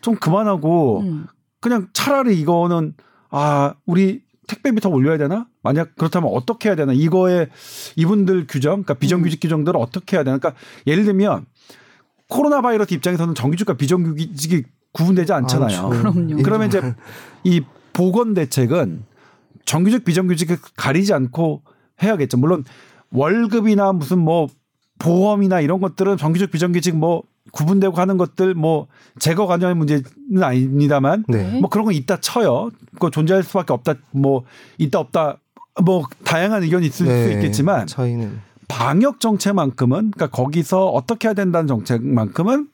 좀 0.00 0.16
그만하고 0.16 1.02
음. 1.02 1.26
그냥 1.60 1.86
차라리 1.92 2.40
이거는 2.40 2.94
아 3.30 3.74
우리 3.86 4.22
택배비 4.48 4.80
더 4.80 4.88
올려야 4.88 5.16
되나? 5.16 5.46
만약 5.62 5.94
그렇다면 5.96 6.28
어떻게 6.32 6.68
해야 6.68 6.76
되나? 6.76 6.92
이거에 6.92 7.48
이분들 7.94 8.46
규정, 8.48 8.82
그러니까 8.82 8.94
비정규직 8.94 9.40
규정들을 9.40 9.78
어떻게 9.78 10.16
해야 10.16 10.24
되나? 10.24 10.38
그러니까 10.38 10.60
예를 10.88 11.04
들면 11.04 11.46
코로나 12.32 12.62
바이러스 12.62 12.94
입장에서는 12.94 13.34
정규직과 13.34 13.74
비정규직이 13.74 14.62
구분되지 14.92 15.34
않잖아요. 15.34 15.78
아, 15.78 15.88
그렇죠. 15.88 16.12
그럼요. 16.12 16.38
예. 16.38 16.42
그러면 16.42 16.68
이제 16.68 16.94
이 17.44 17.60
보건 17.92 18.32
대책은 18.32 19.04
정규직 19.66 20.04
비정규직을 20.04 20.56
가리지 20.76 21.12
않고 21.12 21.62
해야겠죠. 22.02 22.38
물론 22.38 22.64
월급이나 23.10 23.92
무슨 23.92 24.18
뭐 24.18 24.48
보험이나 24.98 25.60
이런 25.60 25.80
것들은 25.80 26.16
정규직 26.16 26.50
비정규직 26.50 26.96
뭐 26.96 27.22
구분되고 27.50 27.94
하는 27.96 28.16
것들 28.16 28.54
뭐 28.54 28.86
제거 29.18 29.46
관련의 29.46 29.74
문제는 29.76 30.02
아닙니다만 30.40 31.24
네. 31.28 31.60
뭐 31.60 31.68
그런 31.68 31.84
건 31.84 31.92
있다 31.92 32.20
쳐요. 32.20 32.70
그거 32.94 33.10
존재할 33.10 33.42
수밖에 33.42 33.74
없다. 33.74 33.94
뭐 34.10 34.44
있다 34.78 35.00
없다. 35.00 35.36
뭐 35.84 36.04
다양한 36.24 36.62
의견이 36.62 36.86
있을 36.86 37.06
네. 37.06 37.24
수 37.26 37.32
있겠지만 37.32 37.86
차이는 37.86 38.40
방역 38.72 39.20
정책만큼은 39.20 40.12
그러니까 40.12 40.28
거기서 40.28 40.88
어떻게 40.88 41.28
해야 41.28 41.34
된다는 41.34 41.66
정책만큼은 41.66 42.68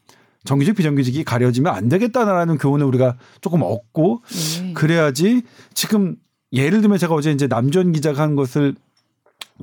정규직 0.45 0.77
비정규직이 0.77 1.25
가려지면 1.25 1.75
안 1.75 1.89
되겠다라는 1.89 2.57
교훈을 2.59 2.87
우리가 2.87 3.17
조금 3.41 3.63
얻고 3.63 4.23
네. 4.63 4.73
그래야지 4.75 5.43
지금 5.75 6.15
예를 6.53 6.83
들면 6.83 6.99
제가 6.99 7.15
어제 7.15 7.33
이제 7.33 7.49
남전 7.49 7.91
기자가 7.91 8.23
한 8.23 8.37
것을 8.37 8.77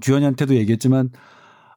주연이한테도 0.02 0.56
얘기했지만 0.56 1.10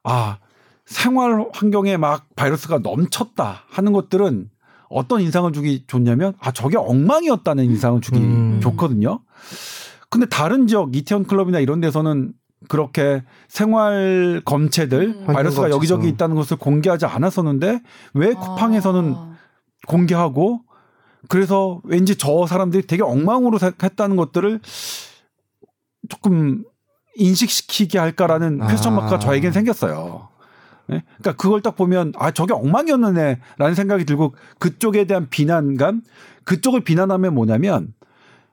아 0.03 0.39
생활 0.85 1.45
환경에 1.53 1.95
막 1.95 2.27
바이러스가 2.35 2.79
넘쳤다 2.79 3.63
하는 3.69 3.93
것들은 3.93 4.49
어떤 4.89 5.21
인상을 5.21 5.53
주기 5.53 5.85
좋냐면 5.87 6.33
아 6.39 6.51
저게 6.51 6.75
엉망이었다는 6.75 7.63
인상을 7.63 8.01
주기 8.01 8.17
음. 8.19 8.59
좋거든요. 8.61 9.21
근데 10.09 10.25
다른 10.27 10.67
지역 10.67 10.95
이태원 10.95 11.23
클럽이나 11.23 11.59
이런 11.59 11.79
데서는 11.79 12.33
그렇게 12.67 13.23
생활 13.47 14.41
검체들 14.43 15.15
음. 15.21 15.25
바이러스가 15.25 15.69
여기저기 15.69 16.01
검체서. 16.01 16.13
있다는 16.13 16.35
것을 16.35 16.57
공개하지 16.57 17.05
않았었는데 17.05 17.81
왜 18.15 18.33
쿠팡에서는 18.33 19.13
아. 19.15 19.35
공개하고 19.87 20.61
그래서 21.29 21.81
왠지 21.83 22.17
저 22.17 22.45
사람들이 22.47 22.85
되게 22.85 23.03
엉망으로 23.03 23.57
사- 23.57 23.71
했다는 23.81 24.15
것들을 24.17 24.59
조금 26.09 26.63
인식시키게 27.15 27.97
할까라는 27.97 28.61
아. 28.61 28.67
퀘스천 28.67 28.95
마크가 28.95 29.19
저에겐 29.19 29.51
생겼어요. 29.51 30.29
예? 30.91 31.03
그러니까 31.19 31.33
그걸 31.41 31.61
딱 31.61 31.75
보면 31.75 32.13
아 32.17 32.31
저게 32.31 32.53
엉망이었네,라는 32.53 33.75
생각이 33.75 34.05
들고 34.05 34.35
그쪽에 34.57 35.05
대한 35.05 35.27
비난감, 35.29 36.01
그쪽을 36.45 36.81
비난하면 36.83 37.35
뭐냐면 37.35 37.93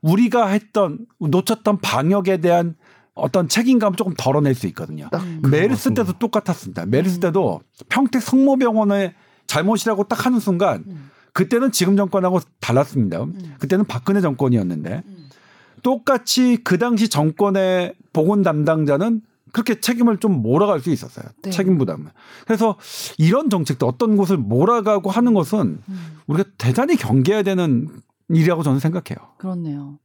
우리가 0.02 0.46
했던 0.48 0.98
놓쳤던 1.18 1.78
방역에 1.80 2.36
대한 2.38 2.76
어떤 3.16 3.48
책임감을 3.48 3.96
조금 3.96 4.14
덜어낼 4.16 4.54
수 4.54 4.66
있거든요. 4.68 5.08
딱 5.10 5.22
음. 5.24 5.42
메르스. 5.50 5.92
때도 5.94 6.12
똑같았습니다. 6.18 6.86
메르스 6.86 7.18
때도 7.18 7.62
평택 7.88 8.22
성모병원의 8.22 9.14
잘못이라고 9.46 10.04
딱 10.04 10.26
하는 10.26 10.38
순간 10.38 10.84
음. 10.86 11.10
그때는 11.32 11.72
지금 11.72 11.96
정권하고 11.96 12.40
달랐습니다. 12.60 13.24
그때는 13.58 13.84
박근혜 13.86 14.20
정권이었는데 14.20 15.02
똑같이 15.82 16.58
그 16.62 16.78
당시 16.78 17.08
정권의 17.08 17.94
보건 18.12 18.42
담당자는 18.42 19.22
그렇게 19.52 19.80
책임을 19.80 20.18
좀 20.18 20.42
몰아갈 20.42 20.80
수 20.80 20.90
있었어요. 20.90 21.26
네. 21.42 21.50
책임 21.50 21.78
부담을. 21.78 22.10
그래서 22.46 22.76
이런 23.16 23.48
정책도 23.48 23.86
어떤 23.86 24.16
곳을 24.16 24.36
몰아가고 24.36 25.10
하는 25.10 25.32
것은 25.34 25.78
음. 25.88 26.18
우리가 26.26 26.48
대단히 26.58 26.96
경계해야 26.96 27.42
되는 27.42 27.88
일이라고 28.28 28.62
저는 28.62 28.80
생각해요. 28.80 29.16
그렇네요. 29.38 29.98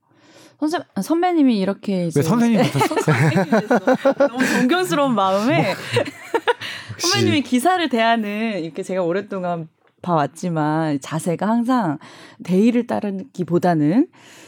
선생 0.61 0.81
선배님이 1.01 1.57
이렇게 1.59 2.05
이제 2.05 2.19
왜 2.19 2.23
선생님? 2.23 2.61
너무 4.29 4.45
존경스러운 4.45 5.15
마음에 5.15 5.73
선배님이 6.99 7.41
기사를 7.41 7.89
대하는 7.89 8.63
이렇게 8.63 8.83
제가 8.83 9.01
오랫동안 9.01 9.67
봐왔지만 10.03 10.99
자세가 11.01 11.47
항상 11.47 11.97
대의를 12.43 12.85
따르기보다는 12.85 14.07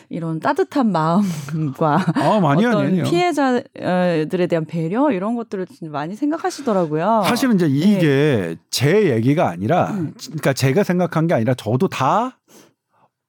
이런 0.09 0.39
따뜻한 0.39 0.91
마음과 0.91 2.05
아, 2.13 2.39
많이 2.39 2.63
어떤 2.63 2.85
아니에요. 2.85 3.05
피해자들에 3.05 4.47
대한 4.47 4.65
배려 4.65 5.11
이런 5.11 5.33
것들을 5.35 5.65
좀 5.65 5.91
많이 5.91 6.15
생각하시더라고요. 6.15 7.23
사실은 7.25 7.55
이제 7.55 7.65
이게 7.65 8.55
제 8.69 9.09
얘기가 9.11 9.49
아니라, 9.49 9.89
음. 9.91 10.13
그러니까 10.23 10.53
제가 10.53 10.83
생각한 10.83 11.25
게 11.25 11.33
아니라 11.33 11.55
저도 11.55 11.87
다 11.87 12.37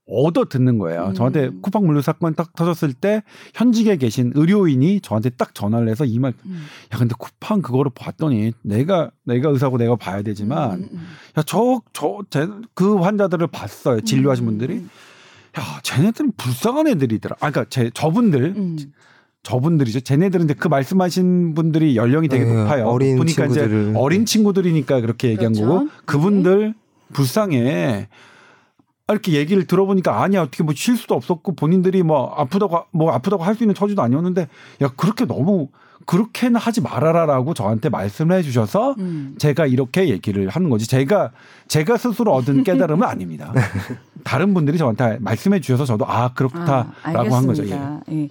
얻어 0.07 0.45
듣는 0.45 0.79
거예요. 0.79 1.07
음. 1.09 1.15
저한테 1.15 1.51
쿠팡 1.63 1.87
물류 1.87 2.03
사건 2.03 2.35
딱 2.35 2.55
터졌을 2.55 2.93
때 2.93 3.23
현직에 3.55 3.97
계신 3.97 4.33
의료인이 4.35 5.01
저한테 5.01 5.31
딱 5.31 5.55
전화를 5.55 5.89
해서 5.89 6.05
이 6.05 6.19
말, 6.19 6.35
음. 6.45 6.65
야 6.93 6.99
근데 6.99 7.15
쿠팡 7.19 7.63
그거를 7.63 7.91
봤더니 7.95 8.53
내가 8.63 9.11
내가 9.25 9.49
의사고 9.49 9.79
내가 9.79 9.97
봐야 9.97 10.21
되지만, 10.23 10.73
음, 10.81 10.89
음, 10.93 11.07
야저 11.39 11.81
저 11.95 12.23
그 12.75 12.97
환자들을 12.97 13.47
봤어요. 13.47 14.01
진료하신 14.03 14.45
음, 14.45 14.47
분들이. 14.47 14.75
음, 14.75 14.91
야 15.59 15.63
쟤네들은 15.83 16.33
불쌍한 16.37 16.87
애들이더라. 16.89 17.37
아 17.41 17.51
그러니까 17.51 17.65
제 17.71 17.91
저분들 17.95 18.55
음. 18.57 18.77
저분들이죠. 19.43 20.01
쟤네들은 20.01 20.47
이제 20.47 20.55
그 20.55 20.69
말씀하신 20.69 21.55
분들이 21.55 21.97
연령이 21.97 22.29
되게 22.29 22.45
네, 22.45 22.53
높아요. 22.63 22.87
어린 22.89 23.17
보니까 23.17 23.47
이제 23.47 23.61
친구들을. 23.61 23.93
어린 23.97 24.27
친구들이니까 24.27 25.01
그렇게 25.01 25.29
얘기한 25.29 25.53
그렇죠. 25.55 25.67
거고 25.69 25.89
그분들 26.07 26.75
불쌍해. 27.13 28.09
아, 29.07 29.13
이렇게 29.13 29.33
얘기를 29.33 29.67
들어보니까 29.67 30.23
아니 30.23 30.37
어떻게 30.39 30.63
뭐쉴 30.65 30.97
수도 30.97 31.15
없었고 31.15 31.55
본인들이 31.57 32.03
뭐 32.03 32.33
아프다고 32.37 32.85
뭐 32.91 33.13
아프다고 33.13 33.43
할 33.45 33.55
수 33.55 33.63
있는 33.63 33.75
처지도 33.75 34.01
아니었는데 34.03 34.49
야 34.83 34.89
그렇게 34.97 35.27
너무 35.27 35.69
그렇게는 36.07 36.57
하지 36.57 36.81
말아라라고 36.81 37.55
저한테 37.55 37.89
말씀을 37.89 38.37
해주셔서 38.39 38.95
음. 38.99 39.35
제가 39.39 39.67
이렇게 39.67 40.09
얘기를 40.09 40.49
하는 40.49 40.69
거지 40.71 40.89
제가 40.89 41.31
제가 41.69 41.97
스스로 41.99 42.33
얻은 42.35 42.65
깨달음은 42.65 43.07
아닙니다. 43.07 43.53
다른 44.25 44.55
분들이 44.55 44.77
저한테 44.79 45.19
말씀해 45.21 45.61
주셔서 45.61 45.85
저도 45.85 46.07
아 46.07 46.33
그렇다라고 46.35 47.35
한 47.35 47.47
거죠. 47.47 47.67
예. 47.69 47.73
알겠습니다. 47.75 48.01
예. 48.13 48.29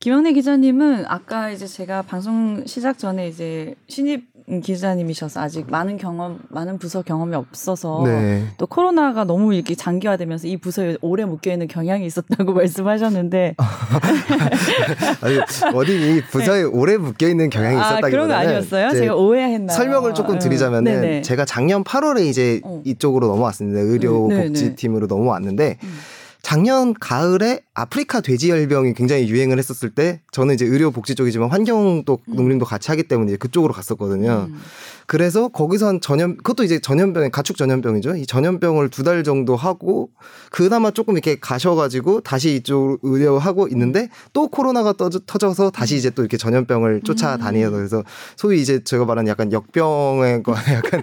김영래 0.00 0.32
기자님은 0.32 1.06
아까 1.08 1.50
이제 1.50 1.66
제가 1.66 2.02
방송 2.02 2.64
시작 2.66 2.98
전에 2.98 3.26
이제 3.26 3.74
신입 3.88 4.28
기자님이셔서 4.62 5.40
아직 5.40 5.68
많은 5.68 5.98
경험, 5.98 6.38
많은 6.48 6.78
부서 6.78 7.02
경험이 7.02 7.34
없어서 7.34 8.02
네. 8.06 8.44
또 8.56 8.66
코로나가 8.66 9.24
너무 9.24 9.52
이렇게 9.52 9.74
장기화되면서 9.74 10.46
이 10.46 10.56
부서에 10.56 10.96
오래 11.02 11.24
묶여 11.24 11.52
있는 11.52 11.66
경향이 11.66 12.06
있었다고 12.06 12.54
말씀하셨는데 12.54 13.56
아니, 15.20 15.38
어디 15.74 16.16
이 16.16 16.22
부서에 16.30 16.62
오래 16.62 16.96
묶여 16.96 17.28
있는 17.28 17.50
경향이 17.50 17.74
네. 17.74 17.82
아 17.82 17.84
있었다기보다는 17.84 18.10
그런 18.10 18.28
거 18.28 18.34
아니었어요? 18.34 18.90
제가 18.92 19.16
오해했나요? 19.16 19.76
설명을 19.76 20.14
조금 20.14 20.34
음. 20.34 20.38
드리자면은 20.38 21.00
네네. 21.00 21.22
제가 21.22 21.44
작년 21.44 21.82
8월에 21.82 22.24
이제 22.24 22.60
어. 22.62 22.80
이쪽으로 22.86 23.26
넘어왔습니다. 23.26 23.80
의료 23.80 24.26
음, 24.26 24.28
네네. 24.28 24.46
복지팀으로 24.46 25.08
넘어왔는데 25.08 25.76
음. 25.82 25.98
작년 26.42 26.94
가을에 26.94 27.60
아프리카 27.74 28.20
돼지열병이 28.20 28.94
굉장히 28.94 29.28
유행을 29.28 29.58
했었을 29.58 29.90
때 29.90 30.20
저는 30.30 30.54
이제 30.54 30.64
의료 30.64 30.90
복지 30.90 31.14
쪽이지만 31.14 31.50
환경도 31.50 32.20
농림도 32.26 32.64
같이 32.64 32.90
하기 32.90 33.04
때문에 33.04 33.32
이제 33.32 33.36
그쪽으로 33.36 33.72
갔었거든요. 33.74 34.48
음. 34.50 34.60
그래서 35.08 35.48
거기선 35.48 36.02
전염 36.02 36.36
그것도 36.36 36.64
이제 36.64 36.78
전염병 36.80 37.30
가축 37.30 37.56
전염병이죠. 37.56 38.16
이 38.16 38.26
전염병을 38.26 38.90
두 38.90 39.02
달 39.02 39.24
정도 39.24 39.56
하고 39.56 40.10
그나마 40.50 40.90
조금 40.90 41.14
이렇게 41.14 41.36
가셔가지고 41.40 42.20
다시 42.20 42.54
이쪽 42.56 42.98
의료하고 43.02 43.68
있는데 43.68 44.10
또 44.34 44.48
코로나가 44.48 44.92
떠- 44.92 45.08
터져서 45.08 45.70
다시 45.70 45.96
이제 45.96 46.10
또 46.10 46.20
이렇게 46.20 46.36
전염병을 46.36 47.00
쫓아다니어서 47.04 47.74
그래서 47.76 48.04
소위 48.36 48.60
이제 48.60 48.84
제가 48.84 49.06
말하는 49.06 49.30
약간 49.30 49.50
역병에 49.50 50.42
거- 50.42 50.52
약간 50.76 51.02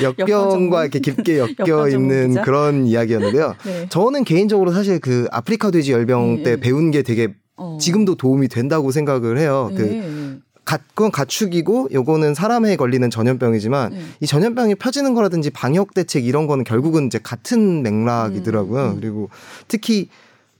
역병과 0.00 0.82
이렇게 0.84 1.00
깊게 1.00 1.38
엮여 1.38 1.88
있는? 1.88 2.40
그런 2.42 2.86
이야기였는데요. 2.86 3.54
네. 3.66 3.86
저는 3.88 4.22
개인적으로 4.22 4.70
사실 4.70 5.00
그 5.00 5.26
아프리카 5.32 5.72
돼지 5.72 5.90
열병 5.90 6.36
네, 6.36 6.42
때 6.44 6.50
네. 6.54 6.60
배운 6.60 6.92
게 6.92 7.02
되게 7.02 7.34
어. 7.56 7.76
지금도 7.80 8.14
도움이 8.14 8.46
된다고 8.46 8.92
생각을 8.92 9.36
해요. 9.38 9.70
그 9.76 9.82
네. 9.82 10.38
가, 10.64 10.78
그건 10.94 11.10
가축이고 11.10 11.88
요거는 11.92 12.34
사람에 12.34 12.76
걸리는 12.76 13.10
전염병이지만 13.10 13.92
네. 13.92 14.00
이 14.20 14.26
전염병이 14.26 14.76
펴지는 14.76 15.14
거라든지 15.14 15.50
방역 15.50 15.94
대책 15.94 16.24
이런 16.24 16.46
거는 16.46 16.64
결국은 16.64 17.06
이제 17.06 17.18
같은 17.22 17.82
맥락이더라고요. 17.82 18.84
음, 18.84 18.90
음. 18.90 19.00
그리고 19.00 19.28
특히 19.68 20.08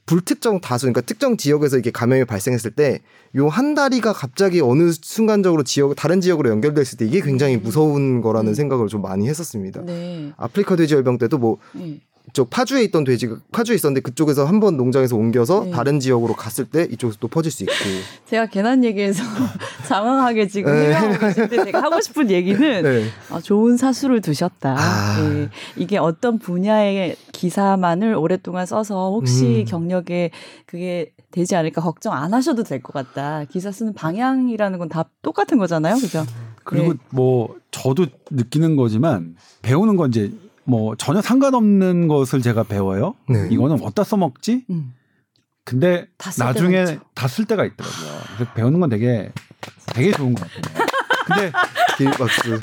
불특정 0.05 0.61
다수 0.61 0.87
그러니까 0.87 1.01
특정 1.03 1.37
지역에서 1.37 1.79
이게 1.79 1.91
감염이 1.91 2.25
발생했을 2.25 2.73
때 2.73 3.01
요 3.35 3.49
한 3.49 3.75
다리가 3.75 4.13
갑자기 4.13 4.61
어느 4.61 4.93
순간적으로 4.93 5.63
지역 5.63 5.95
다른 5.97 6.21
지역으로 6.21 6.51
연결됐을 6.51 6.99
때 6.99 7.07
이게 7.07 7.21
굉장히 7.21 7.57
무서운 7.57 8.21
거라는 8.21 8.53
음. 8.53 8.55
생각을 8.55 8.89
좀 8.89 9.01
많이 9.01 9.27
했었습니다. 9.29 9.83
네. 9.83 10.33
아프리카 10.37 10.77
돼지 10.77 10.95
열병 10.95 11.19
때도 11.19 11.39
뭐 11.39 11.57
네. 11.73 12.01
이쪽 12.29 12.51
파주에 12.51 12.83
있던 12.85 13.03
돼지가 13.05 13.37
파주에 13.51 13.75
있었는데 13.75 14.01
그쪽에서 14.01 14.45
한 14.47 14.61
번 14.61 14.77
농장에서 14.77 15.16
옮겨서 15.16 15.64
네. 15.64 15.70
다른 15.73 15.99
지역으로 15.99 16.35
갔을 16.35 16.64
때 16.66 16.87
이쪽에서 16.91 17.18
또 17.20 17.27
퍼질 17.29 17.51
수 17.51 17.64
있고 17.64 17.73
제가 18.27 18.47
괜한 18.47 18.85
얘기해서 18.85 19.23
장황하게 19.89 20.47
지금 20.47 20.73
네. 20.73 20.95
해명하고 20.95 21.18
계신데 21.18 21.64
제가 21.64 21.83
하고 21.83 22.01
싶은 22.01 22.31
얘기는 22.31 22.83
네. 22.83 23.05
아, 23.31 23.41
좋은 23.41 23.77
사수를 23.77 24.20
두셨다. 24.20 24.77
아. 24.79 25.18
예, 25.20 25.49
이게 25.77 25.99
어떤 25.99 26.39
분야의 26.39 27.16
기사만을 27.33 28.14
오랫동안 28.14 28.66
써서 28.66 29.11
혹시 29.11 29.61
음. 29.61 29.64
경력에 29.64 30.31
그게 30.66 31.11
되지 31.33 31.57
않을까 31.57 31.81
걱정 31.81 32.12
안 32.12 32.33
하셔도 32.35 32.62
될 32.62 32.81
것 32.83 32.93
같다. 32.93 33.45
기사 33.51 33.73
쓰는 33.73 33.95
방향이라는 33.95 34.79
건 34.79 34.89
다 34.89 35.05
똑같은 35.23 35.57
거잖아요, 35.59 35.95
그죠? 35.97 36.25
그리고 36.64 36.93
네. 36.93 36.99
뭐 37.11 37.57
저도 37.70 38.07
느끼는 38.31 38.77
거지만 38.77 39.35
배우는 39.62 39.97
건 39.97 40.11
이제 40.11 40.31
뭐 40.65 40.95
전혀 40.97 41.21
상관없는 41.21 42.09
것을 42.09 42.41
제가 42.43 42.63
배워요. 42.65 43.15
네. 43.29 43.49
이거는 43.51 43.83
어디다 43.83 44.05
써먹지? 44.05 44.65
음. 44.71 44.95
근데 45.65 46.07
나중에. 46.39 46.99
다 47.15 47.29
쓸 47.29 47.45
데가 47.45 47.64
있더라고요. 47.65 48.11
그래서 48.37 48.53
배우는 48.55 48.81
건 48.81 48.91
되게 48.91 49.31
되게 49.87 50.11
좋은 50.13 50.35
것 50.35 50.49
같아요. 50.51 50.87
근데 51.27 51.53
길박수 51.99 52.59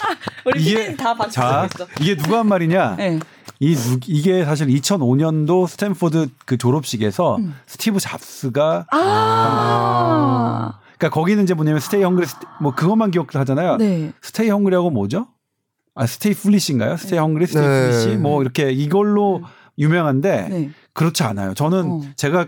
우리 0.45 0.61
이게- 0.63 0.95
다 0.97 1.13
박수 1.13 1.31
자 1.35 1.67
있어. 1.73 1.87
이게 2.01 2.17
누가 2.17 2.39
한 2.39 2.47
말이냐? 2.47 2.95
네. 2.97 3.19
이 3.61 3.75
누, 3.75 3.99
이게 4.07 4.43
사실 4.45 4.67
2005년도 4.67 5.67
스탠포드 5.67 6.27
그 6.45 6.57
졸업식에서 6.57 7.37
음. 7.37 7.55
스티브 7.67 7.99
잡스가 7.99 8.85
아. 8.91 10.79
그러니까 10.97 11.09
거기는 11.13 11.43
이제 11.43 11.53
뭐냐면 11.53 11.79
stay 11.79 12.03
hungry 12.03 12.27
뭐 12.61 12.73
그것만 12.75 13.11
기억을 13.11 13.29
하잖아요. 13.35 13.77
네. 13.77 14.11
stay 14.21 14.49
hungry하고 14.49 14.89
뭐죠? 14.89 15.27
아 15.95 16.05
stay 16.05 16.33
foolish인가요? 16.33 16.97
stay 16.97 17.19
hungry, 17.19 17.47
stay 17.47 17.63
네. 17.67 17.81
foolish 17.91 18.17
뭐 18.17 18.41
이렇게 18.41 18.71
이걸로 18.71 19.41
유명한데 19.77 20.47
네. 20.49 20.69
그렇지 20.93 21.23
않아요. 21.23 21.53
저는 21.53 21.91
어. 21.91 22.01
제가 22.15 22.47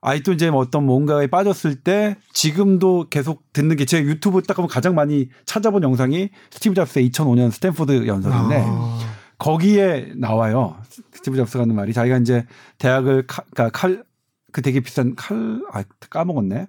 아이또 0.00 0.32
이제 0.32 0.50
뭐 0.50 0.60
어떤 0.60 0.84
뭔가에 0.84 1.26
빠졌을 1.26 1.74
때 1.74 2.16
지금도 2.32 3.08
계속 3.10 3.42
듣는 3.52 3.74
게 3.76 3.84
제 3.84 4.00
유튜브 4.00 4.42
딱 4.42 4.54
보면 4.54 4.68
가장 4.68 4.94
많이 4.94 5.28
찾아본 5.44 5.82
영상이 5.82 6.30
스티브 6.50 6.74
잡스의 6.74 7.10
2005년 7.10 7.50
스탠포드 7.50 8.06
연설인데 8.06 8.64
아. 8.66 8.98
거기에 9.38 10.12
나와요. 10.16 10.76
스티브 11.12 11.36
잡스가 11.36 11.62
하는 11.62 11.74
말이 11.74 11.92
자기가 11.92 12.18
이제 12.18 12.44
대학을 12.78 13.26
칼, 13.26 13.44
그러니까 13.52 13.78
칼, 13.78 14.04
그 14.52 14.62
되게 14.62 14.80
비싼 14.80 15.14
칼, 15.16 15.60
아, 15.72 15.82
까먹었네. 16.10 16.66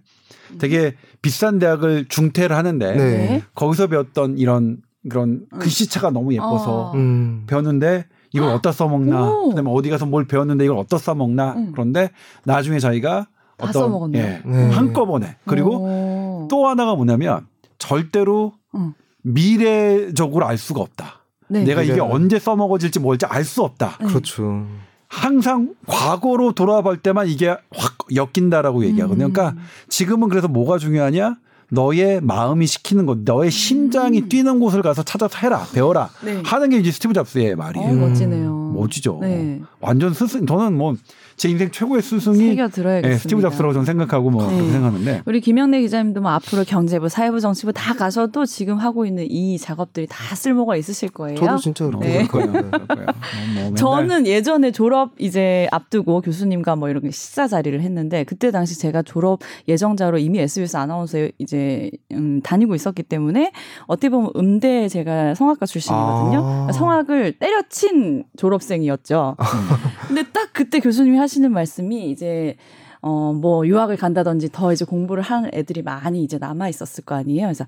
되게 0.59 0.95
비싼 1.21 1.59
대학을 1.59 2.07
중퇴를 2.09 2.55
하는데 2.55 2.91
네. 2.95 2.97
네. 2.97 3.43
거기서 3.55 3.87
배웠던 3.87 4.37
이런 4.37 4.77
그런 5.07 5.45
음. 5.53 5.59
글씨체가 5.59 6.09
너무 6.09 6.33
예뻐서 6.33 6.89
어. 6.89 6.93
음. 6.95 7.43
배웠는데 7.47 8.05
이걸 8.33 8.49
어디다 8.49 8.71
써먹나. 8.71 9.29
오. 9.29 9.49
그다음에 9.49 9.71
어디 9.71 9.89
가서 9.89 10.05
뭘 10.05 10.25
배웠는데 10.27 10.65
이걸 10.65 10.77
어디다 10.77 10.97
써먹나. 10.97 11.53
음. 11.53 11.71
그런데 11.71 12.11
나중에 12.43 12.79
자기가 12.79 13.27
다 13.57 13.67
어떤. 13.67 14.13
예, 14.15 14.41
네. 14.45 14.69
한꺼번에 14.71 15.37
그리고 15.45 15.77
오. 15.77 16.47
또 16.49 16.67
하나가 16.67 16.95
뭐냐면 16.95 17.47
절대로 17.77 18.53
음. 18.75 18.93
미래적으로 19.23 20.45
알 20.45 20.57
수가 20.57 20.81
없다. 20.81 21.23
네. 21.47 21.63
내가 21.63 21.81
이게 21.81 21.93
미래는. 21.93 22.11
언제 22.13 22.39
써먹어질지 22.39 22.99
뭘지 22.99 23.25
알 23.25 23.43
수 23.43 23.63
없다. 23.63 23.97
네. 24.01 24.07
그렇죠. 24.07 24.65
항상 25.07 25.73
과거로 25.87 26.51
돌아볼 26.53 26.97
때만 26.97 27.27
이게 27.27 27.49
확 27.49 27.97
엮인다라고 28.13 28.85
얘기하거든요. 28.85 29.25
음. 29.27 29.33
그러니까 29.33 29.59
지금은 29.87 30.29
그래서 30.29 30.47
뭐가 30.47 30.77
중요하냐? 30.77 31.37
너의 31.71 32.21
마음이 32.21 32.65
시키는 32.65 33.05
것, 33.05 33.19
너의 33.19 33.51
심장이 33.51 34.21
뛰는 34.27 34.59
곳을 34.59 34.81
가서 34.81 35.03
찾아서 35.03 35.37
해라, 35.39 35.65
배워라 35.73 36.09
네. 36.23 36.41
하는 36.43 36.69
게 36.69 36.77
이제 36.77 36.91
스티브 36.91 37.13
잡스의 37.13 37.55
말이에요. 37.55 37.87
어, 37.87 37.93
멋지네요. 37.93 38.71
멋지죠. 38.75 39.19
네. 39.21 39.61
완전 39.79 40.13
스승. 40.13 40.45
저는 40.45 40.77
뭐 40.77 40.95
제 41.39 41.47
인생 41.47 41.71
최고의 41.71 42.01
스승이. 42.01 42.57
예, 43.05 43.15
스티브 43.15 43.41
잡스라고 43.41 43.71
저는 43.71 43.85
생각하고 43.85 44.29
뭐 44.29 44.45
네. 44.45 44.55
그렇게 44.55 44.71
생각하는데 44.73 45.21
우리 45.25 45.39
김영래 45.39 45.79
기자님도 45.79 46.19
뭐 46.19 46.31
앞으로 46.31 46.65
경제부, 46.65 47.07
사회부, 47.07 47.39
정치부 47.39 47.71
다 47.71 47.93
가셔도 47.93 48.45
지금 48.45 48.77
하고 48.77 49.05
있는 49.05 49.25
이 49.29 49.57
작업들이 49.57 50.05
다 50.05 50.35
쓸모가 50.35 50.75
있으실 50.75 51.07
거예요. 51.09 51.37
저도 51.37 51.57
진짜 51.57 51.85
그렇게 51.85 52.07
네. 52.09 52.13
생각해요. 52.25 52.51
그럴 52.51 52.69
거예요. 52.87 53.05
뭐 53.05 53.63
맨날 53.63 53.75
저는 53.75 54.27
예전에 54.27 54.71
졸업 54.71 55.11
이제 55.17 55.69
앞두고 55.71 56.19
교수님과 56.19 56.75
뭐 56.75 56.89
이런 56.89 57.09
식사 57.09 57.47
자리를 57.47 57.79
했는데 57.79 58.25
그때 58.25 58.51
당시 58.51 58.77
제가 58.77 59.01
졸업 59.03 59.39
예정자로 59.69 60.17
이미 60.17 60.39
SBS 60.39 60.75
아나운서에 60.75 61.31
이제 61.37 61.89
음, 62.11 62.41
다니고 62.41 62.75
있었기 62.75 63.03
때문에 63.03 63.53
어떻게 63.87 64.09
보면 64.09 64.31
음대 64.35 64.89
제가 64.89 65.35
성악과 65.35 65.65
출신이거든요. 65.65 66.67
아. 66.67 66.71
성악을 66.73 67.39
때려친 67.39 68.25
졸업생이었죠. 68.35 69.37
근데 70.09 70.23
딱 70.33 70.48
그때 70.59 70.81
교수님이 70.81 71.17
하시는 71.17 71.49
말씀이 71.53 72.11
이제 72.11 72.57
어, 73.01 73.31
뭐, 73.31 73.65
유학을 73.65 73.95
간다든지 73.95 74.49
더 74.51 74.73
이제 74.73 74.83
공부를 74.83 75.23
하는 75.23 75.49
애들이 75.53 75.81
많이 75.81 76.21
이제 76.21 76.37
남아 76.37 76.67
있었을 76.67 77.05
거 77.05 77.15
아니에요. 77.15 77.45
그래서 77.45 77.65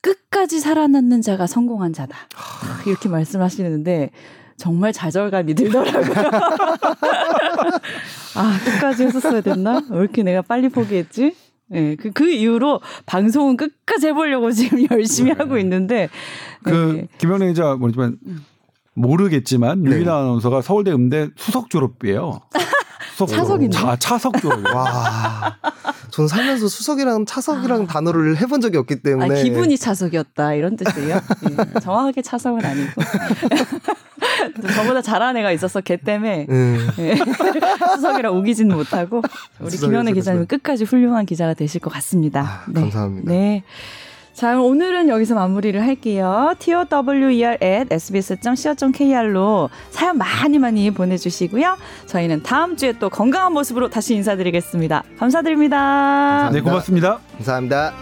끝까지 0.00 0.60
살아남는 0.60 1.20
자가 1.20 1.48
성공한 1.48 1.92
자다. 1.92 2.16
이렇게 2.86 3.08
말씀하시는데 3.08 4.10
정말 4.56 4.92
좌절감이 4.92 5.52
들더라고요. 5.56 6.14
아, 8.38 8.58
끝까지 8.64 9.06
했었어야 9.06 9.40
됐나? 9.40 9.82
왜 9.90 9.98
이렇게 9.98 10.22
내가 10.22 10.42
빨리 10.42 10.68
포기했지? 10.68 11.34
예, 11.74 11.96
그, 11.96 12.12
그 12.12 12.30
이후로 12.30 12.80
방송은 13.04 13.56
끝까지 13.56 14.06
해보려고 14.06 14.52
지금 14.52 14.86
열심히 14.92 15.32
네. 15.32 15.38
하고 15.38 15.58
있는데. 15.58 16.08
그 16.62 16.70
네. 17.00 17.08
김영래 17.18 17.48
기자 17.48 17.74
모르지만 17.74 18.16
모르겠지만 18.98 19.82
네. 19.82 19.90
유일한 19.90 20.16
아나운서가 20.18 20.62
서울대 20.62 20.92
음대 20.92 21.28
수석 21.36 21.70
졸업이에요. 21.70 22.40
수석 23.12 23.28
차석이네. 23.30 23.70
자, 23.70 23.96
차석 23.96 24.40
졸업. 24.40 24.64
와, 24.72 25.56
저는 26.10 26.28
살면서 26.28 26.68
수석이랑 26.68 27.26
차석이랑 27.26 27.86
단어를 27.88 28.36
해본 28.36 28.60
적이 28.60 28.78
없기 28.78 28.94
아, 28.94 29.02
때문에 29.02 29.42
기분이 29.42 29.76
차석이었다 29.76 30.54
이런 30.54 30.76
뜻이에요. 30.76 31.16
예, 31.50 31.80
정확하게 31.80 32.22
차석은 32.22 32.64
아니고 32.64 32.90
또 34.62 34.68
저보다 34.68 35.02
잘하는 35.02 35.40
애가 35.40 35.50
있어서 35.52 35.80
걔 35.80 35.96
때문에 35.96 36.46
음, 36.48 36.88
예, 37.00 37.16
수석이라 37.96 38.30
우기지는 38.30 38.76
못하고 38.76 39.22
우리 39.58 39.76
김현애 39.76 40.12
기자님. 40.12 40.46
끝까지 40.46 40.84
훌륭한 40.84 41.26
기자가 41.26 41.54
되실 41.54 41.80
것 41.80 41.92
같습니다. 41.94 42.62
아, 42.68 42.72
감사합니다. 42.72 43.30
네. 43.32 43.64
자, 44.38 44.56
오늘은 44.56 45.08
여기서 45.08 45.34
마무리를 45.34 45.82
할게요. 45.82 46.54
tower 46.60 47.58
at 47.60 47.88
sbs.co.kr로 47.90 49.68
사연 49.90 50.16
많이 50.16 50.60
많이 50.60 50.92
보내주시고요. 50.92 51.76
저희는 52.06 52.44
다음 52.44 52.76
주에 52.76 52.92
또 52.92 53.10
건강한 53.10 53.52
모습으로 53.52 53.90
다시 53.90 54.14
인사드리겠습니다. 54.14 55.02
감사드립니다. 55.18 56.50
네, 56.52 56.60
고맙습니다. 56.60 57.18
감사합니다. 57.38 57.92